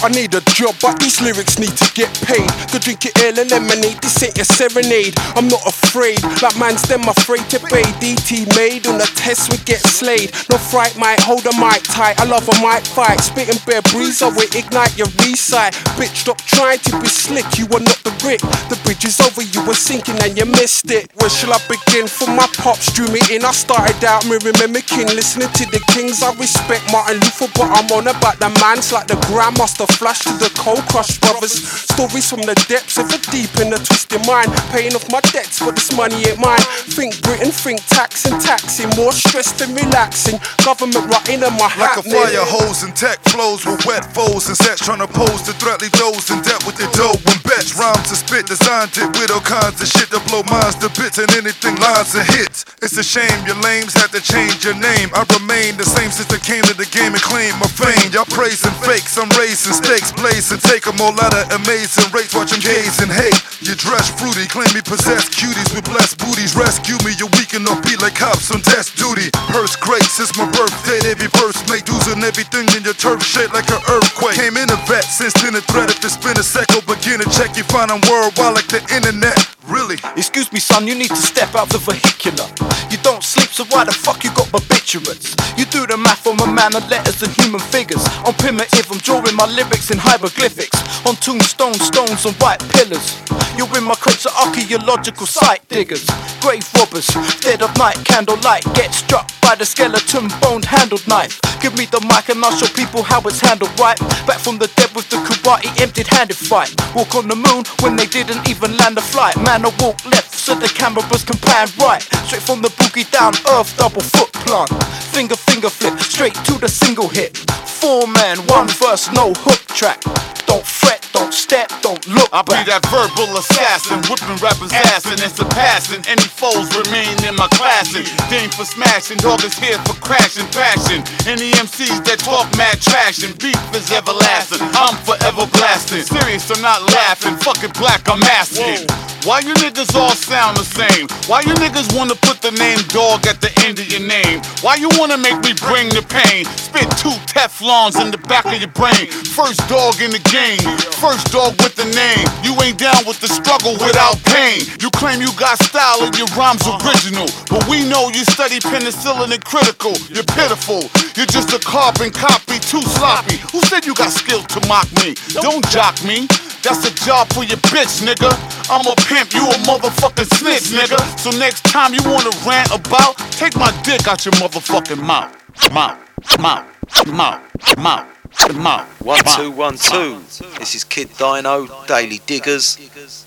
I 0.03 0.09
need 0.11 0.35
a 0.35 0.41
job, 0.55 0.75
but 0.83 0.99
these 0.99 1.21
lyrics 1.21 1.59
need 1.59 1.75
to 1.79 1.87
get 1.95 2.11
paid. 2.27 2.47
Go 2.73 2.79
drink 2.79 3.05
your 3.05 3.15
ale 3.23 3.39
and 3.39 3.51
lemonade, 3.51 3.99
this 4.03 4.23
ain't 4.23 4.37
your 4.37 4.45
serenade. 4.45 5.15
I'm 5.39 5.47
not 5.47 5.63
afraid, 5.67 6.19
like 6.43 6.59
man's 6.59 6.83
them 6.83 7.07
afraid 7.07 7.47
to 7.51 7.59
pay. 7.61 7.87
DT 8.03 8.51
made 8.57 8.87
on 8.87 8.99
the 8.99 9.07
test, 9.15 9.51
we 9.51 9.59
get 9.63 9.79
slayed. 9.79 10.35
No 10.51 10.59
fright, 10.59 10.97
might 10.99 11.21
hold 11.21 11.47
a 11.47 11.55
mic 11.55 11.83
tight. 11.87 12.19
I 12.19 12.25
love 12.25 12.49
a 12.49 12.57
mic 12.59 12.83
fight, 12.83 13.21
spitting 13.21 13.59
bare 13.67 13.83
breeze, 13.95 14.23
I 14.23 14.29
will 14.29 14.51
ignite 14.59 14.99
your 14.99 15.09
recite. 15.23 15.75
Bitch, 15.95 16.27
stop 16.27 16.39
trying 16.39 16.81
to 16.91 16.99
be 17.01 17.07
slick, 17.07 17.47
you 17.59 17.67
are 17.71 17.83
not 17.83 18.03
the 18.03 18.15
Rick. 18.27 18.41
The 18.67 18.79
bridge 18.83 19.05
is 19.05 19.21
over, 19.21 19.43
you 19.43 19.63
were 19.67 19.79
sinking 19.79 20.19
and 20.23 20.37
you 20.37 20.47
missed 20.47 20.91
it. 20.91 21.11
Where 21.23 21.31
shall 21.31 21.53
I 21.55 21.61
begin? 21.71 22.07
From 22.09 22.35
my 22.35 22.47
pops 22.59 22.91
drew 22.93 23.07
me 23.09 23.21
in. 23.31 23.45
I 23.45 23.53
started 23.53 24.03
out 24.03 24.27
mirror 24.27 24.53
mimicking, 24.59 25.07
listening 25.15 25.51
to 25.55 25.65
the 25.71 25.79
kings. 25.95 26.23
I 26.23 26.35
respect 26.35 26.83
Martin 26.91 27.23
Luther, 27.23 27.47
but 27.55 27.71
I'm 27.71 27.87
on 27.95 28.09
about 28.11 28.39
the 28.43 28.51
man's 28.59 28.93
like 28.93 29.07
the 29.07 29.19
grandmaster 29.29 29.87
flash 30.01 30.25
to 30.25 30.33
the 30.41 30.51
cold 30.57 30.81
crush 30.89 31.19
brothers. 31.21 31.53
Stories 31.93 32.29
from 32.29 32.41
the 32.43 32.57
depths 32.69 32.97
of 32.97 33.13
a 33.13 33.19
deep 33.31 33.53
in 33.61 33.73
a 33.73 33.79
twisted 33.79 34.25
mind. 34.27 34.49
Paying 34.73 34.97
off 34.97 35.05
my 35.13 35.21
debts, 35.33 35.61
but 35.61 35.77
this 35.77 35.93
money 35.93 36.17
ain't 36.25 36.41
mine. 36.41 36.65
Think 36.97 37.21
Britain, 37.23 37.53
think 37.53 37.85
tax 37.87 38.25
and 38.25 38.41
taxing. 38.41 38.89
More 38.97 39.13
stress 39.13 39.53
than 39.53 39.75
relaxing. 39.77 40.41
Government 40.65 41.05
right 41.13 41.29
in 41.29 41.41
my 41.41 41.69
Like 41.77 42.01
hat. 42.01 42.01
a 42.01 42.03
fire 42.03 42.45
hose 42.49 42.83
and 42.83 42.97
tech 42.97 43.21
flows 43.29 43.65
with 43.67 43.85
wet 43.85 44.05
foes 44.17 44.49
and 44.49 44.57
sets 44.57 44.81
trying 44.85 45.05
to 45.05 45.09
pose 45.09 45.43
to 45.45 45.53
threat 45.61 45.81
leave 45.83 45.93
those 45.93 46.31
in 46.31 46.41
debt 46.43 46.65
with 46.65 46.77
the 46.81 46.89
dough. 46.97 47.15
When 47.29 47.39
bets 47.45 47.77
rhymes 47.77 48.09
to 48.09 48.17
spit, 48.17 48.47
designed 48.47 48.97
it 48.97 49.13
with 49.21 49.31
all 49.31 49.45
kinds 49.45 49.81
of 49.85 49.89
shit 49.89 50.09
to 50.11 50.21
blow 50.33 50.43
minds 50.49 50.77
to 50.81 50.89
bits 50.97 51.19
and 51.19 51.29
anything 51.37 51.77
lines 51.77 52.15
and 52.17 52.25
hits. 52.33 52.65
It's 52.81 52.97
a 52.97 53.05
shame 53.05 53.37
your 53.45 53.61
lames 53.61 53.93
had 53.93 54.09
to 54.17 54.21
change 54.25 54.65
your 54.65 54.75
name. 54.81 55.11
I 55.13 55.29
remain 55.37 55.77
the 55.77 55.85
same 55.85 56.11
since 56.11 56.33
I 56.33 56.39
came 56.41 56.63
to 56.65 56.75
the 56.75 56.89
game 56.89 57.13
and 57.13 57.23
claim 57.23 57.53
my 57.61 57.69
fame. 57.69 58.11
Y'all 58.13 58.25
praising 58.25 58.73
fakes, 58.87 59.18
I'm 59.19 59.29
raising 59.35 59.75
stakes, 59.75 60.13
blazing, 60.13 60.59
take 60.63 60.87
'em 60.87 61.01
all 61.01 61.11
out 61.21 61.35
of 61.35 61.51
amazing 61.51 62.07
rates. 62.15 62.35
Watch 62.35 62.53
'em 62.53 62.61
gaze 62.61 62.99
and 63.03 63.11
hate. 63.11 63.35
You 63.61 63.75
dress 63.75 64.09
fruity, 64.15 64.47
claim 64.47 64.71
me 64.73 64.81
possess 64.81 65.29
cuties 65.29 65.75
with 65.75 65.85
blessed 65.91 66.19
booties. 66.19 66.55
Rescue 66.55 66.97
me, 67.05 67.13
you're 67.19 67.33
weak 67.35 67.53
enough, 67.55 67.83
be 67.83 67.97
like 67.97 68.15
cops 68.15 68.51
on 68.51 68.61
desk 68.61 68.95
duty. 68.95 69.31
Purse 69.51 69.75
grace, 69.77 70.21
it's 70.21 70.35
my 70.37 70.47
birthday, 70.47 71.01
every 71.11 71.29
verse 71.35 71.59
make 71.69 71.85
dues 71.85 72.07
and 72.07 72.23
everything 72.23 72.69
in 72.77 72.85
your 72.85 72.95
turf 72.95 73.25
shake 73.25 73.53
like 73.53 73.69
an 73.71 73.83
earthquake. 73.89 74.37
Came 74.37 74.57
in 74.57 74.71
a 74.71 74.79
vet, 74.87 75.05
since 75.05 75.35
then 75.43 75.57
a 75.57 75.61
threat. 75.63 75.91
If 75.91 76.05
it's 76.05 76.17
been 76.17 76.39
a 76.39 76.43
second, 76.43 76.87
begin 76.87 77.19
to 77.19 77.29
check, 77.31 77.57
you 77.57 77.65
find 77.65 77.91
I'm 77.91 78.01
worldwide 78.09 78.55
like 78.55 78.69
the 78.69 78.83
internet. 78.95 79.58
Really? 79.69 79.97
Excuse 80.17 80.51
me, 80.51 80.61
son, 80.61 80.87
you 80.87 80.95
need 80.95 81.11
to 81.11 81.17
step 81.17 81.55
out 81.55 81.69
the 81.69 81.77
vehicular. 81.77 82.49
You 82.91 82.97
don't 83.05 83.23
sleep, 83.23 83.49
so 83.49 83.65
why 83.69 83.85
the 83.85 83.93
fuck 83.93 84.25
you 84.25 84.33
got 84.33 84.49
barbiturates? 84.49 85.37
You 85.59 85.67
do 85.67 85.87
the 85.87 85.99
math 85.99 86.27
on 86.27 86.37
my 86.37 86.51
man 86.51 86.75
of 86.75 86.89
letters 86.89 87.23
and 87.23 87.31
human 87.37 87.61
figures. 87.61 88.01
On 88.25 88.33
primitive, 88.33 88.91
I'm 88.91 88.99
drawing 88.99 89.37
my 89.37 89.45
lyrics 89.45 89.91
in 89.91 89.99
hieroglyphics. 89.99 90.73
On 91.05 91.15
tombstones, 91.17 91.85
stones, 91.85 92.25
and 92.25 92.35
white 92.41 92.65
pillars. 92.73 93.21
You're 93.59 93.69
in 93.77 93.85
my 93.85 93.95
crates 93.95 94.25
of 94.25 94.33
archaeological 94.41 95.27
site 95.27 95.67
diggers. 95.69 96.07
Grave 96.41 96.65
robbers, 96.79 97.09
dead 97.41 97.61
of 97.61 97.77
night, 97.77 98.01
candlelight. 98.05 98.65
Get 98.73 98.95
struck 98.95 99.29
by 99.43 99.55
the 99.55 99.67
skeleton 99.67 100.29
bone 100.41 100.63
handled 100.63 101.07
knife. 101.09 101.41
Give 101.61 101.77
me 101.77 101.87
the 101.87 102.01
mic 102.07 102.29
and 102.29 102.45
I'll 102.45 102.55
show 102.55 102.71
people 102.73 103.03
how 103.03 103.21
it's 103.27 103.41
handled 103.41 103.73
right. 103.81 103.99
Back 104.31 104.39
from 104.39 104.59
the 104.59 104.71
dead 104.77 104.95
with 104.95 105.11
the 105.11 105.17
karate 105.27 105.67
empty 105.83 106.05
handed 106.07 106.37
fight. 106.37 106.71
Walk 106.95 107.17
on 107.17 107.27
the 107.27 107.35
moon 107.35 107.65
when 107.83 107.97
they 107.97 108.07
didn't 108.07 108.49
even 108.49 108.77
land 108.77 108.97
a 108.97 109.01
flight. 109.03 109.37
Man, 109.43 109.58
I 109.65 109.73
walk 109.83 110.05
left 110.07 110.35
so 110.35 110.55
the 110.55 110.69
cameras 110.69 111.25
can 111.25 111.39
pan 111.39 111.69
right. 111.79 112.03
Straight 112.27 112.43
from 112.43 112.63
the 112.63 112.69
boogie 112.81 113.09
down 113.11 113.35
earth, 113.53 113.77
double 113.77 114.01
foot 114.01 114.33
plant. 114.45 114.71
Finger, 115.13 115.37
finger 115.37 115.69
flip, 115.69 115.99
straight 116.01 116.35
to 116.47 116.59
the 116.59 116.69
single 116.69 117.09
hit. 117.09 117.37
Four 117.67 118.07
man, 118.07 118.39
one 118.49 118.69
verse, 118.69 119.11
no 119.13 119.33
hook 119.45 119.61
track. 119.77 120.01
Don't 120.49 120.65
fret, 120.65 121.05
don't 121.13 121.35
step, 121.35 121.69
don't 121.83 122.01
look 122.09 122.29
I 122.33 122.41
be 122.41 122.57
back. 122.57 122.67
that 122.67 122.83
verbal 122.89 123.37
assassin, 123.37 124.01
whipping 124.09 124.41
rappers' 124.41 124.73
assing 124.73 125.21
and 125.21 125.33
surpassing 125.33 126.01
any 126.09 126.25
foes 126.25 126.73
remain 126.73 127.13
in 127.29 127.37
my 127.37 127.49
classing. 127.53 128.09
Dame 128.33 128.49
for 128.49 128.65
smashing, 128.65 129.19
dog 129.21 129.45
is 129.45 129.53
here 129.61 129.77
for 129.85 129.95
crashing, 130.01 130.49
passion. 130.57 131.05
Any 131.29 131.53
MCs 131.61 132.01
that 132.09 132.25
talk 132.25 132.49
mad 132.57 132.81
trash 132.81 133.21
and 133.21 133.37
beef 133.37 133.61
is 133.77 133.93
everlasting. 133.93 134.65
I'm 134.73 134.97
forever 135.05 135.45
blasting. 135.53 136.03
Serious, 136.09 136.49
I'm 136.49 136.63
not 136.63 136.81
laughing. 136.97 137.37
Fucking 137.45 137.77
black, 137.77 138.09
I'm 138.09 138.23
asking. 138.25 138.89
Why 139.29 139.41
you 139.41 139.53
niggas 139.61 139.93
all 139.95 140.17
sound 140.17 140.57
the 140.57 140.65
same? 140.65 141.05
Why 141.29 141.45
you 141.45 141.53
niggas 141.61 141.93
wanna 141.93 142.17
put 142.17 142.41
the 142.41 142.49
name 142.49 142.81
dog 142.89 143.29
at 143.29 143.45
the 143.45 143.53
end 143.61 143.77
of 143.77 143.85
your 143.93 144.01
name? 144.01 144.41
Why 144.65 144.81
you 144.81 144.89
wanna 144.97 145.21
make 145.21 145.37
me 145.45 145.53
bring 145.69 145.93
the 145.93 146.01
pain? 146.01 146.49
Spit 146.57 146.89
two 146.97 147.13
Teflons 147.29 148.01
in 148.01 148.09
the 148.09 148.17
back 148.25 148.49
of 148.49 148.57
your 148.57 148.73
brain. 148.73 149.05
First 149.37 149.61
dog 149.69 150.01
in 150.01 150.17
the 150.17 150.25
game, 150.33 150.65
first 150.97 151.29
dog 151.29 151.61
with 151.61 151.77
the 151.77 151.85
name. 151.93 152.25
You 152.41 152.57
ain't 152.65 152.81
down 152.81 153.05
with 153.05 153.21
the 153.21 153.29
struggle 153.29 153.77
without 153.85 154.17
pain. 154.33 154.65
You 154.81 154.89
claim 154.97 155.21
you 155.21 155.29
got 155.37 155.61
style 155.61 156.09
and 156.09 156.17
your 156.17 156.33
rhymes 156.33 156.65
original, 156.81 157.29
but 157.53 157.69
we 157.69 157.85
know 157.85 158.09
you 158.09 158.25
study 158.33 158.65
penicillin 158.65 159.29
and 159.29 159.45
critical. 159.45 159.93
You're 160.09 160.25
pitiful. 160.25 160.89
You're 161.21 161.29
just 161.29 161.53
a 161.53 161.61
carbon 161.61 162.17
copy, 162.17 162.57
too 162.65 162.81
sloppy. 162.97 163.37
Who 163.53 163.61
said 163.69 163.85
you 163.85 163.93
got 163.93 164.09
skill 164.09 164.41
to 164.41 164.59
mock 164.65 164.89
me? 165.05 165.21
Don't 165.37 165.61
jock 165.69 166.01
me. 166.01 166.33
That's 166.63 166.85
a 166.85 166.95
job 167.05 167.33
for 167.33 167.45
your 167.45 167.59
bitch, 167.71 168.03
nigga. 168.03 168.31
I'm 168.71 168.87
a 168.87 168.95
pimp, 169.07 169.33
you 169.33 169.47
a 169.47 169.55
motherfucking 169.65 170.29
snitch, 170.37 170.75
nigga. 170.75 170.99
So 171.19 171.31
next 171.39 171.65
time 171.65 171.95
you 171.95 172.01
wanna 172.05 172.31
rant 172.47 172.71
about, 172.75 173.17
take 173.33 173.57
my 173.57 173.71
dick 173.83 174.07
out 174.09 174.25
your 174.25 174.33
motherfucking 174.35 175.03
mouth. 175.03 175.35
Mouth, 175.73 175.99
mouth, 176.41 177.07
mouth, 177.07 177.79
mouth. 177.79 178.07
Mouth. 178.55 179.01
One 179.03 179.23
two 179.37 179.51
one 179.51 179.77
two. 179.77 180.21
This 180.59 180.75
is 180.75 180.85
Kid 180.85 181.09
Dino, 181.17 181.67
Daily 181.87 182.21
Diggers, 182.27 182.77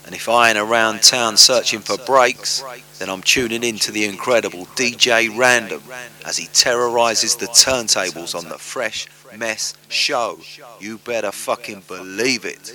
and 0.06 0.14
if 0.14 0.30
I 0.30 0.50
ain't 0.50 0.60
around 0.60 1.02
town 1.02 1.38
searching 1.38 1.80
for 1.80 1.98
breaks, 2.06 2.64
then 3.00 3.10
I'm 3.10 3.22
tuning 3.22 3.64
in 3.64 3.78
to 3.80 3.92
the 3.92 4.06
incredible 4.06 4.68
DJ 4.76 5.36
Random 5.36 5.82
as 6.26 6.38
he 6.38 6.48
terrorizes 6.54 7.36
the 7.36 7.48
turntables 7.48 8.36
on 8.36 8.48
the 8.48 8.60
Fresh 8.60 9.08
Mess 9.36 9.74
Show. 9.90 10.40
You 10.80 11.00
better 11.00 11.32
fucking 11.32 11.84
believe 11.88 12.46
it. 12.46 12.72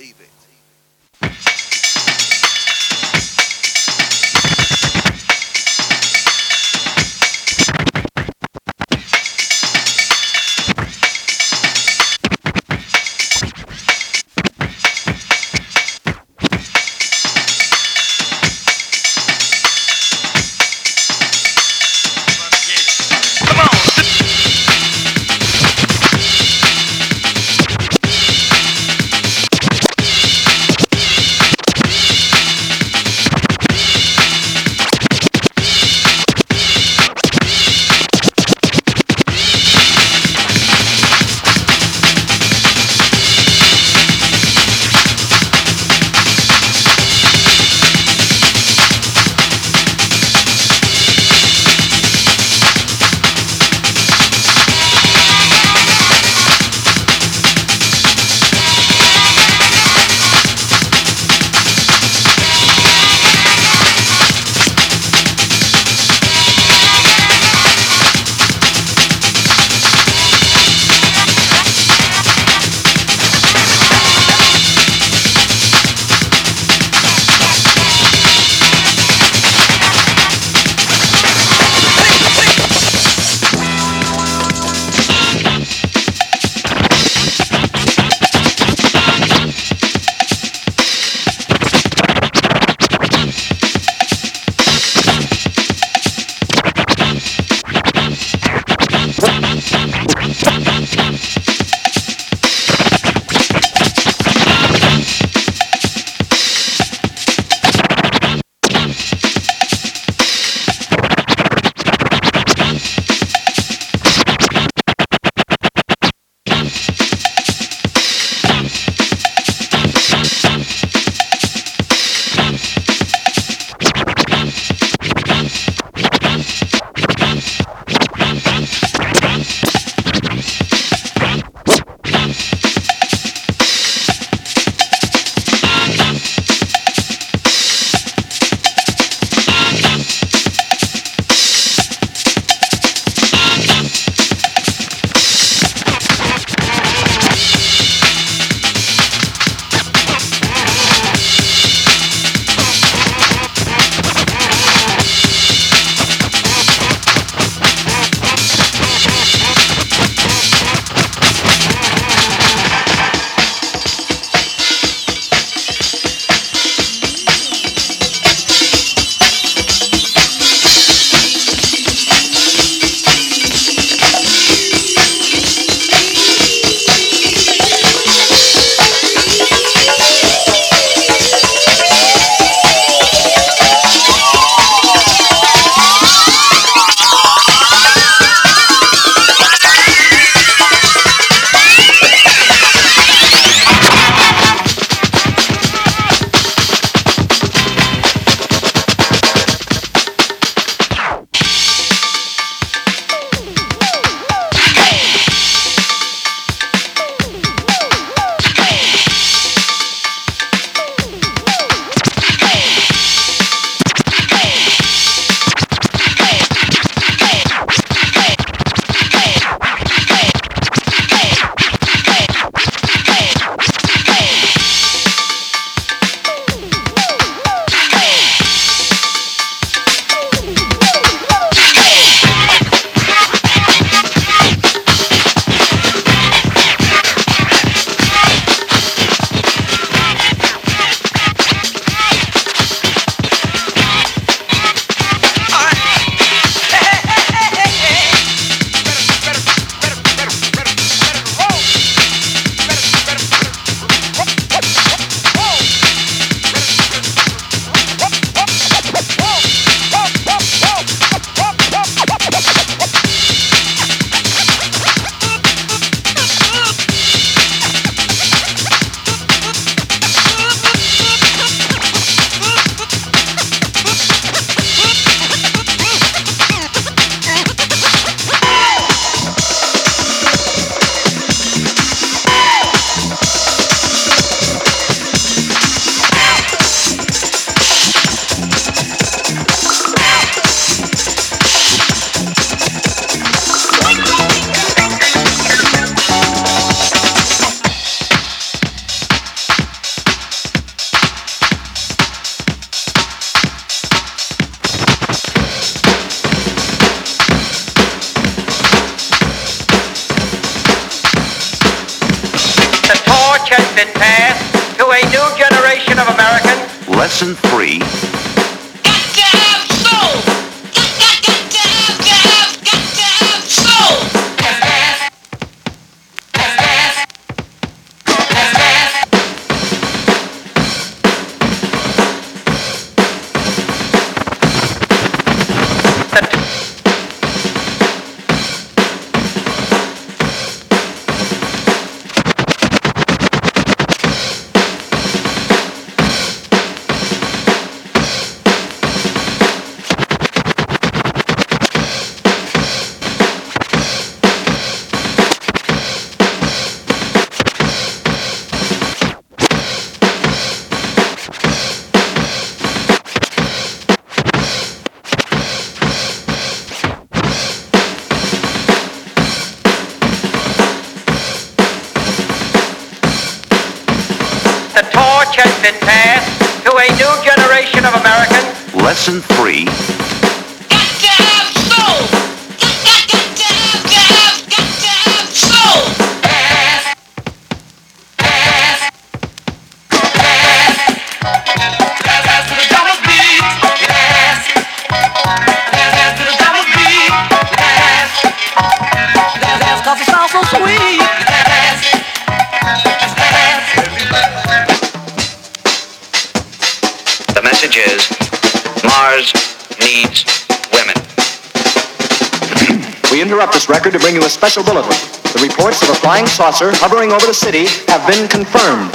a 414.27 414.29
special 414.29 414.61
bulletin. 414.61 414.91
The 415.31 415.39
reports 415.41 415.81
of 415.83 415.89
a 415.89 415.95
flying 415.95 416.27
saucer 416.27 416.71
hovering 416.83 417.13
over 417.13 417.25
the 417.25 417.33
city 417.33 417.65
have 417.87 418.05
been 418.11 418.27
confirmed. 418.27 418.91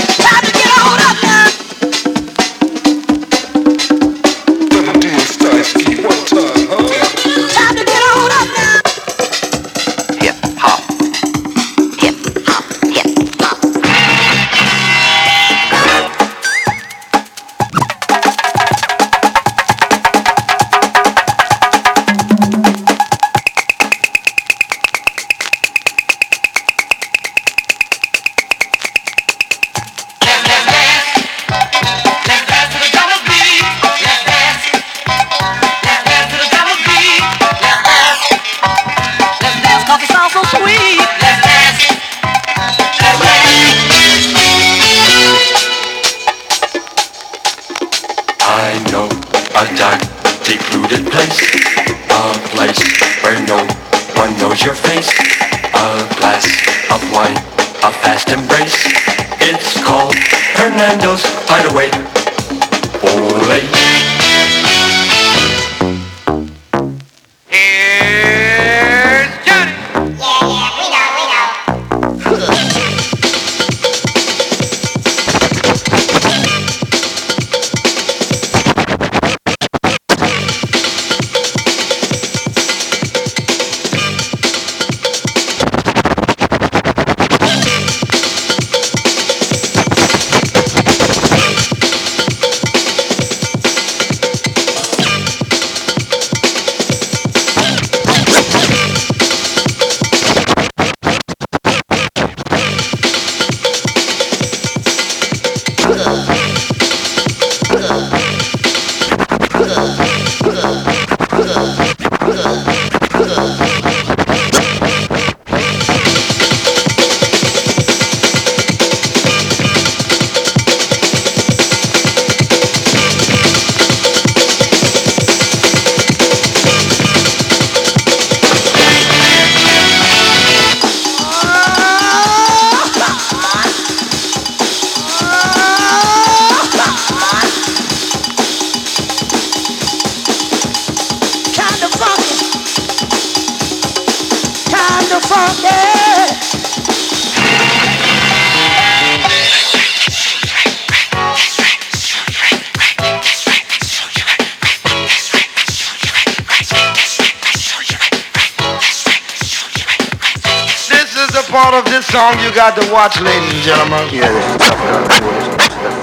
watch, 162.93 163.19
ladies 163.21 163.55
and 163.55 163.63
gentlemen. 163.63 164.07
Here 164.09 164.25
is 164.25 164.53
the 164.59 164.69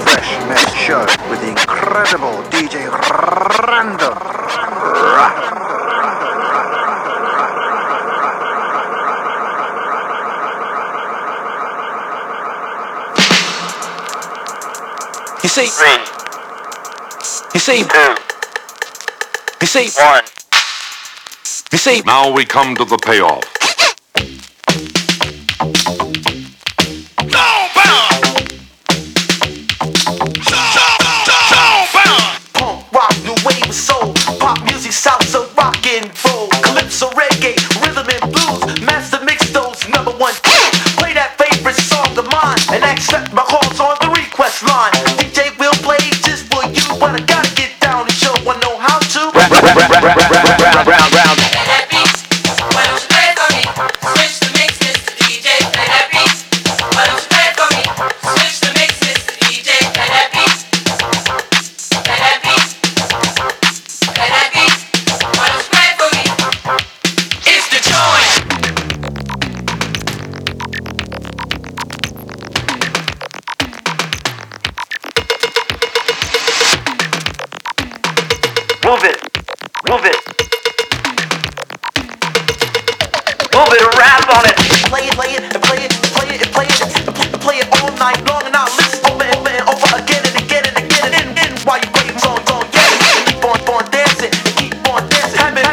Fresh 0.02 0.30
Mess 0.48 0.74
Show 0.74 1.06
with 1.30 1.40
the 1.40 1.50
incredible 1.50 2.42
DJ 2.50 2.90
Random. 3.68 4.18
You 15.44 15.48
see, 15.48 15.66
three. 15.66 15.98
You 17.54 17.60
see, 17.60 17.84
two. 17.84 18.14
You 19.60 19.66
see, 19.66 19.90
one. 20.02 20.24
You 21.70 21.78
see, 21.78 22.02
now 22.04 22.32
we 22.32 22.44
come 22.44 22.74
to 22.74 22.84
the 22.84 22.98
payoff. 22.98 23.49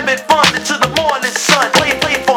been 0.08 0.18
fun 0.20 0.56
until 0.56 0.80
the 0.80 0.88
morning 0.96 1.32
sun. 1.32 1.70
Play, 1.74 2.00
play 2.00 2.24
for 2.24 2.37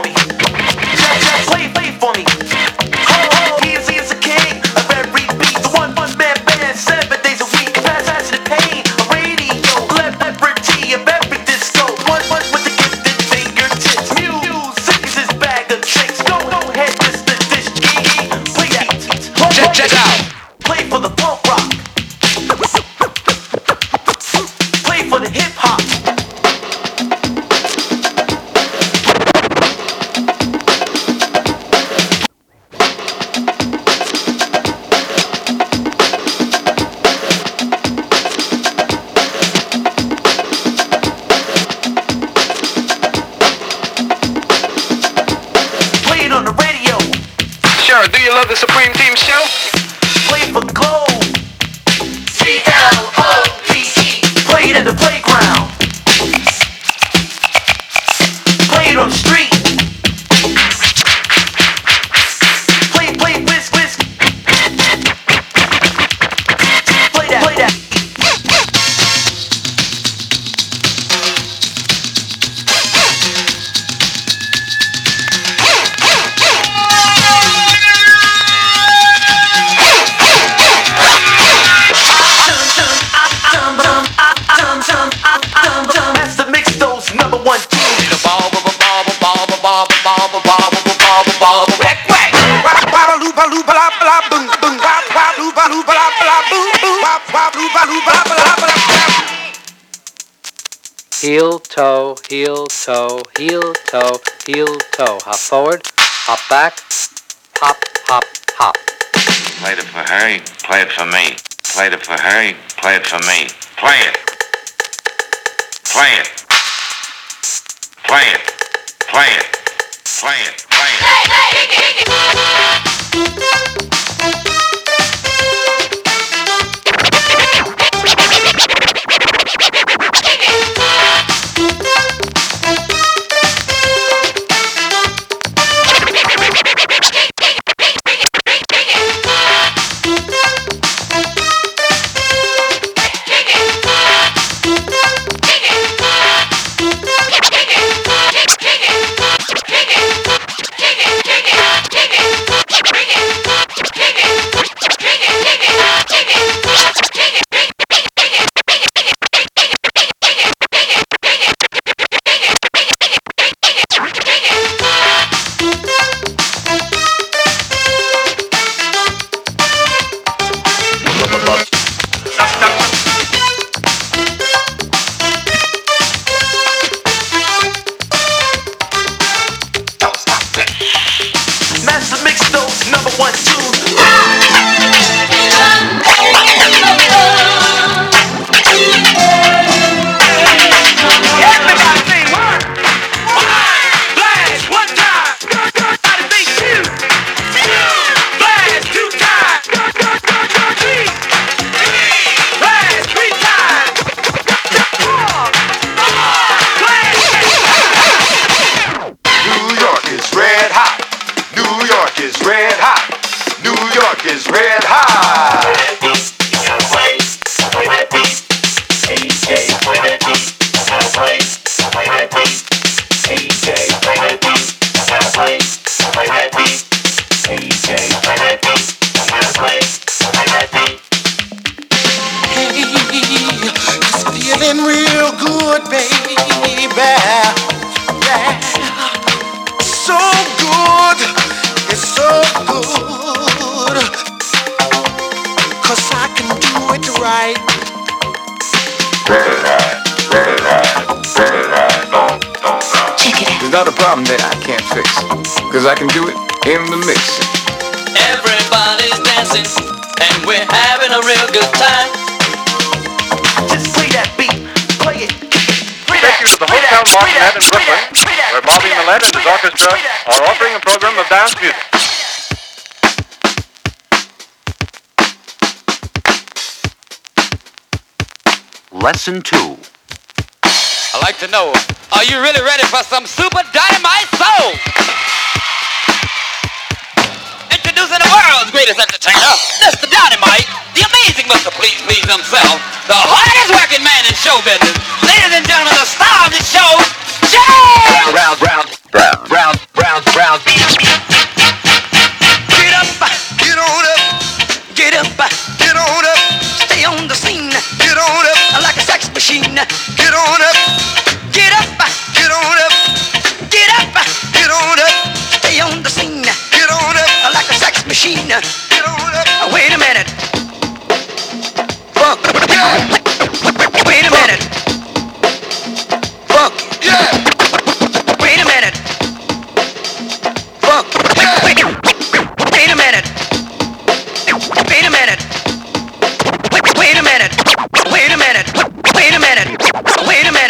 listen 279.20 279.42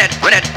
Reddit, 0.01 0.23
Reddit. 0.23 0.50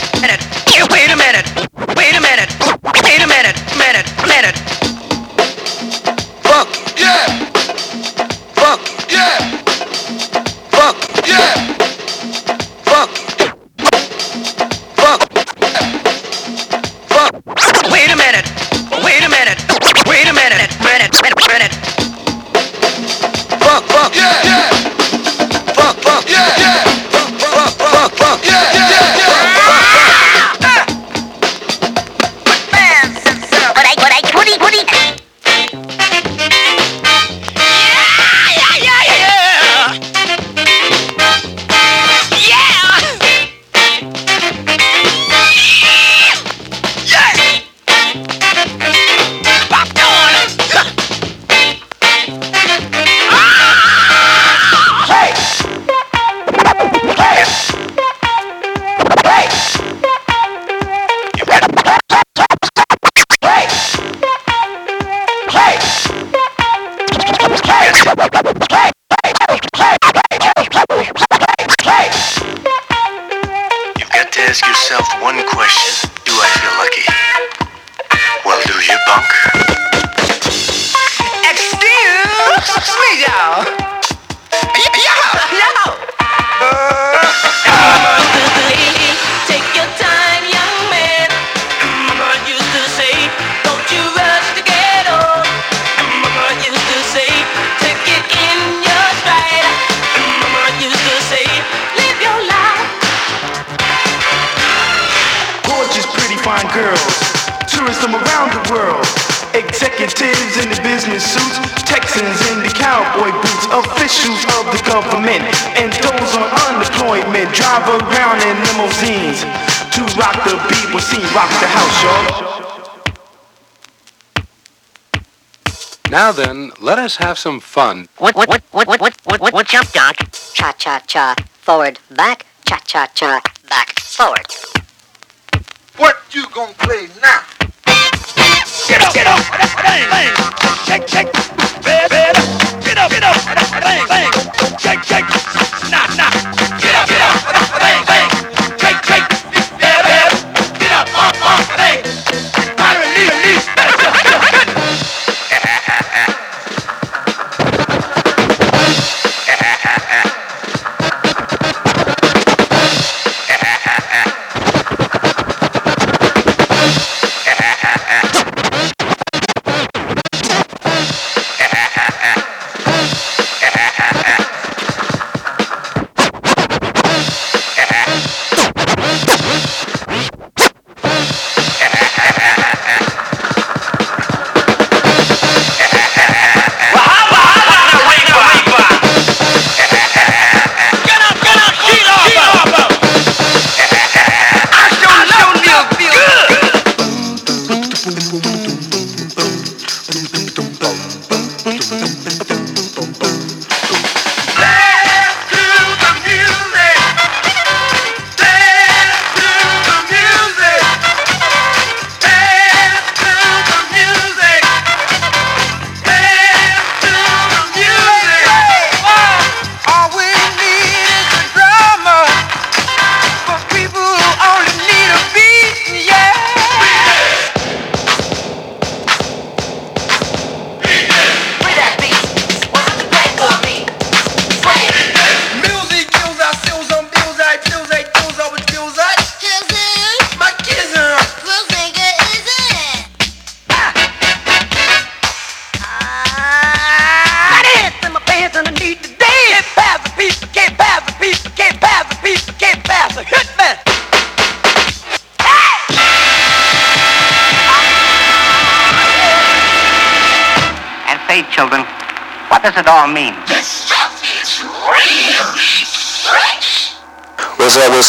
some 127.44 127.60
fun. 127.60 128.08
What, 128.20 128.38
what, 128.38 128.48
what, 128.48 128.64
what, 128.72 128.88
what, 128.88 129.02
what, 129.02 129.42
what, 129.42 129.54
what's 129.54 129.74
up, 129.76 129.92
Doc? 129.92 130.16
Cha, 130.54 130.72
cha, 130.78 131.00
cha. 131.06 131.36
Forward, 131.60 132.00
back, 132.10 132.46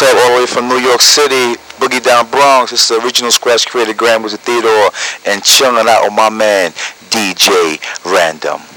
up 0.02 0.16
all 0.16 0.34
the 0.34 0.40
way 0.40 0.46
from 0.46 0.68
New 0.68 0.78
York 0.78 1.00
City, 1.00 1.60
Boogie 1.78 2.02
Down 2.02 2.28
Bronx. 2.30 2.72
It's 2.72 2.88
the 2.88 3.00
original 3.00 3.30
scratch 3.30 3.66
creator, 3.66 3.94
Grand 3.94 4.24
Wizzard 4.24 4.40
Theodore, 4.40 4.90
and 5.26 5.42
chilling 5.44 5.86
out 5.88 6.04
with 6.04 6.12
my 6.12 6.30
man, 6.30 6.72
DJ 7.10 7.78
Random. 8.04 8.73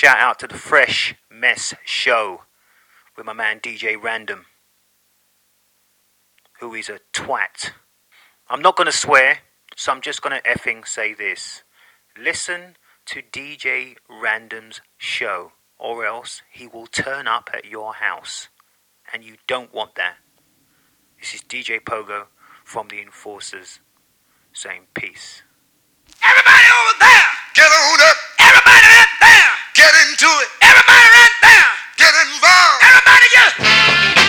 Shout 0.00 0.16
out 0.16 0.38
to 0.38 0.46
the 0.46 0.56
Fresh 0.56 1.14
Mess 1.30 1.74
Show 1.84 2.44
with 3.18 3.26
my 3.26 3.34
man 3.34 3.60
DJ 3.60 4.02
Random, 4.02 4.46
who 6.58 6.72
is 6.72 6.88
a 6.88 7.00
twat. 7.12 7.72
I'm 8.48 8.62
not 8.62 8.76
going 8.76 8.86
to 8.86 8.96
swear, 8.96 9.40
so 9.76 9.92
I'm 9.92 10.00
just 10.00 10.22
going 10.22 10.34
to 10.34 10.48
effing 10.48 10.88
say 10.88 11.12
this. 11.12 11.64
Listen 12.18 12.76
to 13.08 13.20
DJ 13.20 13.96
Random's 14.08 14.80
show, 14.96 15.52
or 15.78 16.06
else 16.06 16.40
he 16.50 16.66
will 16.66 16.86
turn 16.86 17.28
up 17.28 17.50
at 17.52 17.66
your 17.66 17.92
house. 17.92 18.48
And 19.12 19.22
you 19.22 19.34
don't 19.46 19.74
want 19.74 19.96
that. 19.96 20.14
This 21.20 21.34
is 21.34 21.42
DJ 21.42 21.78
Pogo 21.78 22.28
from 22.64 22.88
the 22.88 23.02
Enforcers 23.02 23.80
saying 24.54 24.86
peace. 24.94 25.42
Everybody 26.24 26.64
over 26.80 26.98
there! 27.00 27.28
Get 27.54 27.66
on 27.66 28.00
up! 28.08 28.29
Everybody 29.80 29.96
right 29.96 29.96
there! 29.96 29.96
Get 29.96 30.12
into 30.12 30.28
it! 30.28 30.48
Everybody 30.60 31.06
right 31.08 31.36
there! 31.40 31.72
Get 31.96 32.12
involved! 32.28 32.84
Everybody 32.84 33.26
just... 33.32 34.19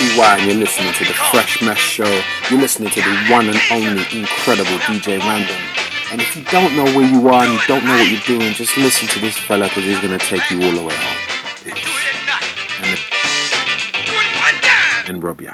This 0.00 0.18
and 0.18 0.46
you're 0.46 0.56
listening 0.56 0.94
to 0.94 1.04
the 1.04 1.12
Fresh 1.12 1.60
Mess 1.60 1.76
Show. 1.76 2.22
You're 2.48 2.58
listening 2.58 2.88
to 2.88 3.02
the 3.02 3.14
one 3.28 3.46
and 3.50 3.60
only 3.70 4.00
incredible 4.18 4.78
DJ 4.88 5.18
Random. 5.18 5.56
And 6.10 6.22
if 6.22 6.34
you 6.34 6.42
don't 6.44 6.74
know 6.74 6.84
where 6.96 7.06
you 7.06 7.28
are 7.28 7.44
and 7.44 7.52
you 7.52 7.60
don't 7.68 7.84
know 7.84 7.92
what 7.92 8.10
you're 8.10 8.38
doing, 8.38 8.54
just 8.54 8.78
listen 8.78 9.08
to 9.08 9.18
this 9.20 9.36
fella 9.36 9.68
because 9.68 9.84
he's 9.84 10.00
going 10.00 10.18
to 10.18 10.24
take 10.24 10.50
you 10.50 10.62
all 10.62 10.72
the 10.72 10.82
way 10.86 10.94
home. 10.96 11.18
And, 15.04 15.10
and 15.10 15.22
rub 15.22 15.42
ya. 15.42 15.52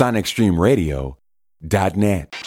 SonicStreamRadio.net. 0.00 2.39